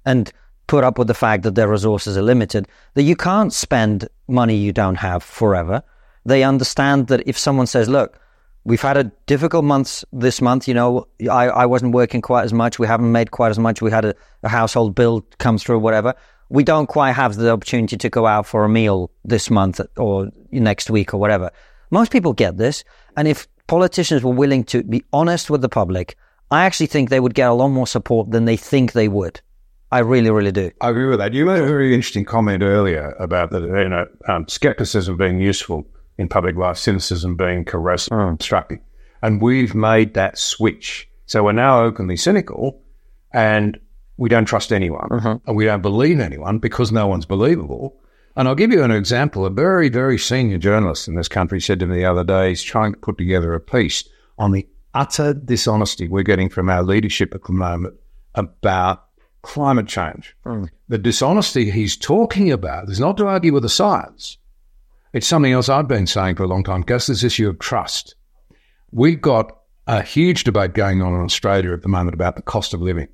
and 0.04 0.32
put 0.68 0.84
up 0.84 0.98
with 0.98 1.08
the 1.08 1.14
fact 1.14 1.42
that 1.42 1.56
their 1.56 1.66
resources 1.66 2.16
are 2.16 2.22
limited, 2.22 2.68
that 2.94 3.02
you 3.02 3.16
can't 3.16 3.52
spend 3.52 4.08
money 4.28 4.54
you 4.54 4.72
don't 4.72 4.94
have 4.94 5.24
forever. 5.24 5.82
They 6.24 6.44
understand 6.44 7.08
that 7.08 7.26
if 7.26 7.36
someone 7.36 7.66
says, 7.66 7.88
look, 7.88 8.20
we've 8.62 8.80
had 8.80 8.96
a 8.96 9.10
difficult 9.26 9.64
month 9.64 10.04
this 10.12 10.40
month, 10.40 10.68
you 10.68 10.74
know, 10.74 11.08
I, 11.22 11.48
I 11.48 11.66
wasn't 11.66 11.92
working 11.92 12.22
quite 12.22 12.44
as 12.44 12.52
much. 12.52 12.78
We 12.78 12.86
haven't 12.86 13.10
made 13.10 13.32
quite 13.32 13.50
as 13.50 13.58
much. 13.58 13.82
We 13.82 13.90
had 13.90 14.04
a, 14.04 14.14
a 14.44 14.48
household 14.48 14.94
bill 14.94 15.26
come 15.38 15.58
through, 15.58 15.80
whatever 15.80 16.14
we 16.52 16.62
don't 16.62 16.86
quite 16.86 17.12
have 17.12 17.36
the 17.36 17.50
opportunity 17.50 17.96
to 17.96 18.10
go 18.10 18.26
out 18.26 18.46
for 18.46 18.62
a 18.64 18.68
meal 18.68 19.10
this 19.24 19.48
month 19.48 19.80
or 19.96 20.28
next 20.50 20.90
week 20.90 21.14
or 21.14 21.18
whatever. 21.18 21.50
Most 21.90 22.12
people 22.12 22.34
get 22.34 22.58
this. 22.58 22.84
And 23.16 23.26
if 23.26 23.48
politicians 23.68 24.22
were 24.22 24.34
willing 24.34 24.62
to 24.64 24.82
be 24.82 25.02
honest 25.14 25.48
with 25.48 25.62
the 25.62 25.70
public, 25.70 26.14
I 26.50 26.64
actually 26.64 26.88
think 26.88 27.08
they 27.08 27.20
would 27.20 27.32
get 27.32 27.48
a 27.48 27.54
lot 27.54 27.68
more 27.68 27.86
support 27.86 28.30
than 28.30 28.44
they 28.44 28.58
think 28.58 28.92
they 28.92 29.08
would. 29.08 29.40
I 29.90 30.00
really, 30.00 30.30
really 30.30 30.52
do. 30.52 30.70
I 30.82 30.90
agree 30.90 31.06
with 31.06 31.20
that. 31.20 31.32
You 31.32 31.46
made 31.46 31.62
a 31.62 31.66
very 31.66 31.94
interesting 31.94 32.26
comment 32.26 32.62
earlier 32.62 33.14
about 33.18 33.50
the 33.50 33.60
you 33.60 33.88
know 33.88 34.06
um, 34.28 34.46
skepticism 34.46 35.16
being 35.16 35.38
useful 35.40 35.86
in 36.18 36.28
public 36.28 36.56
life, 36.56 36.76
cynicism 36.76 37.34
being 37.34 37.64
corrosive, 37.64 38.12
mm. 38.12 38.38
destructive, 38.38 38.78
and 39.22 39.40
we've 39.40 39.74
made 39.74 40.14
that 40.14 40.38
switch. 40.38 41.08
So 41.26 41.44
we're 41.44 41.52
now 41.52 41.82
openly 41.82 42.16
cynical, 42.16 42.82
and 43.34 43.78
we 44.16 44.28
don't 44.28 44.44
trust 44.44 44.72
anyone 44.72 45.08
uh-huh. 45.10 45.38
and 45.46 45.56
we 45.56 45.64
don't 45.64 45.82
believe 45.82 46.20
anyone 46.20 46.58
because 46.58 46.92
no 46.92 47.06
one's 47.06 47.26
believable. 47.26 47.96
And 48.36 48.48
I'll 48.48 48.54
give 48.54 48.72
you 48.72 48.82
an 48.82 48.90
example. 48.90 49.44
A 49.44 49.50
very, 49.50 49.88
very 49.88 50.18
senior 50.18 50.58
journalist 50.58 51.08
in 51.08 51.14
this 51.14 51.28
country 51.28 51.60
said 51.60 51.80
to 51.80 51.86
me 51.86 51.96
the 51.96 52.04
other 52.06 52.24
day, 52.24 52.50
he's 52.50 52.62
trying 52.62 52.92
to 52.92 52.98
put 52.98 53.18
together 53.18 53.54
a 53.54 53.60
piece 53.60 54.08
on 54.38 54.52
the 54.52 54.66
utter 54.94 55.34
dishonesty 55.34 56.08
we're 56.08 56.22
getting 56.22 56.48
from 56.48 56.68
our 56.68 56.82
leadership 56.82 57.34
at 57.34 57.44
the 57.44 57.52
moment 57.52 57.94
about 58.34 59.04
climate 59.42 59.88
change. 59.88 60.34
Mm. 60.46 60.68
The 60.88 60.98
dishonesty 60.98 61.70
he's 61.70 61.96
talking 61.96 62.50
about 62.50 62.88
is 62.88 63.00
not 63.00 63.16
to 63.18 63.26
argue 63.26 63.52
with 63.52 63.62
the 63.62 63.68
science. 63.68 64.38
It's 65.12 65.26
something 65.26 65.52
else 65.52 65.68
I've 65.68 65.88
been 65.88 66.06
saying 66.06 66.36
for 66.36 66.44
a 66.44 66.48
long 66.48 66.64
time, 66.64 66.82
Gus, 66.82 67.06
this 67.06 67.24
issue 67.24 67.48
of 67.48 67.58
trust. 67.58 68.14
We've 68.92 69.20
got 69.20 69.58
a 69.86 70.00
huge 70.00 70.44
debate 70.44 70.74
going 70.74 71.02
on 71.02 71.14
in 71.14 71.20
Australia 71.20 71.72
at 71.72 71.82
the 71.82 71.88
moment 71.88 72.14
about 72.14 72.36
the 72.36 72.42
cost 72.42 72.72
of 72.72 72.80
living. 72.80 73.08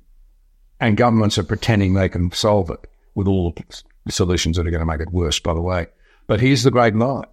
And 0.79 0.97
governments 0.97 1.37
are 1.37 1.43
pretending 1.43 1.93
they 1.93 2.09
can 2.09 2.31
solve 2.31 2.69
it 2.69 2.89
with 3.15 3.27
all 3.27 3.53
the 3.53 4.11
solutions 4.11 4.57
that 4.57 4.65
are 4.65 4.71
going 4.71 4.79
to 4.79 4.85
make 4.85 5.01
it 5.01 5.11
worse, 5.11 5.39
by 5.39 5.53
the 5.53 5.61
way. 5.61 5.87
But 6.27 6.39
here's 6.39 6.63
the 6.63 6.71
great 6.71 6.95
lie. 6.95 7.25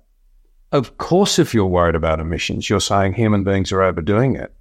Of 0.72 0.98
course, 0.98 1.38
if 1.38 1.54
you're 1.54 1.66
worried 1.66 1.94
about 1.94 2.18
emissions, 2.18 2.68
you're 2.68 2.80
saying 2.80 3.14
human 3.14 3.44
beings 3.44 3.70
are 3.72 3.82
overdoing 3.82 4.34
it 4.34 4.52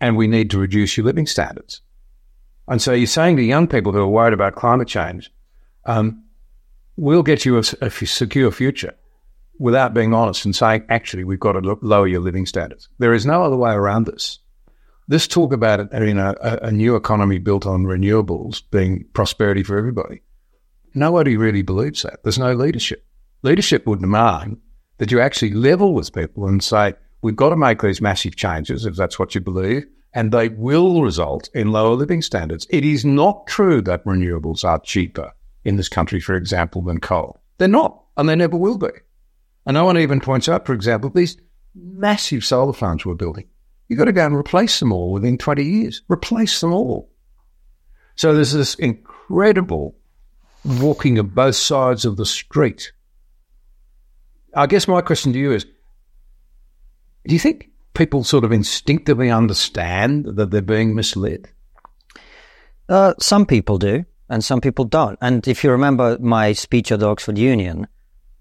and 0.00 0.16
we 0.16 0.26
need 0.26 0.50
to 0.50 0.58
reduce 0.58 0.96
your 0.96 1.06
living 1.06 1.26
standards. 1.26 1.80
And 2.68 2.82
so 2.82 2.92
you're 2.92 3.06
saying 3.06 3.36
to 3.36 3.42
young 3.42 3.68
people 3.68 3.92
who 3.92 4.00
are 4.00 4.08
worried 4.08 4.34
about 4.34 4.56
climate 4.56 4.88
change, 4.88 5.32
um, 5.84 6.24
we'll 6.96 7.22
get 7.22 7.44
you 7.44 7.56
a, 7.56 7.62
a 7.80 7.90
secure 7.90 8.50
future 8.50 8.94
without 9.58 9.94
being 9.94 10.12
honest 10.12 10.44
and 10.44 10.54
saying, 10.54 10.84
actually, 10.88 11.24
we've 11.24 11.40
got 11.40 11.52
to 11.52 11.78
lower 11.80 12.06
your 12.06 12.20
living 12.20 12.44
standards. 12.44 12.88
There 12.98 13.14
is 13.14 13.24
no 13.24 13.42
other 13.42 13.56
way 13.56 13.72
around 13.72 14.06
this. 14.06 14.38
This 15.08 15.28
talk 15.28 15.52
about 15.52 15.80
it 15.80 15.92
in 15.92 16.18
a, 16.18 16.34
a 16.40 16.72
new 16.72 16.96
economy 16.96 17.38
built 17.38 17.64
on 17.64 17.84
renewables 17.84 18.62
being 18.70 19.04
prosperity 19.12 19.62
for 19.62 19.78
everybody. 19.78 20.22
Nobody 20.94 21.36
really 21.36 21.62
believes 21.62 22.02
that. 22.02 22.22
There's 22.24 22.38
no 22.38 22.54
leadership. 22.54 23.06
Leadership 23.42 23.86
would 23.86 24.00
demand 24.00 24.58
that 24.98 25.12
you 25.12 25.20
actually 25.20 25.52
level 25.52 25.94
with 25.94 26.12
people 26.12 26.48
and 26.48 26.62
say, 26.62 26.94
we've 27.22 27.36
got 27.36 27.50
to 27.50 27.56
make 27.56 27.82
these 27.82 28.00
massive 28.00 28.34
changes 28.34 28.84
if 28.84 28.96
that's 28.96 29.18
what 29.18 29.34
you 29.34 29.40
believe, 29.40 29.84
and 30.14 30.32
they 30.32 30.48
will 30.48 31.02
result 31.02 31.50
in 31.54 31.70
lower 31.70 31.94
living 31.94 32.22
standards. 32.22 32.66
It 32.70 32.84
is 32.84 33.04
not 33.04 33.46
true 33.46 33.82
that 33.82 34.04
renewables 34.04 34.64
are 34.64 34.80
cheaper 34.80 35.32
in 35.64 35.76
this 35.76 35.88
country, 35.88 36.18
for 36.20 36.34
example, 36.34 36.82
than 36.82 36.98
coal. 36.98 37.40
They're 37.58 37.68
not, 37.68 38.02
and 38.16 38.28
they 38.28 38.34
never 38.34 38.56
will 38.56 38.78
be. 38.78 38.88
And 39.66 39.74
no 39.74 39.84
one 39.84 39.98
even 39.98 40.20
points 40.20 40.48
out, 40.48 40.66
for 40.66 40.72
example, 40.72 41.10
these 41.10 41.36
massive 41.74 42.44
solar 42.44 42.72
farms 42.72 43.04
we're 43.04 43.14
building. 43.14 43.48
You've 43.88 43.98
got 43.98 44.06
to 44.06 44.12
go 44.12 44.26
and 44.26 44.34
replace 44.34 44.80
them 44.80 44.92
all 44.92 45.12
within 45.12 45.38
20 45.38 45.62
years. 45.62 46.02
Replace 46.08 46.60
them 46.60 46.72
all. 46.72 47.10
So 48.16 48.34
there's 48.34 48.52
this 48.52 48.74
incredible 48.76 49.94
walking 50.64 51.18
of 51.18 51.34
both 51.34 51.54
sides 51.54 52.04
of 52.04 52.16
the 52.16 52.26
street. 52.26 52.92
I 54.54 54.66
guess 54.66 54.88
my 54.88 55.02
question 55.02 55.32
to 55.32 55.38
you 55.38 55.52
is 55.52 55.64
do 57.26 57.34
you 57.34 57.38
think 57.38 57.70
people 57.94 58.24
sort 58.24 58.44
of 58.44 58.52
instinctively 58.52 59.30
understand 59.30 60.26
that 60.36 60.50
they're 60.50 60.62
being 60.62 60.94
misled? 60.94 61.48
Uh, 62.88 63.14
some 63.20 63.46
people 63.46 63.78
do 63.78 64.04
and 64.28 64.44
some 64.44 64.60
people 64.60 64.84
don't. 64.84 65.18
And 65.20 65.46
if 65.46 65.62
you 65.62 65.70
remember 65.70 66.18
my 66.20 66.52
speech 66.52 66.90
at 66.90 67.00
the 67.00 67.08
Oxford 67.08 67.38
Union, 67.38 67.86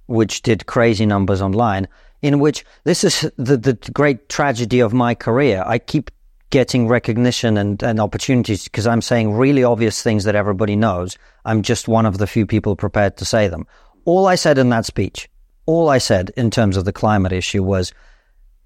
which 0.08 0.42
did 0.42 0.68
crazy 0.68 1.06
numbers 1.06 1.42
online, 1.42 1.88
in 2.26 2.40
which 2.40 2.66
this 2.86 3.04
is 3.04 3.32
the, 3.38 3.56
the 3.56 3.74
great 3.94 4.30
tragedy 4.30 4.80
of 4.80 4.94
my 4.94 5.14
career. 5.14 5.64
I 5.64 5.78
keep 5.78 6.10
getting 6.50 6.88
recognition 6.88 7.56
and, 7.56 7.84
and 7.84 8.00
opportunities 8.00 8.64
because 8.64 8.88
I'm 8.88 9.04
saying 9.04 9.34
really 9.34 9.64
obvious 9.64 10.02
things 10.02 10.24
that 10.24 10.34
everybody 10.34 10.76
knows. 10.76 11.20
I'm 11.46 11.62
just 11.62 11.88
one 11.88 12.08
of 12.08 12.18
the 12.18 12.26
few 12.26 12.48
people 12.48 12.76
prepared 12.76 13.18
to 13.18 13.26
say 13.26 13.48
them. 13.48 13.68
All 14.06 14.26
I 14.26 14.34
said 14.34 14.58
in 14.58 14.70
that 14.70 14.86
speech, 14.86 15.30
all 15.68 15.88
I 15.88 16.00
said 16.00 16.32
in 16.36 16.50
terms 16.50 16.78
of 16.78 16.86
the 16.86 16.92
climate 16.92 17.32
issue 17.32 17.62
was 17.62 17.94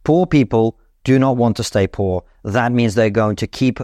poor 0.06 0.26
people 0.26 0.80
do 1.04 1.20
not 1.20 1.36
want 1.36 1.58
to 1.58 1.64
stay 1.64 1.86
poor. 1.86 2.24
That 2.46 2.72
means 2.72 2.96
they're 2.96 3.10
going 3.10 3.36
to 3.38 3.48
keep 3.48 3.80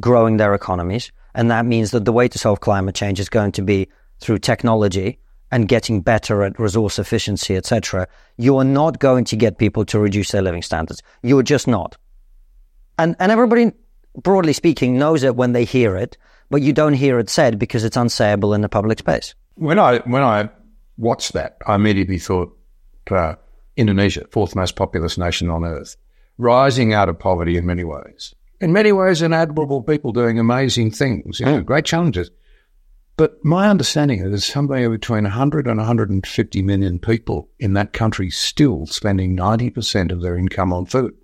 growing 0.00 0.38
their 0.38 0.54
economies. 0.54 1.12
And 1.36 1.52
that 1.52 1.66
means 1.66 1.92
that 1.92 2.04
the 2.04 2.12
way 2.12 2.26
to 2.26 2.38
solve 2.38 2.58
climate 2.58 2.96
change 2.96 3.20
is 3.20 3.28
going 3.28 3.52
to 3.52 3.62
be 3.62 3.88
through 4.18 4.38
technology 4.38 5.20
and 5.50 5.68
getting 5.68 6.00
better 6.00 6.42
at 6.42 6.58
resource 6.58 6.98
efficiency, 6.98 7.56
etc. 7.56 8.06
You 8.36 8.56
are 8.58 8.64
not 8.64 8.98
going 8.98 9.24
to 9.26 9.36
get 9.36 9.58
people 9.58 9.84
to 9.86 9.98
reduce 9.98 10.30
their 10.30 10.42
living 10.42 10.62
standards. 10.62 11.02
You 11.22 11.38
are 11.38 11.42
just 11.42 11.66
not. 11.66 11.96
And, 12.98 13.16
and 13.18 13.32
everybody, 13.32 13.72
broadly 14.16 14.52
speaking, 14.52 14.98
knows 14.98 15.22
it 15.22 15.36
when 15.36 15.52
they 15.52 15.64
hear 15.64 15.96
it, 15.96 16.16
but 16.50 16.62
you 16.62 16.72
don't 16.72 16.94
hear 16.94 17.18
it 17.18 17.30
said 17.30 17.58
because 17.58 17.84
it's 17.84 17.96
unsayable 17.96 18.54
in 18.54 18.60
the 18.60 18.68
public 18.68 18.98
space. 18.98 19.34
When 19.54 19.78
I, 19.78 19.98
when 20.00 20.22
I 20.22 20.50
watched 20.96 21.32
that, 21.32 21.58
I 21.66 21.74
immediately 21.74 22.18
thought, 22.18 22.56
uh, 23.10 23.34
Indonesia, 23.76 24.26
fourth 24.30 24.54
most 24.54 24.76
populous 24.76 25.18
nation 25.18 25.50
on 25.50 25.64
earth, 25.64 25.96
rising 26.38 26.92
out 26.92 27.08
of 27.08 27.18
poverty 27.18 27.56
in 27.56 27.66
many 27.66 27.84
ways 27.84 28.34
in 28.60 28.72
many 28.72 28.92
ways, 28.92 29.22
an 29.22 29.32
admirable 29.32 29.82
people 29.82 30.12
doing 30.12 30.38
amazing 30.38 30.90
things, 30.90 31.40
you 31.40 31.46
know, 31.46 31.62
great 31.62 31.84
challenges. 31.84 32.30
But 33.20 33.44
my 33.44 33.68
understanding 33.68 34.20
is 34.20 34.46
somewhere 34.46 34.88
between 34.88 35.24
100 35.24 35.66
and 35.66 35.76
150 35.76 36.62
million 36.62 36.98
people 36.98 37.50
in 37.58 37.74
that 37.74 37.92
country 37.92 38.30
still 38.30 38.86
spending 38.86 39.36
90% 39.36 40.10
of 40.10 40.22
their 40.22 40.38
income 40.38 40.72
on 40.72 40.86
food. 40.86 41.14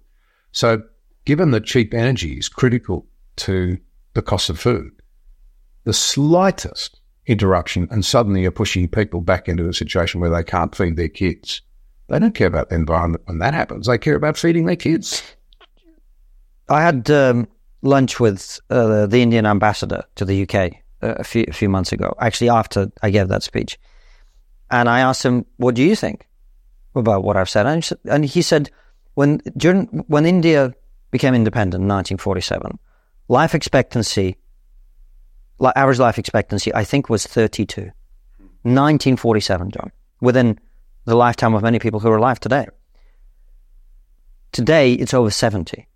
So, 0.52 0.82
given 1.24 1.52
that 1.52 1.64
cheap 1.64 1.94
energy 1.94 2.34
is 2.34 2.50
critical 2.50 3.06
to 3.36 3.78
the 4.12 4.20
cost 4.20 4.50
of 4.50 4.60
food, 4.60 4.92
the 5.84 5.94
slightest 5.94 7.00
interruption 7.24 7.88
and 7.90 8.04
suddenly 8.04 8.42
you're 8.42 8.50
pushing 8.50 8.88
people 8.88 9.22
back 9.22 9.48
into 9.48 9.66
a 9.66 9.72
situation 9.72 10.20
where 10.20 10.28
they 10.28 10.44
can't 10.44 10.76
feed 10.76 10.96
their 10.96 11.08
kids. 11.08 11.62
They 12.10 12.18
don't 12.18 12.34
care 12.34 12.48
about 12.48 12.68
the 12.68 12.74
environment 12.74 13.22
when 13.24 13.38
that 13.38 13.54
happens. 13.54 13.86
They 13.86 13.96
care 13.96 14.16
about 14.16 14.36
feeding 14.36 14.66
their 14.66 14.76
kids. 14.76 15.22
I 16.68 16.82
had 16.82 17.10
um, 17.10 17.48
lunch 17.80 18.20
with 18.20 18.60
uh, 18.68 19.06
the 19.06 19.22
Indian 19.22 19.46
ambassador 19.46 20.04
to 20.16 20.26
the 20.26 20.46
UK 20.46 20.82
a 21.02 21.24
few 21.24 21.44
a 21.48 21.52
few 21.52 21.68
months 21.68 21.92
ago. 21.92 22.14
Actually, 22.20 22.50
after 22.50 22.90
I 23.02 23.10
gave 23.10 23.28
that 23.28 23.42
speech, 23.42 23.78
and 24.70 24.88
I 24.88 25.00
asked 25.00 25.24
him, 25.24 25.44
"What 25.56 25.74
do 25.74 25.82
you 25.82 25.96
think 25.96 26.26
about 26.94 27.24
what 27.24 27.36
I've 27.36 27.50
said?" 27.50 27.66
And 28.08 28.24
he 28.24 28.42
said, 28.42 28.70
when 29.16 29.40
during 29.56 29.86
when 30.08 30.26
India 30.26 30.72
became 31.10 31.34
independent 31.34 31.82
in 31.82 31.88
1947, 31.88 32.78
life 33.28 33.54
expectancy, 33.54 34.36
average 35.74 35.98
life 35.98 36.18
expectancy, 36.18 36.72
I 36.74 36.84
think 36.84 37.08
was 37.08 37.26
32. 37.26 37.90
1947, 38.62 39.70
John, 39.70 39.90
within 40.20 40.58
the 41.04 41.16
lifetime 41.16 41.54
of 41.54 41.62
many 41.62 41.78
people 41.78 42.00
who 42.00 42.10
are 42.10 42.16
alive 42.16 42.40
today. 42.40 42.66
Today, 44.52 44.92
it's 44.92 45.14
over 45.14 45.30
70. 45.30 45.86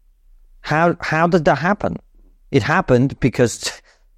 How 0.62 0.96
how 1.00 1.26
did 1.26 1.44
that 1.44 1.58
happen? 1.58 1.96
It 2.50 2.62
happened 2.62 3.20
because 3.20 3.70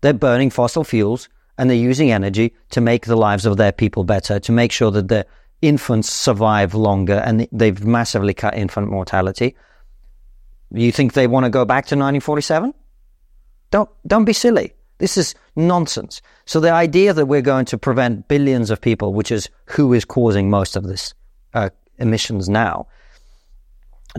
they're 0.03 0.13
burning 0.13 0.51
fossil 0.51 0.85
fuels 0.85 1.29
and 1.57 1.71
they're 1.71 1.77
using 1.77 2.13
energy 2.13 2.55
to 2.71 2.81
make 2.81 3.07
the 3.07 3.17
lives 3.17 3.47
of 3.47 3.57
their 3.57 3.73
people 3.73 4.05
better, 4.05 4.39
to 4.41 4.53
make 4.53 4.73
sure 4.73 4.91
that 4.91 5.09
their 5.09 5.25
infants 5.63 6.11
survive 6.11 6.75
longer, 6.75 7.23
and 7.25 7.49
they've 7.53 7.85
massively 7.85 8.35
cut 8.35 8.55
infant 8.55 8.91
mortality. 8.91 9.55
You 10.73 10.91
think 10.93 11.13
they 11.13 11.27
want 11.27 11.45
to 11.45 11.51
go 11.51 11.65
back 11.65 11.85
to 11.87 11.95
1947? 11.95 12.75
Don't 13.71 13.89
don't 14.07 14.25
be 14.25 14.33
silly. 14.33 14.75
This 14.99 15.17
is 15.17 15.35
nonsense. 15.57 16.21
So 16.47 16.61
the 16.61 16.73
idea 16.73 17.13
that 17.13 17.27
we're 17.27 17.43
going 17.43 17.65
to 17.67 17.79
prevent 17.79 18.29
billions 18.29 18.71
of 18.71 18.81
people, 18.81 19.13
which 19.15 19.33
is 19.33 19.49
who 19.67 19.93
is 19.93 20.05
causing 20.05 20.51
most 20.51 20.77
of 20.77 20.85
this 20.85 21.15
uh, 21.55 21.71
emissions 21.99 22.49
now, 22.49 22.87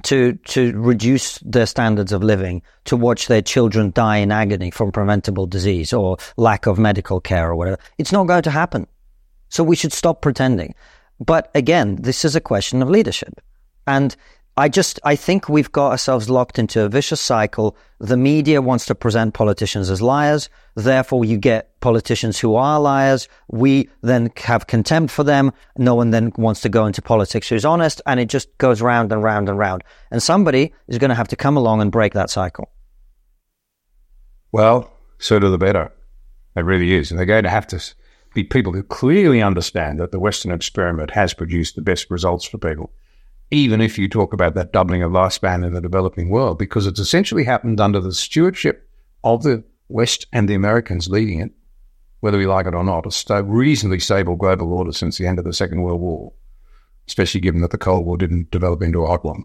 to 0.01 0.33
to 0.33 0.73
reduce 0.77 1.37
their 1.39 1.65
standards 1.65 2.11
of 2.11 2.23
living, 2.23 2.61
to 2.85 2.97
watch 2.97 3.27
their 3.27 3.41
children 3.41 3.91
die 3.91 4.17
in 4.17 4.31
agony 4.31 4.71
from 4.71 4.91
preventable 4.91 5.45
disease 5.45 5.93
or 5.93 6.17
lack 6.35 6.65
of 6.65 6.79
medical 6.79 7.21
care 7.21 7.49
or 7.49 7.55
whatever. 7.55 7.77
It's 7.97 8.11
not 8.11 8.27
going 8.27 8.43
to 8.43 8.51
happen. 8.51 8.87
So 9.49 9.63
we 9.63 9.75
should 9.75 9.93
stop 9.93 10.21
pretending. 10.21 10.73
But 11.19 11.51
again, 11.53 11.97
this 12.01 12.25
is 12.25 12.35
a 12.35 12.41
question 12.41 12.81
of 12.81 12.89
leadership. 12.89 13.39
And 13.85 14.15
I 14.55 14.69
just, 14.69 14.99
I 15.03 15.15
think 15.15 15.49
we've 15.49 15.71
got 15.71 15.89
ourselves 15.89 16.29
locked 16.29 16.59
into 16.59 16.83
a 16.83 16.89
vicious 16.89 17.19
cycle. 17.19 17.75
The 17.99 18.17
media 18.17 18.61
wants 18.61 18.85
to 18.85 18.93
present 18.93 19.33
politicians 19.33 19.89
as 19.89 19.99
liars. 19.99 20.47
Therefore, 20.75 21.25
you 21.25 21.37
get 21.37 21.79
politicians 21.81 22.37
who 22.39 22.53
are 22.53 22.79
liars. 22.79 23.27
We 23.47 23.89
then 24.01 24.31
have 24.37 24.67
contempt 24.67 25.11
for 25.11 25.23
them. 25.23 25.53
No 25.79 25.95
one 25.95 26.11
then 26.11 26.31
wants 26.37 26.61
to 26.61 26.69
go 26.69 26.85
into 26.85 27.01
politics 27.01 27.49
who's 27.49 27.65
honest. 27.65 27.99
And 28.05 28.19
it 28.19 28.29
just 28.29 28.55
goes 28.59 28.79
round 28.79 29.11
and 29.11 29.23
round 29.23 29.49
and 29.49 29.57
round. 29.57 29.83
And 30.11 30.21
somebody 30.21 30.71
is 30.87 30.99
going 30.99 31.09
to 31.09 31.15
have 31.15 31.29
to 31.29 31.35
come 31.35 31.57
along 31.57 31.81
and 31.81 31.91
break 31.91 32.13
that 32.13 32.29
cycle. 32.29 32.69
Well, 34.51 34.93
sooner 35.17 35.49
the 35.49 35.57
better. 35.57 35.91
It 36.55 36.61
really 36.61 36.93
is. 36.93 37.09
And 37.09 37.17
they're 37.17 37.25
going 37.25 37.43
to 37.43 37.49
have 37.49 37.65
to 37.67 37.83
be 38.35 38.43
people 38.43 38.73
who 38.73 38.83
clearly 38.83 39.41
understand 39.41 39.99
that 39.99 40.11
the 40.11 40.19
Western 40.19 40.51
experiment 40.51 41.09
has 41.11 41.33
produced 41.33 41.75
the 41.75 41.81
best 41.81 42.11
results 42.11 42.45
for 42.45 42.59
people 42.59 42.91
even 43.51 43.81
if 43.81 43.97
you 43.97 44.07
talk 44.07 44.33
about 44.33 44.55
that 44.55 44.73
doubling 44.73 45.03
of 45.03 45.11
lifespan 45.11 45.65
in 45.65 45.73
the 45.73 45.81
developing 45.81 46.29
world, 46.29 46.57
because 46.57 46.87
it's 46.87 46.99
essentially 46.99 47.43
happened 47.43 47.79
under 47.79 47.99
the 47.99 48.13
stewardship 48.13 48.89
of 49.23 49.43
the 49.43 49.63
West 49.89 50.25
and 50.33 50.49
the 50.49 50.55
Americans 50.55 51.09
leading 51.09 51.39
it, 51.39 51.51
whether 52.21 52.37
we 52.37 52.47
like 52.47 52.65
it 52.65 52.73
or 52.73 52.83
not, 52.83 53.05
a 53.05 53.11
st- 53.11 53.45
reasonably 53.45 53.99
stable 53.99 54.35
global 54.35 54.73
order 54.73 54.91
since 54.91 55.17
the 55.17 55.27
end 55.27 55.39
of 55.39 55.45
the 55.45 55.53
Second 55.53 55.81
World 55.81 56.01
War, 56.01 56.33
especially 57.07 57.41
given 57.41 57.61
that 57.61 57.71
the 57.71 57.77
Cold 57.77 58.05
War 58.05 58.17
didn't 58.17 58.49
develop 58.49 58.81
into 58.81 59.03
a 59.03 59.07
hot 59.07 59.23
one. 59.23 59.43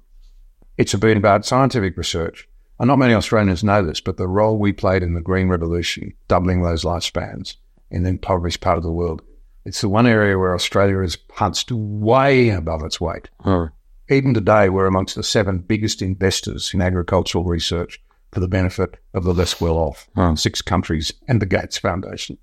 It's 0.77 0.95
been 0.95 1.19
about 1.19 1.45
scientific 1.45 1.97
research. 1.97 2.49
And 2.81 2.87
not 2.87 3.01
many 3.01 3.13
Australians 3.13 3.65
know 3.65 3.85
this, 3.85 4.01
but 4.01 4.17
the 4.17 4.29
role 4.29 4.57
we 4.57 4.73
played 4.73 5.03
in 5.03 5.15
the 5.15 5.21
Green 5.21 5.49
Revolution, 5.49 6.15
doubling 6.29 6.63
those 6.63 6.85
lifespans 6.85 7.57
in 7.91 8.05
the 8.05 8.11
impoverished 8.11 8.61
part 8.61 8.77
of 8.77 8.85
the 8.85 8.93
world, 8.93 9.23
It's 9.65 9.81
the 9.81 9.89
one 9.89 10.07
area 10.07 10.39
where 10.39 10.55
Australia 10.55 11.01
is 11.01 11.17
punched 11.17 11.73
way 11.73 12.51
above 12.51 12.83
its 12.85 13.01
weight. 13.01 13.29
Hmm. 13.41 13.65
Even 14.11 14.33
today, 14.33 14.71
we're 14.71 14.87
amongst 14.87 15.17
the 15.17 15.23
seven 15.23 15.59
biggest 15.59 16.01
investors 16.01 16.73
in 16.73 16.81
agricultural 16.81 17.45
research 17.45 18.01
for 18.33 18.41
the 18.41 18.49
benefit 18.49 18.97
of 19.13 19.25
the 19.25 19.35
less 19.35 19.61
well 19.61 19.77
off, 19.77 20.09
six 20.37 20.63
countries 20.63 21.13
and 21.29 21.43
the 21.43 21.47
Gates 21.47 21.77
Foundation. 21.77 22.39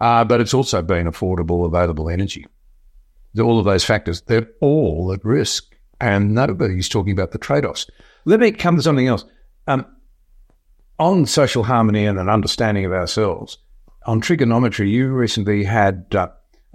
Uh, 0.00 0.24
but 0.24 0.40
it's 0.40 0.54
also 0.54 0.82
been 0.82 1.06
affordable, 1.06 1.66
available 1.66 2.10
energy. 2.10 2.46
All 3.38 3.58
of 3.58 3.64
those 3.64 3.84
factors, 3.84 4.20
they're 4.22 4.48
all 4.60 5.12
at 5.12 5.24
risk. 5.24 5.74
And 6.00 6.34
nobody's 6.34 6.88
talking 6.88 7.12
about 7.12 7.32
the 7.32 7.38
trade 7.38 7.64
offs. 7.64 7.86
Let 8.24 8.40
me 8.40 8.52
come 8.52 8.76
to 8.76 8.82
something 8.82 9.08
else. 9.08 9.24
Um, 9.66 9.86
on 10.98 11.26
social 11.26 11.64
harmony 11.64 12.06
and 12.06 12.18
an 12.18 12.28
understanding 12.28 12.84
of 12.84 12.92
ourselves, 12.92 13.58
on 14.06 14.20
Triggernometry, 14.20 14.90
you 14.90 15.08
recently 15.08 15.64
had 15.64 16.06
uh, 16.14 16.28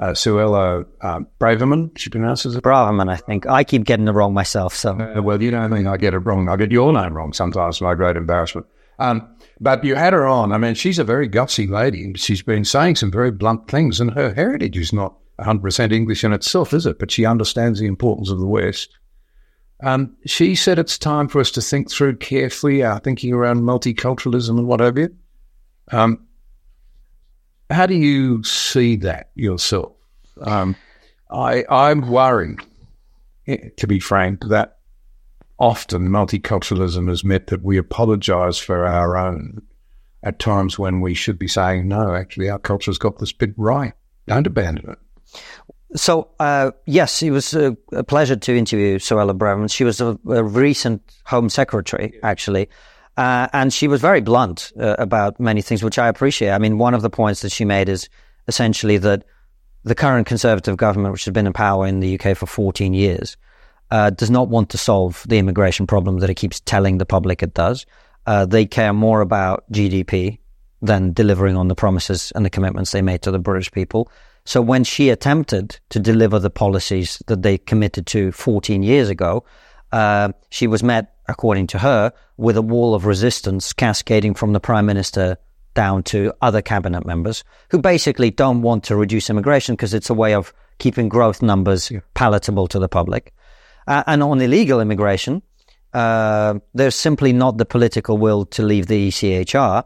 uh, 0.04 0.12
Suella 0.12 0.86
uh, 1.01 1.20
Braverman. 1.39 1.97
She 1.97 2.10
pronounces 2.10 2.56
it. 2.56 2.64
Braverman, 2.64 3.10
I 3.10 3.16
think. 3.16 3.47
I 3.47 3.64
keep 3.64 3.86
getting 3.86 4.08
it 4.08 4.12
wrong 4.12 4.34
myself. 4.34 4.76
So, 4.76 4.91
Uh, 4.99 5.22
well, 5.22 5.41
you 5.41 5.51
know 5.51 5.68
me, 5.70 5.86
I 5.86 5.95
get 5.95 6.14
it 6.14 6.20
wrong. 6.20 6.49
I 6.49 6.58
get 6.58 6.72
your 6.72 6.91
name 6.91 7.14
wrong 7.14 7.32
sometimes, 7.32 7.80
my 7.80 7.95
great 7.95 8.18
embarrassment. 8.18 8.68
Um, 8.99 9.28
but 9.62 9.84
you 9.84 9.95
had 9.95 10.14
her 10.14 10.28
on. 10.28 10.51
I 10.51 10.58
mean, 10.58 10.76
she's 10.76 10.99
a 10.99 11.06
very 11.06 11.30
gutsy 11.30 11.70
lady. 11.70 12.14
She's 12.16 12.41
been 12.41 12.66
saying 12.66 12.97
some 12.97 13.12
very 13.12 13.32
blunt 13.32 13.70
things, 13.70 14.01
and 14.01 14.12
her 14.12 14.34
heritage 14.34 14.78
is 14.78 14.91
not 14.91 15.16
100% 15.39 15.91
English 15.93 16.24
in 16.24 16.34
itself, 16.34 16.74
is 16.74 16.86
it? 16.86 16.99
But 16.99 17.10
she 17.10 17.26
understands 17.26 17.80
the 17.80 17.88
importance 17.88 18.30
of 18.30 18.39
the 18.39 18.45
West. 18.45 18.97
Um, 19.82 20.16
she 20.26 20.56
said 20.56 20.80
it's 20.80 20.97
time 20.97 21.30
for 21.30 21.39
us 21.39 21.51
to 21.51 21.62
think 21.62 21.89
through 21.89 22.18
carefully 22.18 22.84
our 22.84 22.99
thinking 22.99 23.34
around 23.34 23.62
multiculturalism 23.62 24.58
and 24.58 24.68
what 24.68 24.80
have 24.82 24.97
you. 24.97 25.16
Um, 25.91 26.28
how 27.70 27.86
do 27.86 27.95
you 27.95 28.43
see 28.43 28.97
that 28.97 29.32
yourself? 29.36 29.93
Um, 30.44 30.76
I, 31.32 31.66
I'm 31.70 32.10
worried, 32.10 32.60
eh, 33.48 33.70
to 33.78 33.88
be 33.88 34.00
frank, 34.00 34.46
that 34.46 34.78
often 35.58 36.10
multiculturalism 36.10 37.08
has 37.08 37.24
meant 37.24 37.48
that 37.48 37.64
we 37.64 37.78
apologise 37.78 38.58
for 38.58 38.86
our 38.86 39.18
own 39.18 39.62
at 40.24 40.39
times 40.39 40.80
when 40.80 41.02
we 41.02 41.14
should 41.14 41.38
be 41.38 41.48
saying, 41.48 41.88
no, 41.88 42.16
actually, 42.16 42.50
our 42.50 42.60
culture's 42.60 42.98
got 42.98 43.20
this 43.20 43.32
bit 43.32 43.54
right. 43.58 43.94
Don't 44.28 44.48
abandon 44.48 44.91
it. 44.91 45.00
So, 45.96 46.30
uh, 46.39 46.72
yes, 46.86 47.22
it 47.22 47.32
was 47.32 47.54
a, 47.54 47.78
a, 47.91 48.04
pleasure 48.04 48.36
to 48.36 48.58
interview 48.58 48.98
Suella 48.98 49.38
Braverman. 49.38 49.72
She 49.72 49.84
was 49.84 50.02
a, 50.02 50.18
a 50.28 50.44
recent 50.44 51.02
Home 51.26 51.50
Secretary, 51.50 52.20
actually. 52.24 52.70
Uh, 53.16 53.48
and 53.54 53.72
she 53.72 53.88
was 53.88 54.02
very 54.02 54.22
blunt 54.22 54.72
uh, 54.80 54.96
about 54.98 55.39
many 55.39 55.62
things, 55.62 55.84
which 55.84 56.00
I 56.00 56.08
appreciate. 56.08 56.52
I 56.52 56.58
mean, 56.58 56.80
one 56.80 56.96
of 56.96 57.04
the 57.04 57.12
points 57.12 57.41
that 57.41 57.52
she 57.52 57.64
made 57.64 57.89
is 57.89 58.10
essentially 58.48 58.98
that 58.98 59.24
the 59.84 59.96
current 59.96 60.28
Conservative 60.28 60.78
government, 60.78 61.12
which 61.12 61.26
has 61.26 61.34
been 61.34 61.48
in 61.48 61.54
power 61.54 61.86
in 61.86 62.00
the 62.00 62.20
UK 62.20 62.36
for 62.38 62.46
14 62.46 62.94
years, 62.94 63.38
uh, 63.92 64.10
does 64.10 64.30
not 64.30 64.50
want 64.50 64.70
to 64.70 64.78
solve 64.78 65.24
the 65.28 65.38
immigration 65.38 65.86
problem 65.86 66.20
that 66.20 66.30
it 66.30 66.36
keeps 66.36 66.60
telling 66.62 66.98
the 66.98 67.06
public 67.06 67.44
it 67.44 67.54
does. 67.54 67.86
Uh, 68.26 68.46
they 68.46 68.66
care 68.66 68.94
more 68.94 69.22
about 69.22 69.64
GDP 69.72 70.40
than 70.82 71.14
delivering 71.14 71.56
on 71.56 71.68
the 71.68 71.76
promises 71.76 72.32
and 72.36 72.46
the 72.46 72.50
commitments 72.50 72.92
they 72.92 73.02
made 73.02 73.22
to 73.22 73.32
the 73.32 73.40
British 73.40 73.72
people. 73.72 74.10
So 74.46 74.62
when 74.62 74.84
she 74.84 75.10
attempted 75.10 75.80
to 75.90 76.00
deliver 76.00 76.40
the 76.40 76.50
policies 76.50 77.22
that 77.28 77.42
they 77.42 77.58
committed 77.58 78.06
to 78.08 78.32
14 78.32 78.84
years 78.84 79.10
ago, 79.10 79.46
uh, 79.92 80.32
she 80.50 80.68
was 80.68 80.84
met, 80.84 81.16
according 81.28 81.68
to 81.68 81.80
her, 81.80 82.12
with 82.36 82.58
a 82.58 82.62
wall 82.62 82.96
of 82.96 83.06
resistance 83.06 83.72
cascading 83.74 84.34
from 84.34 84.54
the 84.54 84.60
prime 84.60 84.86
minister 84.86 85.38
down 85.74 86.04
to 86.04 86.34
other 86.42 86.62
cabinet 86.62 87.06
members 87.06 87.44
who 87.70 87.80
basically 87.80 88.32
don't 88.32 88.62
want 88.62 88.84
to 88.86 88.96
reduce 88.96 89.30
immigration 89.30 89.76
because 89.76 89.94
it's 89.94 90.10
a 90.10 90.14
way 90.14 90.34
of 90.34 90.54
keeping 90.80 91.10
growth 91.10 91.42
numbers 91.42 91.92
yeah. 91.92 92.00
palatable 92.14 92.68
to 92.68 92.80
the 92.80 92.90
public. 92.90 93.34
Uh, 93.88 94.04
and 94.08 94.24
on 94.24 94.42
illegal 94.42 94.80
immigration, 94.80 95.42
uh, 95.94 96.56
there's 96.74 96.96
simply 96.96 97.34
not 97.34 97.58
the 97.58 97.66
political 97.66 98.18
will 98.18 98.46
to 98.46 98.64
leave 98.64 98.88
the 98.88 99.10
ECHR, 99.10 99.84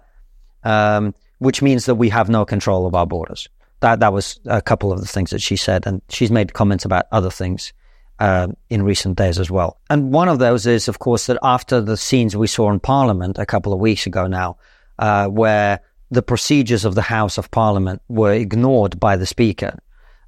um, 0.63 1.13
which 1.39 1.61
means 1.61 1.85
that 1.85 1.95
we 1.95 2.09
have 2.09 2.29
no 2.29 2.45
control 2.45 2.85
of 2.85 2.95
our 2.95 3.05
borders 3.05 3.49
that 3.79 3.99
that 3.99 4.13
was 4.13 4.39
a 4.45 4.61
couple 4.61 4.91
of 4.91 4.99
the 4.99 5.07
things 5.07 5.29
that 5.31 5.41
she 5.41 5.55
said, 5.55 5.85
and 5.85 6.01
she's 6.09 6.31
made 6.31 6.53
comments 6.53 6.85
about 6.85 7.05
other 7.11 7.29
things 7.29 7.73
uh, 8.19 8.47
in 8.69 8.83
recent 8.83 9.17
days 9.17 9.39
as 9.39 9.51
well. 9.51 9.79
And 9.89 10.11
one 10.11 10.29
of 10.29 10.39
those 10.39 10.65
is, 10.65 10.87
of 10.87 10.99
course, 10.99 11.27
that 11.27 11.37
after 11.43 11.79
the 11.81 11.97
scenes 11.97 12.35
we 12.35 12.47
saw 12.47 12.71
in 12.71 12.79
Parliament 12.79 13.37
a 13.37 13.45
couple 13.45 13.73
of 13.73 13.79
weeks 13.79 14.07
ago 14.07 14.25
now, 14.27 14.57
uh, 14.99 15.27
where 15.27 15.79
the 16.09 16.21
procedures 16.21 16.85
of 16.85 16.95
the 16.95 17.01
House 17.01 17.37
of 17.37 17.51
Parliament 17.51 18.01
were 18.07 18.33
ignored 18.33 18.99
by 18.99 19.15
the 19.17 19.25
Speaker 19.25 19.77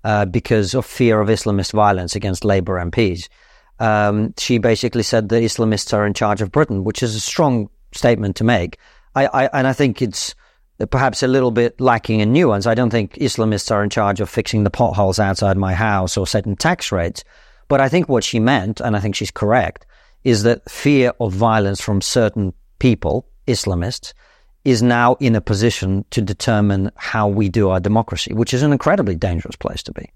uh, 0.04 0.26
because 0.26 0.74
of 0.74 0.86
fear 0.86 1.22
of 1.22 1.30
Islamist 1.30 1.74
violence 1.74 2.16
against 2.16 2.46
Labour 2.46 2.80
MPs. 2.80 3.30
Um, 3.80 4.34
she 4.38 4.58
basically 4.58 5.04
said 5.04 5.30
the 5.30 5.38
Islamists 5.38 5.94
are 5.94 6.06
in 6.06 6.14
charge 6.14 6.42
of 6.42 6.52
Britain, 6.52 6.84
which 6.84 7.02
is 7.02 7.16
a 7.16 7.20
strong 7.20 7.70
statement 7.94 8.36
to 8.38 8.44
make. 8.44 8.78
I, 9.16 9.28
I 9.28 9.46
and 9.48 9.68
I 9.68 9.74
think 9.74 10.02
it's 10.02 10.36
perhaps 10.90 11.24
a 11.24 11.28
little 11.28 11.52
bit 11.52 11.80
lacking 11.80 12.20
in 12.20 12.32
nuance. 12.32 12.66
I 12.66 12.74
don't 12.74 12.90
think 12.90 13.14
Islamists 13.16 13.72
are 13.72 13.84
in 13.84 13.90
charge 13.90 14.22
of 14.22 14.30
fixing 14.30 14.64
the 14.64 14.70
potholes 14.70 15.20
outside 15.20 15.58
my 15.58 15.74
house 15.74 16.18
or 16.18 16.28
setting 16.28 16.56
tax 16.56 16.92
rates. 16.92 17.24
But 17.68 17.82
I 17.82 17.90
think 17.90 18.10
what 18.10 18.24
she 18.24 18.40
meant, 18.40 18.80
and 18.80 18.96
I 18.96 19.00
think 19.00 19.16
she's 19.16 19.32
correct, 19.32 19.86
is 20.24 20.44
that 20.44 20.70
fear 20.70 21.14
of 21.20 21.34
violence 21.34 21.82
from 21.82 22.02
certain 22.02 22.54
people, 22.80 23.28
Islamists, 23.48 24.14
is 24.70 24.84
now 24.84 25.16
in 25.20 25.36
a 25.36 25.42
position 25.42 26.06
to 26.12 26.22
determine 26.22 26.92
how 26.96 27.28
we 27.28 27.50
do 27.50 27.70
our 27.70 27.80
democracy, 27.80 28.34
which 28.34 28.54
is 28.54 28.62
an 28.62 28.72
incredibly 28.72 29.16
dangerous 29.16 29.56
place 29.56 29.82
to 29.82 29.92
be. 29.92 30.12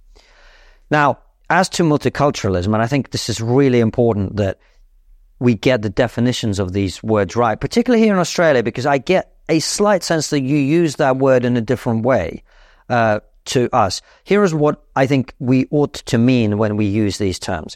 Now, 0.91 1.17
as 1.49 1.67
to 1.69 1.83
multiculturalism, 1.83 2.67
and 2.67 2.81
I 2.81 2.85
think 2.85 3.09
this 3.09 3.29
is 3.29 3.41
really 3.41 3.79
important 3.79 4.35
that 4.35 4.59
we 5.39 5.55
get 5.55 5.81
the 5.81 5.89
definitions 5.89 6.59
of 6.59 6.71
these 6.71 7.01
words 7.01 7.35
right, 7.35 7.59
particularly 7.59 8.03
here 8.03 8.13
in 8.13 8.19
Australia, 8.19 8.61
because 8.61 8.85
I 8.85 8.99
get 8.99 9.35
a 9.49 9.59
slight 9.59 10.03
sense 10.03 10.29
that 10.29 10.41
you 10.41 10.57
use 10.57 10.97
that 10.97 11.17
word 11.17 11.45
in 11.45 11.57
a 11.57 11.61
different 11.61 12.05
way 12.05 12.43
uh, 12.89 13.21
to 13.45 13.69
us. 13.73 14.01
Here 14.23 14.43
is 14.43 14.53
what 14.53 14.83
I 14.95 15.07
think 15.07 15.33
we 15.39 15.65
ought 15.71 15.93
to 15.93 16.17
mean 16.19 16.59
when 16.59 16.77
we 16.77 16.85
use 16.85 17.17
these 17.17 17.39
terms. 17.39 17.75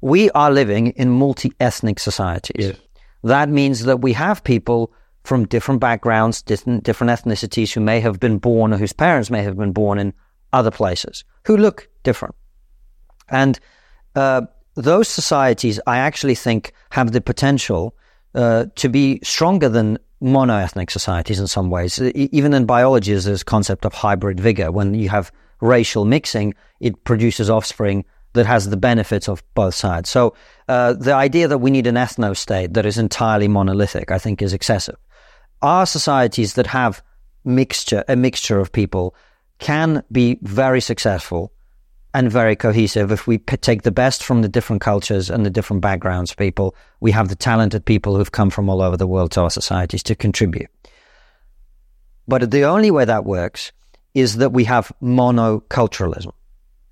We 0.00 0.30
are 0.30 0.50
living 0.50 0.88
in 0.88 1.10
multi 1.10 1.52
ethnic 1.60 2.00
societies. 2.00 2.66
Yes. 2.66 2.76
That 3.22 3.48
means 3.48 3.84
that 3.84 4.00
we 4.00 4.12
have 4.14 4.42
people 4.42 4.92
from 5.28 5.44
different 5.46 5.78
backgrounds, 5.78 6.40
different, 6.40 6.84
different 6.84 7.10
ethnicities 7.10 7.70
who 7.72 7.80
may 7.80 8.00
have 8.00 8.18
been 8.18 8.38
born 8.38 8.72
or 8.72 8.78
whose 8.78 8.94
parents 8.94 9.30
may 9.30 9.42
have 9.42 9.58
been 9.58 9.72
born 9.72 9.98
in 9.98 10.14
other 10.54 10.70
places 10.70 11.22
who 11.44 11.54
look 11.54 11.86
different. 12.02 12.34
And 13.28 13.60
uh, 14.16 14.42
those 14.74 15.06
societies, 15.06 15.78
I 15.86 15.98
actually 15.98 16.34
think, 16.34 16.72
have 16.90 17.12
the 17.12 17.20
potential 17.20 17.94
uh, 18.34 18.66
to 18.76 18.88
be 18.88 19.20
stronger 19.22 19.68
than 19.68 19.98
monoethnic 20.22 20.90
societies 20.90 21.38
in 21.38 21.46
some 21.46 21.68
ways. 21.68 22.00
Even 22.00 22.54
in 22.54 22.64
biology, 22.64 23.12
there's 23.12 23.26
this 23.26 23.42
concept 23.42 23.84
of 23.84 23.92
hybrid 23.92 24.40
vigor. 24.40 24.72
When 24.72 24.94
you 24.94 25.10
have 25.10 25.30
racial 25.60 26.06
mixing, 26.06 26.54
it 26.80 27.04
produces 27.04 27.50
offspring 27.50 28.06
that 28.32 28.46
has 28.46 28.70
the 28.70 28.76
benefits 28.78 29.28
of 29.28 29.42
both 29.54 29.74
sides. 29.74 30.08
So 30.08 30.34
uh, 30.68 30.94
the 30.94 31.12
idea 31.12 31.48
that 31.48 31.58
we 31.58 31.70
need 31.70 31.86
an 31.86 31.96
ethno 31.96 32.34
state 32.34 32.72
that 32.74 32.86
is 32.86 32.96
entirely 32.96 33.48
monolithic, 33.48 34.10
I 34.10 34.18
think, 34.18 34.40
is 34.40 34.54
excessive. 34.54 34.96
Our 35.62 35.86
societies 35.86 36.54
that 36.54 36.68
have 36.68 37.02
mixture, 37.44 38.04
a 38.08 38.16
mixture 38.16 38.60
of 38.60 38.70
people, 38.70 39.14
can 39.58 40.04
be 40.12 40.38
very 40.42 40.80
successful 40.80 41.52
and 42.14 42.30
very 42.30 42.56
cohesive. 42.56 43.10
If 43.10 43.26
we 43.26 43.38
p- 43.38 43.56
take 43.56 43.82
the 43.82 43.90
best 43.90 44.22
from 44.22 44.42
the 44.42 44.48
different 44.48 44.82
cultures 44.82 45.30
and 45.30 45.44
the 45.44 45.50
different 45.50 45.82
backgrounds 45.82 46.34
people, 46.34 46.74
we 47.00 47.10
have 47.10 47.28
the 47.28 47.36
talented 47.36 47.84
people 47.84 48.16
who've 48.16 48.32
come 48.32 48.50
from 48.50 48.68
all 48.68 48.80
over 48.80 48.96
the 48.96 49.06
world 49.06 49.32
to 49.32 49.42
our 49.42 49.50
societies 49.50 50.02
to 50.04 50.14
contribute. 50.14 50.70
But 52.26 52.50
the 52.50 52.64
only 52.64 52.90
way 52.90 53.04
that 53.04 53.24
works 53.24 53.72
is 54.14 54.36
that 54.36 54.52
we 54.52 54.64
have 54.64 54.92
monoculturalism, 55.02 56.32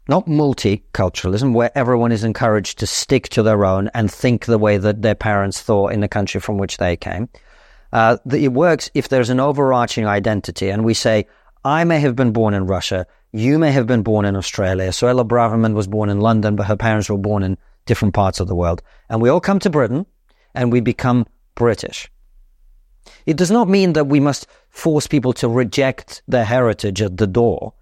not 0.09 0.27
multiculturalism, 0.27 1.53
where 1.53 1.77
everyone 1.77 2.13
is 2.13 2.25
encouraged 2.25 2.79
to 2.79 2.87
stick 2.87 3.29
to 3.31 3.43
their 3.43 3.65
own 3.65 3.89
and 3.95 4.11
think 4.11 4.47
the 4.47 4.59
way 4.59 4.77
that 4.77 5.03
their 5.03 5.15
parents 5.15 5.61
thought 5.61 5.93
in 5.93 6.01
the 6.01 6.09
country 6.09 6.41
from 6.41 6.59
which 6.59 6.79
they 6.79 6.97
came. 6.97 7.29
Uh, 7.97 8.19
it 8.31 8.53
works 8.53 8.91
if 8.93 9.09
there's 9.09 9.31
an 9.31 9.41
overarching 9.41 10.07
identity 10.07 10.69
and 10.69 10.85
we 10.85 10.93
say, 10.93 11.27
I 11.65 11.83
may 11.85 11.99
have 12.01 12.15
been 12.15 12.31
born 12.31 12.53
in 12.53 12.67
Russia, 12.67 13.07
you 13.33 13.59
may 13.59 13.73
have 13.73 13.87
been 13.87 14.03
born 14.03 14.27
in 14.27 14.37
Australia. 14.37 14.91
Suella 14.91 15.27
Braverman 15.27 15.73
was 15.73 15.87
born 15.87 16.11
in 16.11 16.21
London, 16.21 16.57
but 16.57 16.67
her 16.67 16.77
parents 16.77 17.09
were 17.09 17.17
born 17.17 17.43
in 17.43 17.57
different 17.87 18.13
parts 18.13 18.39
of 18.39 18.49
the 18.49 18.55
world. 18.55 18.83
And 19.09 19.23
we 19.23 19.31
all 19.31 19.41
come 19.41 19.59
to 19.61 19.71
Britain 19.71 20.05
and 20.55 20.71
we 20.71 20.81
become 20.81 21.27
British. 21.55 22.11
It 23.25 23.39
does 23.39 23.51
not 23.51 23.67
mean 23.67 23.95
that 23.95 24.09
we 24.09 24.21
must 24.21 24.47
force 24.69 25.07
people 25.07 25.33
to 25.33 25.49
reject 25.49 26.21
their 26.29 26.45
heritage 26.45 27.01
at 27.01 27.17
the 27.17 27.27
door. 27.27 27.73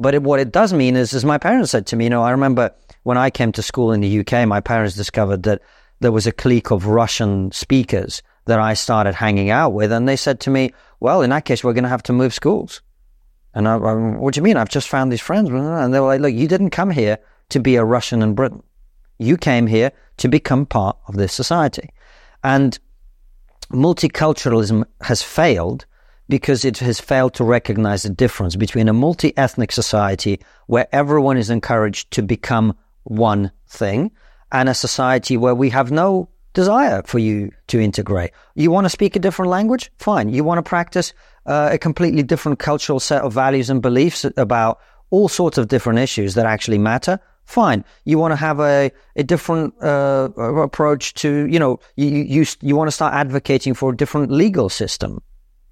But 0.00 0.14
it, 0.14 0.24
what 0.24 0.40
it 0.40 0.50
does 0.50 0.72
mean 0.72 0.96
is, 0.96 1.14
as 1.14 1.24
my 1.24 1.38
parents 1.38 1.70
said 1.70 1.86
to 1.86 1.96
me, 1.96 2.06
you 2.06 2.10
know, 2.10 2.24
I 2.24 2.32
remember 2.32 2.74
when 3.04 3.18
I 3.18 3.30
came 3.30 3.52
to 3.52 3.62
school 3.62 3.92
in 3.92 4.00
the 4.00 4.18
UK, 4.18 4.48
my 4.48 4.60
parents 4.60 4.96
discovered 4.96 5.44
that 5.44 5.62
there 6.00 6.10
was 6.10 6.26
a 6.26 6.32
clique 6.32 6.72
of 6.72 6.86
Russian 6.86 7.52
speakers 7.52 8.20
that 8.50 8.58
I 8.60 8.74
started 8.74 9.14
hanging 9.14 9.50
out 9.50 9.72
with. 9.72 9.92
And 9.92 10.08
they 10.08 10.16
said 10.16 10.40
to 10.40 10.50
me, 10.50 10.72
well, 10.98 11.22
in 11.22 11.30
that 11.30 11.44
case, 11.44 11.64
we're 11.64 11.72
going 11.72 11.84
to 11.84 11.90
have 11.90 12.02
to 12.04 12.12
move 12.12 12.34
schools 12.34 12.82
And 13.54 13.66
I, 13.66 13.74
I, 13.76 13.94
what 13.94 14.34
do 14.34 14.38
you 14.38 14.42
mean? 14.42 14.56
I've 14.56 14.68
just 14.68 14.88
found 14.88 15.10
these 15.10 15.20
friends. 15.20 15.48
And 15.50 15.94
they 15.94 16.00
were 16.00 16.08
like, 16.08 16.20
look, 16.20 16.34
you 16.34 16.48
didn't 16.48 16.70
come 16.70 16.90
here 16.90 17.18
to 17.50 17.60
be 17.60 17.76
a 17.76 17.84
Russian 17.84 18.22
in 18.22 18.34
Britain. 18.34 18.62
You 19.18 19.36
came 19.36 19.66
here 19.66 19.92
to 20.18 20.28
become 20.28 20.66
part 20.66 20.96
of 21.06 21.14
this 21.14 21.32
society. 21.32 21.90
And 22.42 22.78
multiculturalism 23.70 24.84
has 25.00 25.22
failed 25.22 25.86
because 26.28 26.64
it 26.64 26.78
has 26.78 27.00
failed 27.00 27.34
to 27.34 27.44
recognize 27.44 28.02
the 28.02 28.10
difference 28.10 28.56
between 28.56 28.88
a 28.88 28.92
multi 28.92 29.36
ethnic 29.36 29.72
society 29.72 30.40
where 30.66 30.88
everyone 30.92 31.36
is 31.36 31.50
encouraged 31.50 32.10
to 32.12 32.22
become 32.22 32.76
one 33.04 33.52
thing 33.68 34.10
and 34.52 34.68
a 34.68 34.74
society 34.74 35.36
where 35.36 35.54
we 35.54 35.70
have 35.70 35.90
no 35.90 36.28
desire 36.52 37.02
for 37.04 37.18
you 37.18 37.50
to 37.68 37.80
integrate. 37.80 38.30
You 38.54 38.70
want 38.70 38.84
to 38.84 38.90
speak 38.90 39.16
a 39.16 39.18
different 39.18 39.50
language? 39.50 39.90
Fine. 39.98 40.30
You 40.30 40.44
want 40.44 40.58
to 40.58 40.68
practice 40.68 41.12
uh, 41.46 41.70
a 41.72 41.78
completely 41.78 42.22
different 42.22 42.58
cultural 42.58 43.00
set 43.00 43.22
of 43.22 43.32
values 43.32 43.70
and 43.70 43.80
beliefs 43.80 44.24
about 44.36 44.78
all 45.10 45.28
sorts 45.28 45.58
of 45.58 45.68
different 45.68 45.98
issues 45.98 46.34
that 46.34 46.46
actually 46.46 46.78
matter? 46.78 47.18
Fine. 47.44 47.84
You 48.04 48.18
want 48.18 48.32
to 48.32 48.36
have 48.36 48.60
a, 48.60 48.92
a 49.16 49.24
different 49.24 49.74
uh, 49.82 50.28
approach 50.36 51.14
to, 51.14 51.46
you 51.46 51.58
know, 51.58 51.80
you, 51.96 52.08
you, 52.08 52.46
you 52.60 52.76
want 52.76 52.88
to 52.88 52.92
start 52.92 53.14
advocating 53.14 53.74
for 53.74 53.90
a 53.90 53.96
different 53.96 54.30
legal 54.30 54.68
system 54.68 55.22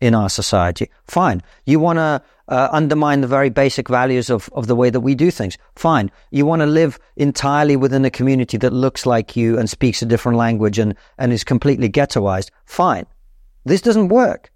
in 0.00 0.14
our 0.14 0.28
society. 0.28 0.90
Fine. 1.04 1.42
You 1.66 1.80
want 1.80 1.98
to 1.98 2.22
uh, 2.48 2.68
undermine 2.72 3.20
the 3.20 3.26
very 3.26 3.50
basic 3.50 3.88
values 3.88 4.30
of, 4.30 4.48
of 4.52 4.66
the 4.66 4.76
way 4.76 4.90
that 4.90 5.00
we 5.00 5.14
do 5.14 5.30
things. 5.30 5.58
Fine. 5.76 6.10
You 6.30 6.46
want 6.46 6.60
to 6.60 6.66
live 6.66 6.98
entirely 7.16 7.76
within 7.76 8.04
a 8.04 8.10
community 8.10 8.56
that 8.58 8.72
looks 8.72 9.06
like 9.06 9.36
you 9.36 9.58
and 9.58 9.68
speaks 9.68 10.02
a 10.02 10.06
different 10.06 10.38
language 10.38 10.78
and, 10.78 10.94
and 11.18 11.32
is 11.32 11.44
completely 11.44 11.88
ghettoized. 11.88 12.50
Fine. 12.64 13.06
This 13.64 13.80
doesn't 13.80 14.08
work. 14.08 14.50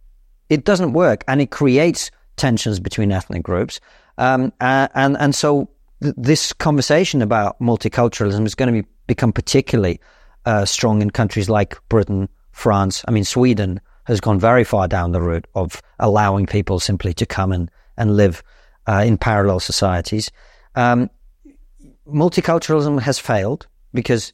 It 0.48 0.64
doesn't 0.64 0.92
work. 0.92 1.24
And 1.28 1.40
it 1.40 1.50
creates 1.50 2.10
tensions 2.36 2.80
between 2.80 3.12
ethnic 3.12 3.42
groups. 3.42 3.80
Um, 4.18 4.52
and, 4.60 5.16
and 5.18 5.34
so 5.34 5.68
th- 6.02 6.14
this 6.16 6.52
conversation 6.52 7.20
about 7.20 7.60
multiculturalism 7.60 8.46
is 8.46 8.54
going 8.54 8.72
to 8.74 8.82
be, 8.82 8.88
become 9.06 9.32
particularly 9.32 10.00
uh, 10.46 10.64
strong 10.64 11.02
in 11.02 11.10
countries 11.10 11.48
like 11.48 11.76
Britain, 11.88 12.28
France, 12.52 13.04
I 13.06 13.10
mean, 13.10 13.24
Sweden, 13.24 13.80
has 14.04 14.20
gone 14.20 14.38
very 14.38 14.64
far 14.64 14.88
down 14.88 15.12
the 15.12 15.20
route 15.20 15.46
of 15.54 15.82
allowing 15.98 16.46
people 16.46 16.80
simply 16.80 17.14
to 17.14 17.26
come 17.26 17.52
and, 17.52 17.70
and 17.96 18.16
live 18.16 18.42
uh, 18.86 19.02
in 19.06 19.16
parallel 19.16 19.60
societies. 19.60 20.30
Um, 20.74 21.10
multiculturalism 22.06 23.00
has 23.00 23.18
failed 23.18 23.66
because 23.92 24.32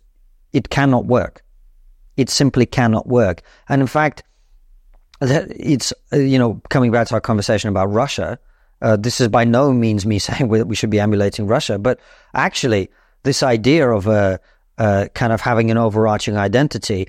it 0.53 0.71
cannot 0.71 1.07
work. 1.07 1.45
It 2.17 2.31
simply 2.31 2.67
cannot 2.67 3.07
work. 3.07 3.43
And 3.69 3.81
in 3.81 3.87
fact, 3.87 4.23
it's, 5.21 5.93
uh, 6.13 6.17
you 6.17 6.39
know, 6.39 6.61
coming 6.71 6.91
back 6.91 7.09
to 7.09 7.15
our 7.15 7.21
conversation 7.21 7.69
about 7.69 7.93
Russia, 7.93 8.39
uh, 8.81 8.97
this 8.97 9.21
is 9.21 9.29
by 9.29 9.45
no 9.45 9.73
means 9.73 10.07
me 10.07 10.19
saying 10.27 10.49
we, 10.49 10.63
we, 10.63 10.77
should 10.77 10.91
be 10.91 11.01
emulating 11.01 11.47
Russia, 11.47 11.79
but 11.79 12.01
actually, 12.35 12.91
this 13.25 13.43
idea 13.43 13.91
of 13.91 14.07
a, 14.07 14.41
uh, 14.79 15.09
kind 15.15 15.33
of 15.33 15.41
having 15.41 15.71
an 15.71 15.77
overarching 15.77 16.37
identity 16.37 17.09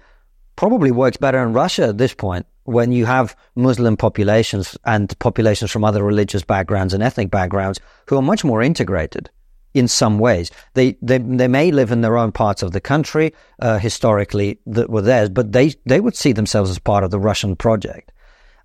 probably 0.56 0.92
works 0.92 1.18
better 1.18 1.42
in 1.42 1.54
Russia 1.54 1.90
at 1.90 1.98
this 1.98 2.14
point 2.14 2.46
when 2.70 2.92
you 2.92 3.06
have 3.06 3.36
Muslim 3.56 3.98
populations 3.98 4.78
and 4.86 5.18
populations 5.20 5.72
from 5.72 5.84
other 5.84 6.04
religious 6.04 6.44
backgrounds 6.44 6.94
and 6.94 7.02
ethnic 7.02 7.32
backgrounds 7.32 7.80
who 8.08 8.18
are 8.18 8.22
much 8.22 8.44
more 8.44 8.62
integrated 8.62 9.30
in 9.74 9.88
some 9.88 10.20
ways. 10.20 10.52
They 10.74 10.98
they 11.02 11.18
they 11.18 11.48
may 11.48 11.72
live 11.72 11.92
in 11.92 12.02
their 12.02 12.18
own 12.18 12.32
parts 12.32 12.64
of 12.64 12.72
the 12.72 12.82
country 12.82 13.34
uh, 13.60 13.80
historically 13.80 14.60
that 14.68 14.90
were 14.90 15.02
theirs, 15.02 15.30
but 15.30 15.52
they 15.52 15.74
they 15.86 16.00
would 16.00 16.16
see 16.16 16.32
themselves 16.32 16.70
as 16.70 16.80
part 16.80 17.04
of 17.04 17.12
the 17.12 17.20
Russian 17.20 17.56
project 17.56 18.12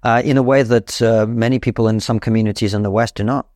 uh, 0.03 0.23
in 0.25 0.37
a 0.37 0.43
way 0.43 0.63
that 0.63 1.01
uh, 1.03 1.27
many 1.27 1.59
people 1.59 1.89
in 1.89 2.01
some 2.01 2.21
communities 2.21 2.75
in 2.75 2.83
the 2.83 2.91
West 2.91 3.15
do 3.15 3.25
not. 3.25 3.49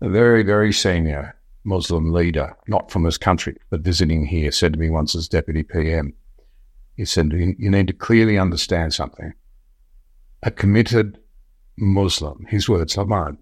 A 0.00 0.08
very 0.08 0.42
very 0.42 0.72
senior 0.72 1.34
Muslim 1.64 2.12
leader, 2.12 2.54
not 2.68 2.90
from 2.90 3.04
this 3.04 3.16
country, 3.16 3.56
but 3.70 3.80
visiting 3.80 4.26
here, 4.26 4.52
said 4.52 4.74
to 4.74 4.78
me 4.78 4.90
once 4.90 5.14
as 5.14 5.28
deputy 5.28 5.62
PM 5.62 6.12
he 6.96 7.04
said, 7.04 7.32
you 7.32 7.70
need 7.70 7.88
to 7.88 7.92
clearly 7.92 8.38
understand 8.38 8.94
something. 8.94 9.32
A 10.42 10.50
committed 10.50 11.18
Muslim, 11.76 12.46
his 12.48 12.68
words 12.68 12.96
are 12.96 13.04
mine, 13.04 13.38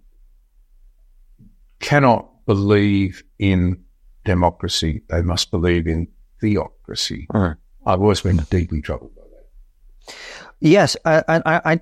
cannot 1.80 2.28
believe 2.46 3.22
in 3.38 3.82
democracy. 4.24 5.02
They 5.08 5.22
must 5.22 5.50
believe 5.50 5.86
in 5.86 6.08
theocracy. 6.40 7.26
Mm. 7.32 7.56
I've 7.84 8.00
always 8.00 8.20
been 8.20 8.38
deeply 8.50 8.80
troubled 8.80 9.14
by 9.14 9.22
that. 9.22 10.14
Yes, 10.60 10.96
I, 11.04 11.22
I, 11.28 11.80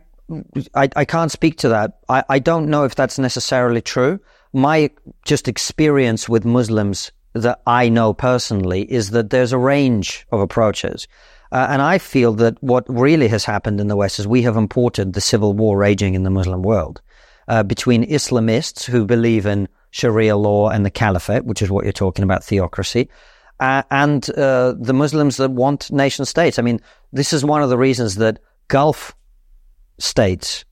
I, 0.75 0.89
I 0.97 1.05
can't 1.05 1.31
speak 1.31 1.59
to 1.59 1.68
that. 1.68 1.99
I, 2.09 2.25
I 2.29 2.39
don't 2.39 2.68
know 2.68 2.85
if 2.85 2.95
that's 2.95 3.18
necessarily 3.18 3.83
true. 3.83 4.18
My 4.53 4.91
just 5.25 5.49
experience 5.49 6.29
with 6.29 6.45
Muslims 6.45 7.12
that 7.35 7.61
I 7.66 7.89
know 7.89 8.12
personally 8.12 8.91
is 8.91 9.11
that 9.11 9.31
there's 9.31 9.53
a 9.53 9.59
range 9.59 10.27
of 10.33 10.41
approaches. 10.41 11.07
Uh, 11.53 11.67
and 11.71 11.83
I 11.83 11.99
feel 11.99 12.33
that 12.35 12.63
what 12.63 12.85
really 12.89 13.29
has 13.29 13.45
happened 13.45 13.81
in 13.81 13.89
the 13.89 13.97
West 13.97 14.19
is 14.19 14.27
we 14.27 14.43
have 14.43 14.57
imported 14.57 15.13
the 15.13 15.21
civil 15.21 15.53
war 15.53 15.77
raging 15.77 16.15
in 16.15 16.23
the 16.23 16.31
Muslim 16.31 16.63
world 16.63 17.03
uh, 17.49 17.63
between 17.63 18.09
Islamists 18.09 18.85
who 18.85 19.05
believe 19.05 19.47
in 19.47 19.69
Sharia 19.91 20.37
law 20.37 20.69
and 20.69 20.87
the 20.87 20.91
caliphate, 20.91 21.45
which 21.45 21.63
is 21.63 21.71
what 21.71 21.85
you're 21.85 21.93
talking 21.93 22.23
about, 22.23 22.45
theocracy, 22.45 23.09
uh, 23.59 23.83
and 23.91 24.31
uh, 24.39 24.75
the 24.79 24.95
Muslims 24.95 25.37
that 25.39 25.51
want 25.51 25.91
nation 25.91 26.25
states. 26.25 26.59
I 26.59 26.63
mean, 26.63 26.81
this 27.13 27.33
is 27.33 27.45
one 27.45 27.63
of 27.63 27.69
the 27.69 27.79
reasons 27.79 28.15
that 28.17 28.39
Gulf 28.69 29.17
states 29.99 30.65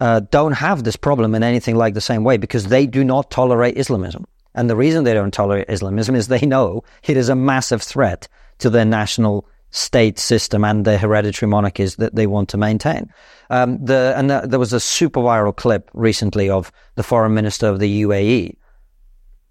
uh, 0.00 0.20
don't 0.30 0.52
have 0.52 0.84
this 0.84 0.96
problem 0.96 1.34
in 1.34 1.42
anything 1.42 1.76
like 1.76 1.94
the 1.94 2.00
same 2.00 2.22
way 2.22 2.36
because 2.36 2.66
they 2.66 2.86
do 2.86 3.04
not 3.04 3.30
tolerate 3.30 3.78
Islamism. 3.78 4.26
And 4.54 4.68
the 4.68 4.76
reason 4.76 5.04
they 5.04 5.14
don't 5.14 5.32
tolerate 5.32 5.68
Islamism 5.68 6.14
is 6.14 6.28
they 6.28 6.46
know 6.46 6.84
it 7.04 7.16
is 7.16 7.28
a 7.28 7.34
massive 7.34 7.82
threat 7.82 8.28
to 8.58 8.70
their 8.70 8.84
national 8.84 9.46
state 9.70 10.18
system 10.18 10.64
and 10.64 10.84
the 10.84 10.98
hereditary 10.98 11.48
monarchies 11.48 11.96
that 11.96 12.14
they 12.14 12.26
want 12.26 12.48
to 12.48 12.56
maintain. 12.56 13.10
Um, 13.50 13.84
the, 13.84 14.14
and 14.16 14.30
the, 14.30 14.42
there 14.46 14.58
was 14.58 14.72
a 14.72 14.80
super 14.80 15.20
viral 15.20 15.54
clip 15.54 15.90
recently 15.94 16.50
of 16.50 16.72
the 16.96 17.02
foreign 17.02 17.34
minister 17.34 17.68
of 17.68 17.78
the 17.78 18.02
UAE 18.02 18.56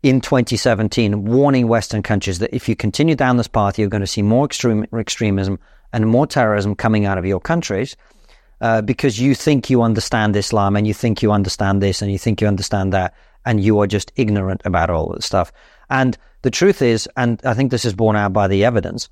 in 0.04 0.22
2017 0.22 1.26
warning 1.26 1.68
Western 1.68 2.02
countries 2.02 2.40
that 2.40 2.54
if 2.54 2.70
you 2.70 2.76
continue 2.76 3.16
down 3.16 3.38
this 3.38 3.48
path, 3.48 3.78
you're 3.78 3.90
going 3.90 4.02
to 4.02 4.08
see 4.08 4.22
more 4.22 4.46
extreme, 4.46 4.86
extremism 4.94 5.60
and 5.92 6.08
more 6.08 6.28
terrorism 6.28 6.76
coming 6.76 7.06
out 7.06 7.18
of 7.18 7.26
your 7.26 7.40
countries. 7.40 7.96
Uh, 8.62 8.82
because 8.82 9.20
you 9.20 9.34
think 9.34 9.70
you 9.70 9.82
understand 9.82 10.36
Islam 10.36 10.76
and 10.76 10.86
you 10.86 10.94
think 10.94 11.22
you 11.22 11.32
understand 11.32 11.82
this 11.82 12.02
and 12.02 12.12
you 12.12 12.18
think 12.18 12.42
you 12.42 12.48
understand 12.48 12.92
that, 12.92 13.14
and 13.46 13.64
you 13.64 13.80
are 13.80 13.88
just 13.88 14.12
ignorant 14.18 14.62
about 14.66 14.90
all 14.90 15.14
this 15.14 15.26
stuff. 15.26 15.54
And 15.90 16.18
the 16.42 16.52
truth 16.52 16.82
is, 16.82 17.08
and 17.16 17.40
I 17.46 17.54
think 17.54 17.72
this 17.72 17.86
is 17.86 17.94
borne 17.94 18.18
out 18.18 18.34
by 18.34 18.50
the 18.50 18.66
evidence, 18.66 19.10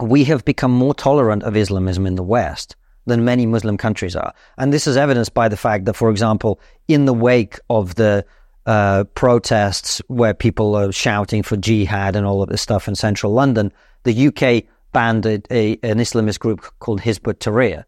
we 0.00 0.24
have 0.24 0.44
become 0.44 0.70
more 0.70 0.94
tolerant 0.94 1.42
of 1.42 1.56
Islamism 1.56 2.06
in 2.06 2.14
the 2.14 2.22
West 2.22 2.76
than 3.06 3.24
many 3.24 3.46
Muslim 3.46 3.76
countries 3.76 4.14
are. 4.16 4.32
And 4.58 4.72
this 4.72 4.86
is 4.86 4.96
evidenced 4.96 5.34
by 5.34 5.48
the 5.48 5.56
fact 5.56 5.86
that, 5.86 5.94
for 5.94 6.10
example, 6.10 6.60
in 6.88 7.04
the 7.04 7.14
wake 7.14 7.58
of 7.68 7.96
the 7.96 8.24
uh, 8.66 9.04
protests 9.14 10.00
where 10.06 10.34
people 10.34 10.76
are 10.76 10.92
shouting 10.92 11.42
for 11.42 11.56
jihad 11.56 12.14
and 12.14 12.26
all 12.26 12.42
of 12.42 12.48
this 12.48 12.62
stuff 12.62 12.86
in 12.86 12.94
central 12.94 13.32
London, 13.32 13.72
the 14.04 14.28
UK 14.28 14.64
banned 14.92 15.26
a, 15.26 15.42
a, 15.50 15.72
an 15.82 15.98
Islamist 15.98 16.38
group 16.38 16.60
called 16.78 17.00
Hizb 17.00 17.26
ut-Tahrir, 17.26 17.84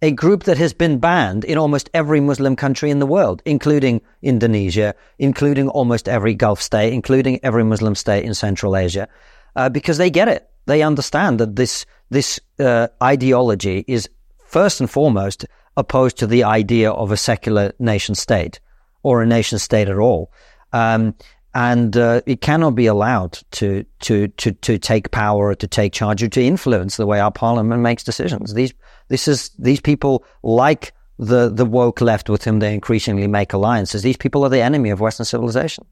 a 0.00 0.10
group 0.12 0.44
that 0.44 0.58
has 0.58 0.72
been 0.72 0.98
banned 0.98 1.44
in 1.44 1.58
almost 1.58 1.90
every 1.94 2.20
Muslim 2.20 2.54
country 2.54 2.90
in 2.90 2.98
the 2.98 3.06
world, 3.06 3.42
including 3.44 4.00
Indonesia, 4.20 4.94
including 5.18 5.68
almost 5.68 6.08
every 6.08 6.34
Gulf 6.34 6.62
state, 6.62 6.92
including 6.92 7.40
every 7.42 7.64
Muslim 7.64 7.94
state 7.94 8.24
in 8.24 8.34
Central 8.34 8.76
Asia, 8.76 9.08
uh, 9.56 9.68
because 9.68 9.98
they 9.98 10.10
get 10.10 10.28
it 10.28 10.48
they 10.66 10.82
understand 10.82 11.40
that 11.40 11.56
this 11.56 11.86
this 12.10 12.38
uh, 12.58 12.88
ideology 13.02 13.84
is 13.88 14.08
first 14.46 14.80
and 14.80 14.90
foremost 14.90 15.46
opposed 15.76 16.18
to 16.18 16.26
the 16.26 16.44
idea 16.44 16.90
of 16.90 17.10
a 17.10 17.16
secular 17.16 17.72
nation 17.78 18.14
state 18.14 18.60
or 19.02 19.22
a 19.22 19.26
nation 19.26 19.58
state 19.58 19.88
at 19.88 19.96
all. 19.96 20.30
Um, 20.72 21.14
and 21.54 21.96
uh, 21.96 22.22
it 22.26 22.40
cannot 22.40 22.74
be 22.74 22.86
allowed 22.86 23.38
to, 23.52 23.84
to 24.00 24.28
to 24.28 24.52
to 24.52 24.78
take 24.78 25.10
power 25.10 25.48
or 25.48 25.54
to 25.54 25.66
take 25.66 25.92
charge 25.92 26.22
or 26.22 26.28
to 26.28 26.42
influence 26.42 26.96
the 26.96 27.06
way 27.06 27.20
our 27.20 27.30
parliament 27.30 27.82
makes 27.82 28.02
decisions. 28.02 28.54
These 28.54 28.72
this 29.08 29.28
is 29.28 29.50
these 29.58 29.80
people 29.80 30.24
like 30.42 30.94
the 31.18 31.50
the 31.50 31.66
woke 31.66 32.00
left 32.00 32.30
with 32.30 32.44
whom 32.44 32.60
they 32.60 32.72
increasingly 32.72 33.26
make 33.26 33.52
alliances. 33.52 34.02
These 34.02 34.16
people 34.16 34.44
are 34.44 34.48
the 34.48 34.62
enemy 34.62 34.90
of 34.90 35.00
Western 35.00 35.26
civilization. 35.26 35.84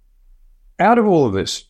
Out 0.78 0.98
of 0.98 1.06
all 1.06 1.26
of 1.26 1.34
this, 1.34 1.64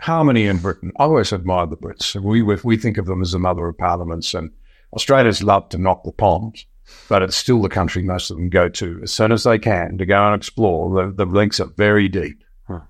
harmony 0.00 0.46
in 0.46 0.58
Britain. 0.58 0.92
I 0.98 1.04
always 1.04 1.32
admired 1.32 1.70
the 1.70 1.76
Brits. 1.76 2.20
We 2.20 2.42
we 2.42 2.76
think 2.76 2.98
of 2.98 3.06
them 3.06 3.22
as 3.22 3.32
the 3.32 3.38
mother 3.38 3.66
of 3.66 3.78
parliaments, 3.78 4.34
and 4.34 4.50
Australians 4.92 5.42
love 5.42 5.68
to 5.70 5.78
knock 5.78 6.04
the 6.04 6.12
Poms, 6.12 6.66
but 7.08 7.22
it's 7.22 7.36
still 7.36 7.62
the 7.62 7.68
country 7.68 8.02
most 8.02 8.30
of 8.30 8.36
them 8.36 8.48
go 8.48 8.68
to 8.68 9.00
as 9.02 9.12
soon 9.12 9.32
as 9.32 9.44
they 9.44 9.58
can 9.58 9.98
to 9.98 10.06
go 10.06 10.26
and 10.26 10.34
explore. 10.34 11.06
The, 11.06 11.12
the 11.12 11.24
links 11.24 11.60
are 11.60 11.66
very 11.76 12.08
deep. 12.08 12.42
Huh. 12.66 12.80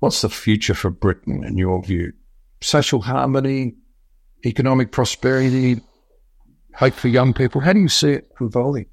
What's 0.00 0.22
the 0.22 0.28
future 0.28 0.74
for 0.74 0.90
Britain 0.90 1.44
in 1.44 1.56
your 1.56 1.82
view? 1.82 2.12
Social 2.60 3.00
harmony, 3.00 3.74
economic 4.44 4.92
prosperity, 4.92 5.80
hope 6.74 6.94
for 6.94 7.08
young 7.08 7.32
people. 7.32 7.60
How 7.60 7.72
do 7.72 7.80
you 7.80 7.88
see 7.88 8.12
it 8.12 8.30
unfolding? 8.40 8.86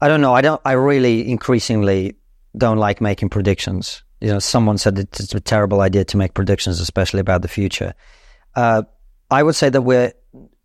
I 0.00 0.08
don't 0.08 0.20
know. 0.20 0.34
I 0.34 0.40
don't. 0.40 0.60
I 0.64 0.72
really 0.72 1.28
increasingly 1.28 2.16
don't 2.56 2.78
like 2.78 3.00
making 3.00 3.30
predictions. 3.30 4.02
You 4.20 4.28
know, 4.28 4.38
someone 4.38 4.78
said 4.78 4.98
it's 4.98 5.34
a 5.34 5.40
terrible 5.40 5.80
idea 5.80 6.04
to 6.06 6.16
make 6.16 6.34
predictions, 6.34 6.80
especially 6.80 7.20
about 7.20 7.42
the 7.42 7.48
future. 7.48 7.94
Uh, 8.54 8.82
I 9.30 9.42
would 9.42 9.54
say 9.54 9.68
that 9.68 9.82
we're 9.82 10.12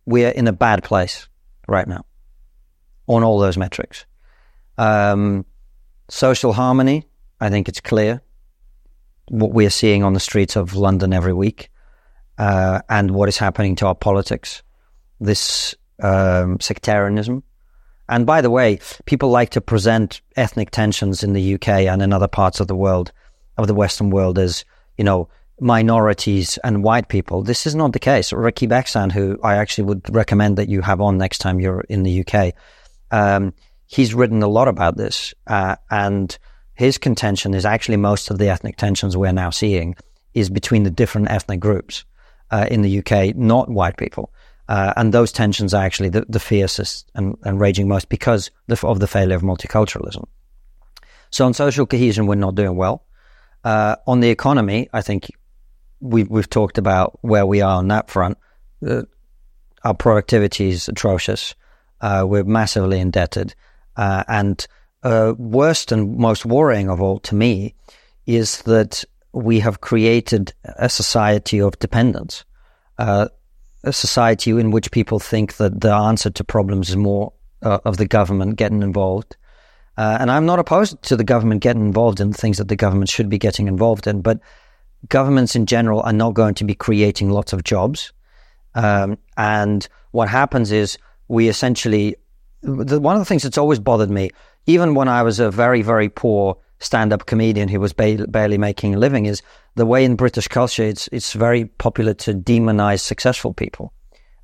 we're 0.06 0.30
in 0.30 0.48
a 0.48 0.52
bad 0.52 0.82
place 0.82 1.28
right 1.68 1.86
now 1.86 2.04
on 3.06 3.22
all 3.22 3.38
those 3.38 3.56
metrics. 3.56 4.06
Um, 4.78 5.44
social 6.08 6.52
harmony, 6.52 7.06
I 7.40 7.50
think 7.50 7.68
it's 7.68 7.80
clear 7.80 8.22
what 9.28 9.52
we 9.52 9.66
are 9.66 9.70
seeing 9.70 10.02
on 10.02 10.14
the 10.14 10.20
streets 10.20 10.56
of 10.56 10.74
London 10.74 11.12
every 11.12 11.32
week, 11.32 11.70
uh, 12.38 12.80
and 12.88 13.10
what 13.10 13.28
is 13.28 13.36
happening 13.36 13.76
to 13.76 13.86
our 13.86 13.94
politics. 13.94 14.62
This 15.20 15.74
um, 16.02 16.58
sectarianism. 16.60 17.42
And 18.08 18.26
by 18.26 18.40
the 18.40 18.50
way, 18.50 18.80
people 19.06 19.30
like 19.30 19.50
to 19.50 19.60
present 19.60 20.20
ethnic 20.36 20.70
tensions 20.70 21.22
in 21.22 21.32
the 21.32 21.54
UK 21.54 21.68
and 21.68 22.02
in 22.02 22.12
other 22.12 22.28
parts 22.28 22.60
of 22.60 22.66
the 22.66 22.76
world, 22.76 23.12
of 23.58 23.66
the 23.66 23.74
Western 23.74 24.10
world, 24.10 24.38
as 24.38 24.64
you 24.96 25.04
know 25.04 25.28
minorities 25.60 26.58
and 26.64 26.82
white 26.82 27.08
people. 27.08 27.42
This 27.42 27.66
is 27.66 27.74
not 27.74 27.92
the 27.92 27.98
case. 27.98 28.32
Rakib 28.32 28.70
Ehsan, 28.70 29.12
who 29.12 29.38
I 29.44 29.56
actually 29.56 29.84
would 29.84 30.14
recommend 30.14 30.58
that 30.58 30.68
you 30.68 30.80
have 30.80 31.00
on 31.00 31.18
next 31.18 31.38
time 31.38 31.60
you're 31.60 31.82
in 31.82 32.02
the 32.02 32.24
UK, 32.26 32.54
um, 33.10 33.54
he's 33.86 34.14
written 34.14 34.42
a 34.42 34.48
lot 34.48 34.68
about 34.68 34.96
this, 34.96 35.34
uh, 35.46 35.76
and 35.90 36.36
his 36.74 36.98
contention 36.98 37.54
is 37.54 37.64
actually 37.64 37.96
most 37.96 38.30
of 38.30 38.38
the 38.38 38.48
ethnic 38.48 38.76
tensions 38.76 39.16
we're 39.16 39.32
now 39.32 39.50
seeing 39.50 39.94
is 40.34 40.50
between 40.50 40.82
the 40.82 40.90
different 40.90 41.30
ethnic 41.30 41.60
groups 41.60 42.04
uh, 42.50 42.66
in 42.70 42.82
the 42.82 42.98
UK, 42.98 43.36
not 43.36 43.68
white 43.68 43.96
people. 43.96 44.32
Uh, 44.68 44.92
and 44.96 45.12
those 45.12 45.32
tensions 45.32 45.74
are 45.74 45.84
actually 45.84 46.08
the, 46.08 46.24
the 46.28 46.40
fiercest 46.40 47.10
and, 47.14 47.36
and, 47.42 47.60
raging 47.60 47.88
most 47.88 48.08
because 48.08 48.50
of 48.82 49.00
the 49.00 49.06
failure 49.06 49.36
of 49.36 49.42
multiculturalism. 49.42 50.24
So 51.30 51.44
on 51.44 51.52
social 51.52 51.84
cohesion, 51.84 52.26
we're 52.26 52.36
not 52.36 52.54
doing 52.54 52.76
well. 52.76 53.04
Uh, 53.64 53.96
on 54.06 54.20
the 54.20 54.30
economy, 54.30 54.88
I 54.92 55.02
think 55.02 55.30
we've, 56.00 56.28
we've 56.28 56.50
talked 56.50 56.78
about 56.78 57.18
where 57.22 57.46
we 57.46 57.60
are 57.60 57.78
on 57.78 57.88
that 57.88 58.10
front. 58.10 58.38
Uh, 58.86 59.02
our 59.84 59.94
productivity 59.94 60.70
is 60.70 60.88
atrocious. 60.88 61.54
Uh, 62.00 62.24
we're 62.26 62.44
massively 62.44 62.98
indebted. 62.98 63.54
Uh, 63.96 64.24
and 64.26 64.66
uh, 65.02 65.34
worst 65.38 65.92
and 65.92 66.16
most 66.16 66.44
worrying 66.44 66.88
of 66.88 67.00
all 67.00 67.20
to 67.20 67.34
me 67.34 67.74
is 68.26 68.62
that 68.62 69.04
we 69.32 69.60
have 69.60 69.80
created 69.80 70.52
a 70.64 70.88
society 70.88 71.60
of 71.60 71.78
dependence, 71.78 72.44
uh, 72.98 73.28
a 73.84 73.92
society 73.92 74.50
in 74.50 74.70
which 74.70 74.90
people 74.90 75.18
think 75.18 75.56
that 75.56 75.80
the 75.80 75.92
answer 75.92 76.30
to 76.30 76.44
problems 76.44 76.90
is 76.90 76.96
more 76.96 77.32
of 77.62 77.96
the 77.96 78.06
government 78.06 78.56
getting 78.56 78.82
involved. 78.82 79.36
Uh, 79.96 80.16
and 80.20 80.30
I'm 80.30 80.46
not 80.46 80.58
opposed 80.58 81.02
to 81.02 81.16
the 81.16 81.24
government 81.24 81.62
getting 81.62 81.84
involved 81.84 82.20
in 82.20 82.32
things 82.32 82.58
that 82.58 82.68
the 82.68 82.76
government 82.76 83.10
should 83.10 83.28
be 83.28 83.38
getting 83.38 83.68
involved 83.68 84.06
in, 84.06 84.22
but 84.22 84.40
governments 85.08 85.54
in 85.54 85.66
general 85.66 86.00
are 86.00 86.12
not 86.12 86.34
going 86.34 86.54
to 86.54 86.64
be 86.64 86.74
creating 86.74 87.30
lots 87.30 87.52
of 87.52 87.64
jobs. 87.64 88.12
Um, 88.74 89.18
and 89.36 89.86
what 90.12 90.28
happens 90.28 90.72
is 90.72 90.96
we 91.28 91.48
essentially, 91.48 92.16
the, 92.62 93.00
one 93.00 93.16
of 93.16 93.20
the 93.20 93.26
things 93.26 93.42
that's 93.42 93.58
always 93.58 93.80
bothered 93.80 94.10
me, 94.10 94.30
even 94.66 94.94
when 94.94 95.08
I 95.08 95.22
was 95.22 95.40
a 95.40 95.50
very, 95.50 95.82
very 95.82 96.08
poor 96.08 96.56
stand-up 96.78 97.26
comedian 97.26 97.68
who 97.68 97.80
was 97.80 97.92
ba- 97.92 98.26
barely 98.28 98.58
making 98.58 98.94
a 98.94 98.98
living, 98.98 99.26
is 99.26 99.42
the 99.74 99.86
way 99.86 100.04
in 100.04 100.16
British 100.16 100.48
culture 100.48 100.82
it's 100.82 101.08
it's 101.12 101.32
very 101.32 101.64
popular 101.64 102.14
to 102.14 102.34
demonize 102.34 103.00
successful 103.00 103.54
people 103.54 103.92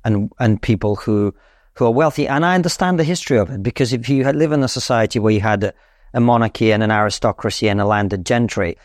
and 0.03 0.31
and 0.39 0.61
people 0.61 0.95
who 0.95 1.33
who 1.79 1.85
are 1.85 1.91
wealthy. 1.91 2.27
And 2.27 2.45
I 2.45 2.55
understand 2.55 2.99
the 2.99 3.05
history 3.05 3.39
of 3.39 3.49
it 3.49 3.63
because 3.63 3.93
if 3.93 4.09
you 4.09 4.29
live 4.29 4.51
in 4.51 4.63
a 4.63 4.67
society 4.67 5.17
where 5.17 5.31
you 5.31 5.39
had 5.39 5.63
a, 5.63 5.73
a 6.13 6.19
monarchy 6.19 6.73
and 6.73 6.83
an 6.83 6.91
aristocracy 6.91 7.69
and 7.69 7.79
a 7.79 7.85
landed 7.85 8.25
gentry, 8.25 8.77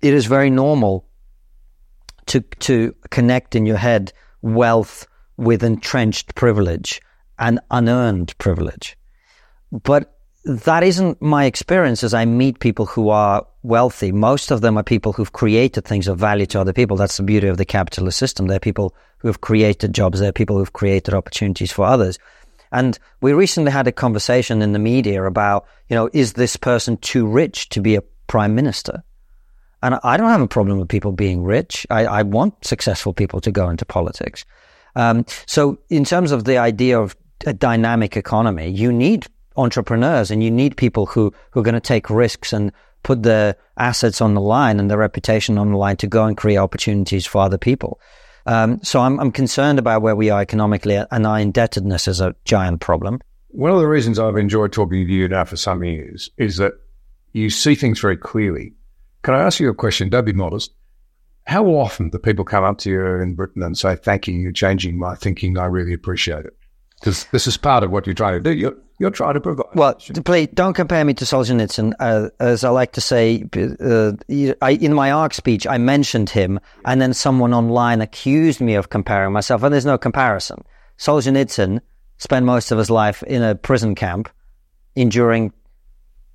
it 0.00 0.14
is 0.14 0.26
very 0.26 0.50
normal 0.50 1.08
to 2.26 2.40
to 2.60 2.94
connect 3.10 3.56
in 3.56 3.66
your 3.66 3.76
head 3.76 4.12
wealth 4.40 5.08
with 5.36 5.64
entrenched 5.64 6.34
privilege 6.36 7.00
and 7.40 7.58
unearned 7.72 8.38
privilege. 8.38 8.96
But 9.72 10.15
that 10.46 10.84
isn't 10.84 11.20
my 11.20 11.44
experience 11.44 12.04
as 12.04 12.14
I 12.14 12.24
meet 12.24 12.60
people 12.60 12.86
who 12.86 13.08
are 13.08 13.44
wealthy. 13.64 14.12
Most 14.12 14.52
of 14.52 14.60
them 14.60 14.78
are 14.78 14.84
people 14.84 15.12
who've 15.12 15.32
created 15.32 15.84
things 15.84 16.06
of 16.06 16.18
value 16.18 16.46
to 16.46 16.60
other 16.60 16.72
people. 16.72 16.96
That's 16.96 17.16
the 17.16 17.24
beauty 17.24 17.48
of 17.48 17.56
the 17.56 17.64
capitalist 17.64 18.16
system. 18.16 18.46
They're 18.46 18.60
people 18.60 18.94
who 19.18 19.26
have 19.26 19.40
created 19.40 19.92
jobs. 19.92 20.20
They're 20.20 20.30
people 20.30 20.56
who've 20.56 20.72
created 20.72 21.14
opportunities 21.14 21.72
for 21.72 21.84
others. 21.84 22.20
And 22.70 22.96
we 23.20 23.32
recently 23.32 23.72
had 23.72 23.88
a 23.88 23.92
conversation 23.92 24.62
in 24.62 24.72
the 24.72 24.78
media 24.78 25.24
about, 25.24 25.66
you 25.88 25.96
know, 25.96 26.08
is 26.12 26.34
this 26.34 26.56
person 26.56 26.96
too 26.98 27.26
rich 27.26 27.68
to 27.70 27.80
be 27.80 27.96
a 27.96 28.02
prime 28.28 28.54
minister? 28.54 29.02
And 29.82 29.98
I 30.04 30.16
don't 30.16 30.30
have 30.30 30.40
a 30.40 30.48
problem 30.48 30.78
with 30.78 30.88
people 30.88 31.10
being 31.10 31.42
rich. 31.42 31.88
I, 31.90 32.06
I 32.06 32.22
want 32.22 32.64
successful 32.64 33.12
people 33.12 33.40
to 33.40 33.50
go 33.50 33.68
into 33.68 33.84
politics. 33.84 34.44
Um, 34.94 35.26
so 35.46 35.78
in 35.90 36.04
terms 36.04 36.30
of 36.30 36.44
the 36.44 36.58
idea 36.58 37.00
of 37.00 37.16
a 37.46 37.52
dynamic 37.52 38.16
economy, 38.16 38.70
you 38.70 38.92
need 38.92 39.26
entrepreneurs 39.56 40.30
and 40.30 40.42
you 40.42 40.50
need 40.50 40.76
people 40.76 41.06
who, 41.06 41.32
who 41.50 41.60
are 41.60 41.62
going 41.62 41.74
to 41.74 41.80
take 41.80 42.10
risks 42.10 42.52
and 42.52 42.72
put 43.02 43.22
their 43.22 43.56
assets 43.76 44.20
on 44.20 44.34
the 44.34 44.40
line 44.40 44.80
and 44.80 44.90
their 44.90 44.98
reputation 44.98 45.58
on 45.58 45.70
the 45.70 45.78
line 45.78 45.96
to 45.96 46.06
go 46.06 46.24
and 46.24 46.36
create 46.36 46.56
opportunities 46.56 47.26
for 47.26 47.42
other 47.42 47.58
people. 47.58 48.00
Um, 48.46 48.80
so 48.82 49.00
I'm, 49.00 49.18
I'm 49.20 49.32
concerned 49.32 49.78
about 49.78 50.02
where 50.02 50.16
we 50.16 50.30
are 50.30 50.40
economically 50.40 50.96
and 51.10 51.26
our 51.26 51.38
indebtedness 51.38 52.08
is 52.08 52.20
a 52.20 52.34
giant 52.44 52.80
problem. 52.80 53.20
One 53.48 53.72
of 53.72 53.78
the 53.78 53.88
reasons 53.88 54.18
I've 54.18 54.36
enjoyed 54.36 54.72
talking 54.72 55.06
to 55.06 55.12
you 55.12 55.28
now 55.28 55.44
for 55.44 55.56
some 55.56 55.82
years 55.82 56.30
is 56.36 56.56
that 56.58 56.72
you 57.32 57.50
see 57.50 57.74
things 57.74 58.00
very 58.00 58.16
clearly. 58.16 58.74
Can 59.22 59.34
I 59.34 59.42
ask 59.42 59.60
you 59.60 59.68
a 59.68 59.74
question? 59.74 60.08
Don't 60.08 60.24
be 60.24 60.32
modest. 60.32 60.72
How 61.46 61.64
often 61.66 62.10
do 62.10 62.18
people 62.18 62.44
come 62.44 62.64
up 62.64 62.78
to 62.78 62.90
you 62.90 63.06
in 63.06 63.34
Britain 63.34 63.62
and 63.62 63.78
say, 63.78 63.96
thank 63.96 64.26
you, 64.26 64.34
you're 64.34 64.52
changing 64.52 64.98
my 64.98 65.14
thinking. 65.14 65.58
I 65.58 65.66
really 65.66 65.92
appreciate 65.92 66.44
it. 66.44 66.56
Because 67.00 67.24
this 67.26 67.46
is 67.46 67.56
part 67.56 67.84
of 67.84 67.90
what 67.90 68.06
you're 68.06 68.14
trying 68.14 68.34
to 68.34 68.40
do. 68.40 68.56
You're, 68.56 68.76
you're 68.98 69.10
trying 69.10 69.34
to 69.34 69.40
provide. 69.40 69.66
Well, 69.74 69.94
please 70.24 70.48
don't 70.54 70.74
compare 70.74 71.04
me 71.04 71.14
to 71.14 71.24
Solzhenitsyn. 71.24 71.92
Uh, 72.00 72.30
as 72.40 72.64
I 72.64 72.70
like 72.70 72.92
to 72.92 73.00
say, 73.00 73.44
uh, 73.80 74.12
I, 74.62 74.72
in 74.72 74.94
my 74.94 75.10
ARC 75.10 75.34
speech, 75.34 75.66
I 75.66 75.78
mentioned 75.78 76.30
him, 76.30 76.60
and 76.84 77.00
then 77.00 77.12
someone 77.12 77.52
online 77.52 78.00
accused 78.00 78.60
me 78.60 78.74
of 78.74 78.88
comparing 78.88 79.32
myself, 79.32 79.62
and 79.62 79.72
there's 79.72 79.86
no 79.86 79.98
comparison. 79.98 80.64
Solzhenitsyn 80.98 81.80
spent 82.18 82.46
most 82.46 82.72
of 82.72 82.78
his 82.78 82.90
life 82.90 83.22
in 83.24 83.42
a 83.42 83.54
prison 83.54 83.94
camp, 83.94 84.30
enduring 84.94 85.52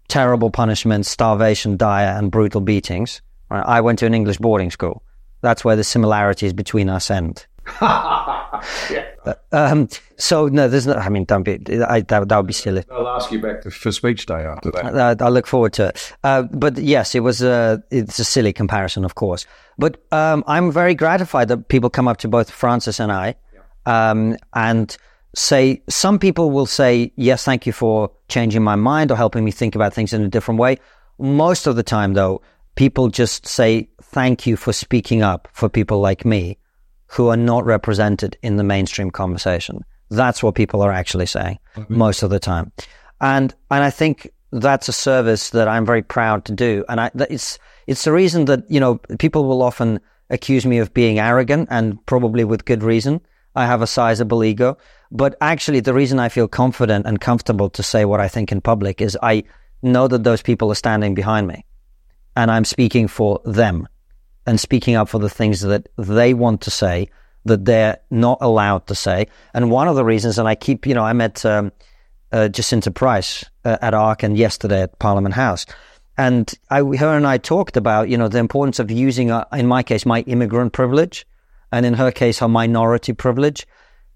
terrible 0.08 0.52
punishments, 0.52 1.10
starvation, 1.10 1.78
dire, 1.78 2.16
and 2.18 2.32
brutal 2.32 2.62
beatings. 2.62 3.22
I 3.50 3.82
went 3.82 4.00
to 4.00 4.06
an 4.06 4.14
English 4.14 4.38
boarding 4.38 4.72
school. 4.72 5.04
That's 5.42 5.66
where 5.66 5.76
the 5.76 5.84
similarities 5.84 6.54
between 6.54 6.90
us 6.90 7.10
end. 7.10 7.48
yeah. 7.82 9.06
Um, 9.52 9.88
so 10.18 10.48
no, 10.48 10.68
there's 10.68 10.88
no. 10.88 10.94
I 10.94 11.10
mean, 11.10 11.26
don't 11.26 11.44
be. 11.44 11.60
I, 11.84 12.02
that, 12.02 12.28
that 12.28 12.38
would 12.38 12.48
be 12.48 12.54
silly. 12.54 12.84
I'll 12.92 13.08
ask 13.08 13.32
you 13.32 13.40
back 13.40 13.62
to, 13.62 13.72
for 13.72 13.92
speech 13.92 14.26
day 14.26 14.44
after 14.46 14.72
that. 14.72 15.22
I, 15.22 15.26
I 15.26 15.30
look 15.30 15.46
forward 15.46 15.74
to 15.74 15.90
it. 15.90 16.14
Uh, 16.24 16.44
but 16.44 16.78
yes, 16.78 17.14
it 17.14 17.20
was 17.20 17.42
a. 17.42 17.84
It's 17.92 18.18
a 18.20 18.24
silly 18.24 18.52
comparison, 18.52 19.06
of 19.06 19.16
course. 19.16 19.46
But 19.78 20.04
um, 20.12 20.44
I'm 20.48 20.72
very 20.72 20.96
gratified 20.96 21.50
that 21.50 21.68
people 21.68 21.90
come 21.90 22.08
up 22.08 22.18
to 22.18 22.28
both 22.28 22.50
Francis 22.50 23.00
and 23.00 23.12
I, 23.12 23.36
um, 23.86 24.38
and 24.54 24.96
say. 25.36 25.84
Some 25.88 26.18
people 26.18 26.50
will 26.50 26.66
say, 26.66 27.12
"Yes, 27.16 27.44
thank 27.44 27.68
you 27.68 27.74
for 27.74 28.12
changing 28.28 28.64
my 28.64 28.76
mind 28.76 29.12
or 29.12 29.18
helping 29.18 29.44
me 29.44 29.52
think 29.52 29.76
about 29.76 29.94
things 29.94 30.14
in 30.14 30.24
a 30.24 30.30
different 30.30 30.60
way." 30.60 30.78
Most 31.20 31.68
of 31.68 31.76
the 31.76 31.84
time, 31.84 32.16
though, 32.16 32.42
people 32.76 33.10
just 33.10 33.46
say, 33.46 33.88
"Thank 34.02 34.48
you 34.48 34.58
for 34.58 34.74
speaking 34.74 35.22
up 35.22 35.48
for 35.54 35.70
people 35.70 36.00
like 36.00 36.26
me." 36.26 36.58
Who 37.12 37.28
are 37.28 37.38
not 37.38 37.66
represented 37.66 38.38
in 38.42 38.56
the 38.56 38.64
mainstream 38.64 39.12
conversation. 39.12 39.84
That's 40.10 40.42
what 40.42 40.56
people 40.56 40.82
are 40.82 40.92
actually 40.92 41.26
saying 41.26 41.60
mm-hmm. 41.76 41.98
most 41.98 42.24
of 42.24 42.30
the 42.30 42.40
time. 42.40 42.72
And, 43.20 43.54
and 43.70 43.84
I 43.84 43.90
think 43.90 44.32
that's 44.52 44.88
a 44.88 44.94
service 44.94 45.50
that 45.52 45.68
I'm 45.68 45.86
very 45.86 46.02
proud 46.02 46.46
to 46.46 46.54
do. 46.54 46.86
And 46.88 47.02
I, 47.02 47.12
it's, 47.30 47.60
it's 47.86 48.06
the 48.06 48.14
reason 48.14 48.46
that, 48.46 48.64
you 48.70 48.80
know, 48.80 48.96
people 49.20 49.46
will 49.46 49.62
often 49.62 50.00
accuse 50.30 50.66
me 50.66 50.78
of 50.78 50.94
being 50.94 51.20
arrogant 51.20 51.68
and 51.70 52.04
probably 52.06 52.46
with 52.46 52.66
good 52.66 52.82
reason. 52.82 53.20
I 53.56 53.66
have 53.66 53.82
a 53.82 53.88
sizable 53.88 54.44
ego. 54.44 54.78
But 55.12 55.36
actually, 55.42 55.82
the 55.82 55.94
reason 55.94 56.18
I 56.20 56.30
feel 56.30 56.48
confident 56.48 57.06
and 57.06 57.20
comfortable 57.20 57.70
to 57.72 57.84
say 57.84 58.06
what 58.06 58.22
I 58.22 58.30
think 58.30 58.54
in 58.54 58.62
public 58.62 59.02
is 59.02 59.18
I 59.22 59.44
know 59.82 60.08
that 60.08 60.24
those 60.24 60.42
people 60.42 60.72
are 60.72 60.76
standing 60.76 61.14
behind 61.14 61.48
me 61.48 61.66
and 62.38 62.50
I'm 62.50 62.64
speaking 62.64 63.10
for 63.10 63.42
them 63.44 63.88
and 64.46 64.60
speaking 64.60 64.96
up 64.96 65.10
for 65.10 65.20
the 65.20 65.30
things 65.30 65.62
that 65.62 65.88
they 65.98 66.34
want 66.34 66.62
to 66.62 66.72
say 66.72 67.10
that 67.46 67.66
they're 67.66 67.98
not 68.10 68.38
allowed 68.42 68.88
to 68.88 68.96
say. 68.96 69.28
And 69.54 69.72
one 69.72 69.88
of 69.88 69.96
the 69.96 70.06
reasons, 70.06 70.38
and 70.38 70.48
I 70.48 70.56
keep, 70.56 70.86
you 70.86 70.94
know, 70.94 71.04
I 71.04 71.14
met 71.14 71.46
um, 71.46 71.72
uh, 72.32 72.48
Jacinta 72.48 72.92
Price 72.92 73.46
uh, 73.66 73.78
at 73.82 73.94
ARC 73.94 74.24
and 74.24 74.38
yesterday 74.38 74.84
at 74.84 75.00
Parliament 75.00 75.36
House. 75.36 75.66
And 76.18 76.54
I, 76.70 76.82
her 76.82 77.18
and 77.18 77.26
I 77.26 77.38
talked 77.38 77.78
about, 77.78 78.10
you 78.10 78.18
know, 78.18 78.28
the 78.28 78.38
importance 78.38 78.80
of 78.80 78.92
using, 78.92 79.32
uh, 79.32 79.46
in 79.54 79.68
my 79.68 79.82
case, 79.82 80.06
my 80.06 80.22
immigrant 80.22 80.74
privilege, 80.74 81.26
and 81.72 81.86
in 81.86 81.94
her 81.94 82.12
case, 82.12 82.40
her 82.40 82.48
minority 82.48 83.14
privilege, 83.14 83.66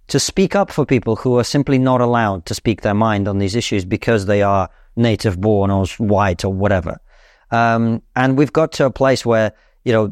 to 0.07 0.19
speak 0.19 0.55
up 0.55 0.71
for 0.71 0.85
people 0.85 1.15
who 1.15 1.39
are 1.39 1.43
simply 1.43 1.79
not 1.79 2.01
allowed 2.01 2.45
to 2.45 2.53
speak 2.53 2.81
their 2.81 2.93
mind 2.93 3.27
on 3.27 3.39
these 3.39 3.55
issues 3.55 3.85
because 3.85 4.25
they 4.25 4.43
are 4.43 4.69
native 4.95 5.41
born 5.41 5.71
or 5.71 5.85
white 5.97 6.45
or 6.45 6.53
whatever. 6.53 6.99
Um, 7.51 8.01
and 8.15 8.37
we've 8.37 8.53
got 8.53 8.71
to 8.73 8.85
a 8.85 8.91
place 8.91 9.25
where, 9.25 9.53
you 9.85 9.93
know, 9.93 10.11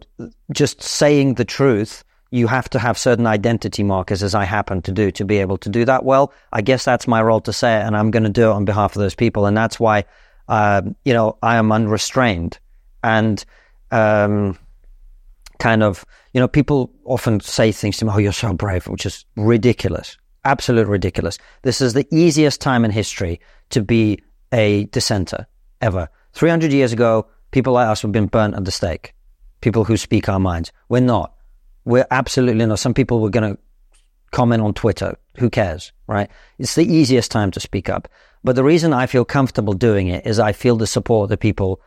just 0.53 0.82
saying 0.82 1.34
the 1.34 1.45
truth, 1.45 2.03
you 2.32 2.47
have 2.47 2.69
to 2.69 2.80
have 2.80 2.97
certain 2.97 3.28
identity 3.28 3.84
markers, 3.84 4.24
as 4.24 4.34
I 4.34 4.45
happen 4.45 4.82
to 4.84 4.91
do, 4.91 5.11
to 5.11 5.26
be 5.26 5.39
able 5.39 5.57
to 5.57 5.69
do 5.69 5.84
that 5.86 6.05
well. 6.05 6.32
I 6.53 6.61
guess 6.61 6.86
that's 6.86 7.07
my 7.07 7.21
role 7.21 7.41
to 7.41 7.53
say 7.53 7.78
it, 7.78 7.84
and 7.84 7.97
I'm 7.97 8.11
going 8.11 8.24
to 8.24 8.30
do 8.30 8.49
it 8.49 8.53
on 8.53 8.65
behalf 8.65 8.95
of 8.95 9.01
those 9.01 9.15
people. 9.15 9.45
And 9.45 9.57
that's 9.57 9.80
why, 9.80 10.05
uh, 10.47 10.84
you 11.03 11.13
know, 11.13 11.38
I 11.43 11.57
am 11.57 11.71
unrestrained. 11.71 12.59
And, 13.03 13.43
um, 13.91 14.57
kind 15.59 15.84
of, 15.84 16.05
you 16.34 16.39
know, 16.39 16.47
people 16.47 16.91
often 17.05 17.39
say 17.39 17.71
things 17.71 17.97
to 17.97 18.05
me, 18.05 18.11
oh, 18.13 18.17
you're 18.17 18.32
so 18.32 18.53
brave, 18.53 18.88
which 18.88 19.05
is 19.05 19.26
ridiculous. 19.36 20.17
Absolute 20.45 20.88
ridiculous. 20.88 21.38
This 21.63 21.82
is 21.82 21.93
the 21.93 22.07
easiest 22.11 22.61
time 22.61 22.86
in 22.86 22.91
history 22.91 23.39
to 23.69 23.82
be 23.82 24.21
a 24.51 24.86
dissenter 24.86 25.47
ever. 25.82 26.09
300 26.34 26.71
years 26.74 26.93
ago, 26.93 27.28
people 27.51 27.74
like 27.74 27.88
us 27.88 28.01
have 28.01 28.11
been 28.11 28.28
burnt 28.28 28.55
at 28.55 28.65
the 28.65 28.71
stake. 28.71 29.13
People 29.64 29.86
who 29.86 29.95
speak 29.95 30.28
our 30.28 30.41
minds. 30.41 30.74
We're 30.89 30.99
not. 30.99 31.34
We're 31.86 32.05
absolutely 32.11 32.66
not. 32.66 32.80
Some 32.80 32.93
people 32.93 33.22
were 33.22 33.30
going 33.30 33.55
to 33.55 33.61
comment 34.32 34.61
on 34.61 34.74
Twitter. 34.74 35.16
Who 35.38 35.49
cares, 35.49 35.93
right? 36.05 36.30
It's 36.59 36.76
the 36.76 36.86
easiest 36.86 37.32
time 37.32 37.49
to 37.51 37.61
speak 37.61 37.88
up. 37.88 38.09
But 38.43 38.57
the 38.57 38.64
reason 38.66 38.91
I 38.91 39.05
feel 39.05 39.24
comfortable 39.24 39.72
doing 39.72 40.07
it 40.07 40.28
is 40.28 40.38
I 40.38 40.51
feel 40.51 40.76
the 40.76 40.86
support 40.86 41.28
of 41.28 41.30
the 41.30 41.38
people 41.38 41.80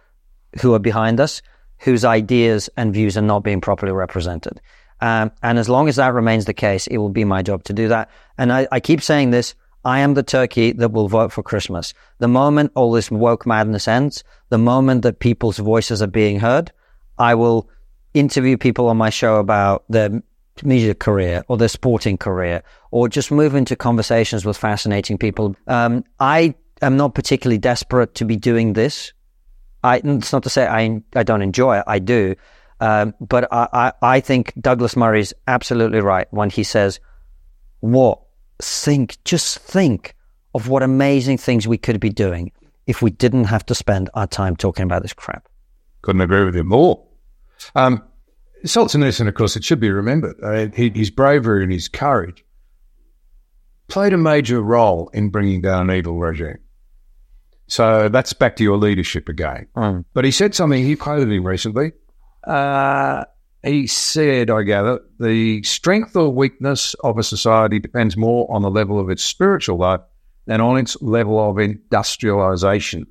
who 0.62 0.72
are 0.72 0.79
behind 0.79 1.20
us 1.20 1.43
whose 1.81 2.03
ideas 2.03 2.70
and 2.79 2.95
views 2.95 3.14
are 3.18 3.22
not 3.22 3.45
being 3.45 3.61
properly 3.61 3.93
represented. 3.93 4.59
Um, 5.03 5.31
and 5.43 5.59
as 5.59 5.68
long 5.68 5.87
as 5.87 5.97
that 5.97 6.14
remains 6.14 6.47
the 6.47 6.55
case, 6.55 6.87
it 6.87 6.97
will 6.97 7.11
be 7.11 7.27
my 7.27 7.43
job 7.43 7.64
to 7.64 7.74
do 7.74 7.89
that. 7.89 8.09
And 8.39 8.51
I, 8.51 8.66
I 8.72 8.81
keep 8.81 9.03
saying 9.03 9.33
this. 9.33 9.55
I 9.85 10.01
am 10.01 10.14
the 10.14 10.22
turkey 10.22 10.72
that 10.72 10.93
will 10.93 11.09
vote 11.09 11.31
for 11.31 11.43
Christmas. 11.43 11.93
The 12.20 12.27
moment 12.29 12.72
all 12.74 12.91
this 12.91 13.11
woke 13.11 13.45
madness 13.47 13.87
ends, 13.87 14.24
the 14.49 14.59
moment 14.59 15.03
that 15.03 15.20
people's 15.20 15.59
voices 15.59 16.01
are 16.01 16.09
being 16.09 16.41
heard, 16.41 16.72
I 17.19 17.35
will 17.35 17.69
interview 18.14 18.57
people 18.57 18.89
on 18.89 18.97
my 18.97 19.11
show 19.11 19.37
about 19.37 19.85
their 19.89 20.23
media 20.62 20.95
career 20.95 21.45
or 21.49 21.57
their 21.57 21.69
sporting 21.69 22.17
career 22.17 22.62
or 22.91 23.09
just 23.09 23.31
move 23.31 23.55
into 23.55 23.77
conversations 23.77 24.45
with 24.45 24.57
fascinating 24.57 25.19
people. 25.19 25.55
Um, 25.67 26.05
I 26.19 26.55
am 26.81 26.97
not 26.97 27.14
particularly 27.14 27.59
desperate 27.59 28.14
to 28.17 28.25
be 28.25 28.37
doing 28.37 28.73
this 28.73 29.12
I, 29.87 30.01
it's 30.03 30.33
not 30.33 30.43
to 30.43 30.51
say 30.51 30.67
I, 30.67 31.01
I 31.14 31.23
don't 31.23 31.43
enjoy 31.43 31.79
it, 31.79 31.85
I 31.87 32.01
do. 32.01 32.35
Um, 32.81 33.14
but 33.21 33.51
I, 33.53 33.69
I, 33.73 33.93
I 34.03 34.21
think 34.21 34.53
Douglas 34.61 34.97
Murray 34.97 35.21
is 35.21 35.35
absolutely 35.47 36.01
right 36.01 36.27
when 36.31 36.51
he 36.51 36.64
says, 36.64 36.99
what? 37.81 38.21
Think, 38.61 39.23
just 39.25 39.59
think 39.59 40.14
of 40.55 40.69
what 40.69 40.83
amazing 40.83 41.39
things 41.39 41.69
we 41.69 41.79
could 41.79 42.01
be 42.01 42.11
doing 42.11 42.53
if 42.87 43.01
we 43.01 43.11
didn't 43.11 43.45
have 43.45 43.64
to 43.67 43.75
spend 43.75 44.11
our 44.14 44.27
time 44.27 44.57
talking 44.57 44.83
about 44.83 45.03
this 45.03 45.12
crap. 45.12 45.47
Couldn't 46.03 46.23
agree 46.23 46.45
with 46.45 46.57
him 46.57 46.69
more. 46.69 47.06
Um, 47.75 48.03
Solzhenitsyn, 48.65 49.29
of 49.29 49.35
course, 49.35 49.57
it 49.57 49.65
should 49.65 49.81
be 49.81 49.91
remembered, 49.91 50.37
uh, 50.43 50.69
his 50.75 51.11
bravery 51.11 51.63
and 51.63 51.73
his 51.73 51.89
courage 51.89 52.45
played 53.89 54.13
a 54.13 54.19
major 54.19 54.61
role 54.61 55.09
in 55.13 55.31
bringing 55.31 55.61
down 55.61 55.91
an 55.91 55.97
evil 55.97 56.19
regime. 56.19 56.59
So 57.69 58.09
that's 58.09 58.33
back 58.33 58.57
to 58.57 58.65
your 58.65 58.77
leadership 58.77 59.29
again. 59.29 59.67
Mm. 59.77 60.05
But 60.15 60.25
he 60.25 60.31
said 60.31 60.55
something, 60.55 60.83
he 60.83 60.97
quoted 60.97 61.31
him 61.31 61.47
recently. 61.47 61.93
Uh, 62.45 63.25
he 63.65 63.87
said, 63.87 64.51
I 64.51 64.63
gather, 64.63 65.01
the 65.19 65.63
strength 65.65 66.15
or 66.15 66.31
weakness 66.31 66.95
of 67.03 67.19
a 67.19 67.23
society 67.23 67.79
depends 67.81 68.17
more 68.17 68.47
on 68.53 68.63
the 68.63 68.71
level 68.71 69.01
of 69.01 69.11
its 69.11 69.25
spiritual 69.25 69.79
life 69.79 70.01
than 70.47 70.61
on 70.61 70.79
its 70.79 71.01
level 71.03 71.51
of 71.51 71.59
industrialization. 71.59 73.07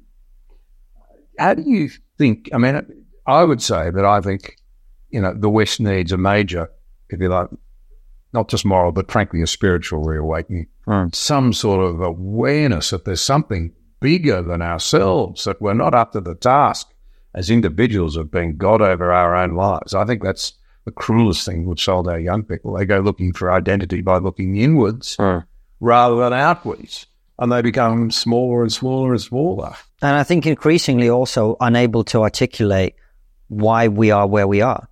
How 1.37 1.53
do 1.53 1.63
you 1.63 1.89
think? 2.17 2.49
I 2.53 2.57
mean, 2.57 3.04
I 3.27 3.43
would 3.43 3.61
say 3.61 3.89
that 3.89 4.05
I 4.05 4.21
think, 4.21 4.57
you 5.09 5.21
know, 5.21 5.33
the 5.33 5.49
West 5.49 5.79
needs 5.79 6.11
a 6.11 6.17
major, 6.17 6.69
if 7.09 7.19
you 7.19 7.29
like, 7.29 7.49
not 8.33 8.49
just 8.49 8.65
moral, 8.65 8.91
but 8.91 9.11
frankly, 9.11 9.41
a 9.41 9.47
spiritual 9.47 10.01
reawakening. 10.01 10.67
Mm. 10.87 11.15
Some 11.15 11.53
sort 11.53 11.83
of 11.85 12.01
awareness 12.01 12.89
that 12.91 13.05
there's 13.05 13.21
something 13.21 13.71
bigger 13.99 14.41
than 14.41 14.61
ourselves, 14.61 15.45
that 15.45 15.61
we're 15.61 15.73
not 15.73 15.95
up 15.95 16.11
to 16.11 16.21
the 16.21 16.35
task 16.35 16.93
as 17.33 17.49
individuals 17.49 18.15
of 18.15 18.31
being 18.31 18.57
God 18.57 18.81
over 18.81 19.11
our 19.11 19.35
own 19.35 19.55
lives. 19.55 19.93
I 19.93 20.05
think 20.05 20.21
that's 20.21 20.53
the 20.85 20.91
cruelest 20.91 21.45
thing 21.45 21.65
we've 21.65 21.79
sold 21.79 22.07
our 22.07 22.19
young 22.19 22.43
people. 22.43 22.73
They 22.73 22.85
go 22.85 22.99
looking 22.99 23.33
for 23.33 23.51
identity 23.51 24.01
by 24.01 24.17
looking 24.17 24.55
inwards 24.55 25.17
mm. 25.17 25.43
rather 25.79 26.17
than 26.17 26.33
outwards. 26.33 27.07
And 27.39 27.51
they 27.51 27.61
become 27.61 28.11
smaller 28.11 28.61
and 28.61 28.71
smaller 28.71 29.11
and 29.11 29.21
smaller. 29.21 29.75
And 30.01 30.15
I 30.15 30.23
think 30.23 30.45
increasingly 30.45 31.09
also 31.09 31.57
unable 31.59 32.03
to 32.05 32.21
articulate 32.21 32.95
why 33.47 33.87
we 33.87 34.11
are 34.11 34.27
where 34.27 34.47
we 34.47 34.61
are. 34.61 34.87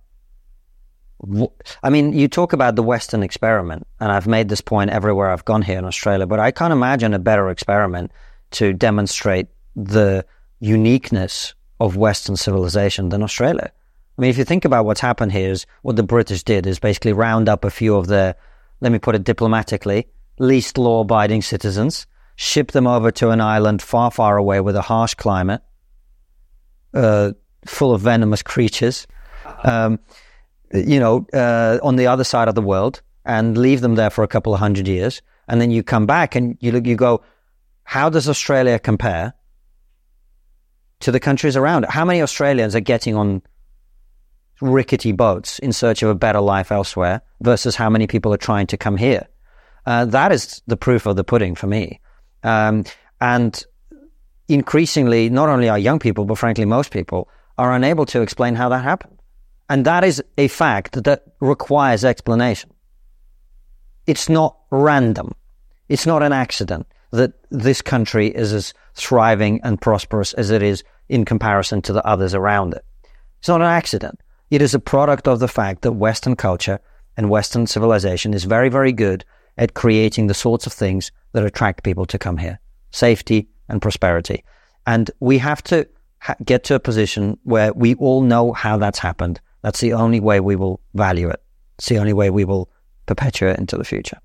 I 1.82 1.90
mean, 1.90 2.12
you 2.12 2.28
talk 2.28 2.52
about 2.52 2.76
the 2.76 2.82
Western 2.82 3.22
experiment, 3.22 3.86
and 4.00 4.12
I've 4.12 4.26
made 4.26 4.48
this 4.48 4.60
point 4.60 4.90
everywhere 4.90 5.30
I've 5.30 5.44
gone 5.44 5.62
here 5.62 5.78
in 5.78 5.84
Australia, 5.84 6.26
but 6.26 6.40
I 6.40 6.50
can't 6.50 6.72
imagine 6.72 7.14
a 7.14 7.18
better 7.18 7.48
experiment 7.48 8.10
to 8.52 8.72
demonstrate 8.72 9.48
the 9.74 10.24
uniqueness 10.60 11.54
of 11.80 11.96
Western 11.96 12.36
civilization 12.36 13.08
than 13.08 13.22
Australia. 13.22 13.70
I 14.16 14.20
mean, 14.20 14.30
if 14.30 14.38
you 14.38 14.44
think 14.44 14.64
about 14.64 14.84
what's 14.84 15.00
happened 15.00 15.32
here, 15.32 15.50
is 15.50 15.66
what 15.82 15.96
the 15.96 16.02
British 16.02 16.44
did 16.44 16.66
is 16.66 16.78
basically 16.78 17.12
round 17.12 17.48
up 17.48 17.64
a 17.64 17.70
few 17.70 17.96
of 17.96 18.06
the, 18.06 18.36
let 18.80 18.92
me 18.92 18.98
put 18.98 19.14
it 19.14 19.24
diplomatically, 19.24 20.06
least 20.38 20.78
law 20.78 21.00
abiding 21.00 21.42
citizens, 21.42 22.06
ship 22.36 22.72
them 22.72 22.86
over 22.86 23.10
to 23.12 23.30
an 23.30 23.40
island 23.40 23.82
far, 23.82 24.10
far 24.10 24.36
away 24.36 24.60
with 24.60 24.76
a 24.76 24.82
harsh 24.82 25.14
climate, 25.14 25.62
uh, 26.92 27.32
full 27.66 27.92
of 27.92 28.00
venomous 28.00 28.42
creatures, 28.42 29.06
um, 29.64 29.98
you 30.72 30.98
know, 30.98 31.26
uh, 31.32 31.78
on 31.82 31.96
the 31.96 32.06
other 32.06 32.24
side 32.24 32.48
of 32.48 32.54
the 32.54 32.62
world, 32.62 33.02
and 33.24 33.56
leave 33.56 33.80
them 33.80 33.94
there 33.94 34.10
for 34.10 34.24
a 34.24 34.28
couple 34.28 34.52
of 34.52 34.60
hundred 34.60 34.88
years. 34.88 35.22
And 35.48 35.60
then 35.60 35.70
you 35.70 35.82
come 35.82 36.06
back 36.06 36.34
and 36.34 36.56
you 36.60 36.72
look, 36.72 36.86
you 36.86 36.96
go, 36.96 37.22
how 37.84 38.08
does 38.08 38.28
Australia 38.28 38.78
compare 38.78 39.34
to 41.00 41.12
the 41.12 41.20
countries 41.20 41.56
around 41.56 41.84
it? 41.84 41.90
How 41.90 42.04
many 42.04 42.22
Australians 42.22 42.74
are 42.74 42.80
getting 42.80 43.14
on 43.14 43.42
rickety 44.60 45.12
boats 45.12 45.58
in 45.58 45.72
search 45.72 46.02
of 46.02 46.08
a 46.08 46.14
better 46.14 46.40
life 46.40 46.72
elsewhere 46.72 47.20
versus 47.40 47.76
how 47.76 47.90
many 47.90 48.06
people 48.06 48.32
are 48.32 48.38
trying 48.38 48.66
to 48.68 48.76
come 48.76 48.96
here? 48.96 49.28
Uh, 49.86 50.06
that 50.06 50.32
is 50.32 50.62
the 50.66 50.76
proof 50.76 51.04
of 51.06 51.16
the 51.16 51.24
pudding 51.24 51.54
for 51.54 51.66
me. 51.66 52.00
Um, 52.42 52.84
and 53.20 53.62
increasingly, 54.48 55.28
not 55.28 55.48
only 55.48 55.68
our 55.68 55.78
young 55.78 55.98
people, 55.98 56.24
but 56.24 56.38
frankly, 56.38 56.64
most 56.64 56.90
people 56.90 57.28
are 57.58 57.72
unable 57.72 58.06
to 58.06 58.22
explain 58.22 58.54
how 58.54 58.68
that 58.68 58.84
happened. 58.84 59.18
And 59.68 59.84
that 59.86 60.04
is 60.04 60.22
a 60.36 60.48
fact 60.48 61.04
that 61.04 61.24
requires 61.40 62.04
explanation. 62.04 62.70
It's 64.06 64.28
not 64.28 64.58
random. 64.70 65.32
It's 65.88 66.06
not 66.06 66.22
an 66.22 66.32
accident 66.32 66.86
that 67.10 67.32
this 67.50 67.80
country 67.80 68.28
is 68.28 68.52
as 68.52 68.74
thriving 68.94 69.60
and 69.62 69.80
prosperous 69.80 70.32
as 70.34 70.50
it 70.50 70.62
is 70.62 70.82
in 71.08 71.24
comparison 71.24 71.80
to 71.82 71.92
the 71.92 72.04
others 72.04 72.34
around 72.34 72.74
it. 72.74 72.84
It's 73.38 73.48
not 73.48 73.60
an 73.60 73.68
accident. 73.68 74.20
It 74.50 74.62
is 74.62 74.74
a 74.74 74.80
product 74.80 75.28
of 75.28 75.38
the 75.38 75.48
fact 75.48 75.82
that 75.82 75.92
Western 75.92 76.36
culture 76.36 76.80
and 77.16 77.30
Western 77.30 77.66
civilization 77.66 78.34
is 78.34 78.44
very, 78.44 78.68
very 78.68 78.92
good 78.92 79.24
at 79.56 79.74
creating 79.74 80.26
the 80.26 80.34
sorts 80.34 80.66
of 80.66 80.72
things 80.72 81.12
that 81.32 81.44
attract 81.44 81.84
people 81.84 82.06
to 82.06 82.18
come 82.18 82.36
here. 82.36 82.58
Safety 82.90 83.48
and 83.68 83.80
prosperity. 83.80 84.44
And 84.86 85.10
we 85.20 85.38
have 85.38 85.62
to 85.64 85.88
ha- 86.24 86.36
get 86.44 86.64
to 86.64 86.74
a 86.74 86.80
position 86.80 87.38
where 87.44 87.72
we 87.74 87.94
all 87.96 88.22
know 88.22 88.52
how 88.52 88.78
that's 88.78 88.98
happened. 88.98 89.40
That's 89.62 89.80
the 89.80 89.92
only 89.92 90.20
way 90.20 90.40
we 90.40 90.56
will 90.56 90.80
value 90.94 91.28
it. 91.28 91.40
It's 91.78 91.88
the 91.88 91.98
only 91.98 92.12
way 92.12 92.30
we 92.30 92.44
will 92.44 92.70
perpetuate 93.06 93.52
it 93.52 93.58
into 93.58 93.76
the 93.76 93.84
future. 93.84 94.18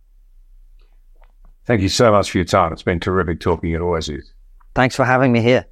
Thank 1.65 1.81
you 1.81 1.89
so 1.89 2.11
much 2.11 2.31
for 2.31 2.37
your 2.37 2.45
time. 2.45 2.73
It's 2.73 2.83
been 2.83 2.99
terrific 2.99 3.39
talking. 3.41 3.71
It 3.71 3.81
always 3.81 4.09
is. 4.09 4.31
Thanks 4.75 4.95
for 4.95 5.03
having 5.03 5.31
me 5.31 5.41
here. 5.41 5.65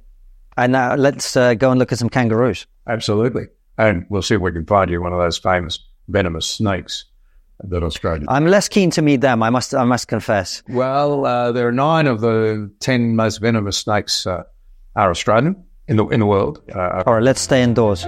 And 0.56 0.72
now 0.72 0.94
let's 0.94 1.36
uh, 1.36 1.54
go 1.54 1.70
and 1.70 1.78
look 1.78 1.92
at 1.92 1.98
some 1.98 2.10
kangaroos. 2.10 2.66
Absolutely. 2.86 3.46
And 3.78 4.06
we'll 4.08 4.22
see 4.22 4.34
if 4.34 4.40
we 4.40 4.52
can 4.52 4.66
find 4.66 4.90
you 4.90 5.00
one 5.00 5.12
of 5.12 5.18
those 5.18 5.38
famous 5.38 5.78
venomous 6.08 6.46
snakes 6.46 7.04
that 7.64 7.82
Australia. 7.82 8.26
I'm 8.28 8.46
less 8.46 8.68
keen 8.68 8.90
to 8.90 9.02
meet 9.02 9.20
them. 9.20 9.42
I 9.42 9.50
must. 9.50 9.74
I 9.74 9.84
must 9.84 10.08
confess. 10.08 10.62
Well, 10.68 11.26
uh, 11.26 11.52
there 11.52 11.66
are 11.66 11.72
nine 11.72 12.06
of 12.06 12.20
the 12.20 12.70
ten 12.80 13.16
most 13.16 13.38
venomous 13.38 13.78
snakes 13.78 14.26
uh, 14.26 14.44
are 14.94 15.10
Australian 15.10 15.64
in 15.88 15.96
the 15.96 16.06
in 16.08 16.20
the 16.20 16.26
world. 16.26 16.60
Uh, 16.74 17.02
All 17.06 17.14
right, 17.14 17.22
let's 17.22 17.40
stay 17.40 17.62
indoors. 17.62 18.06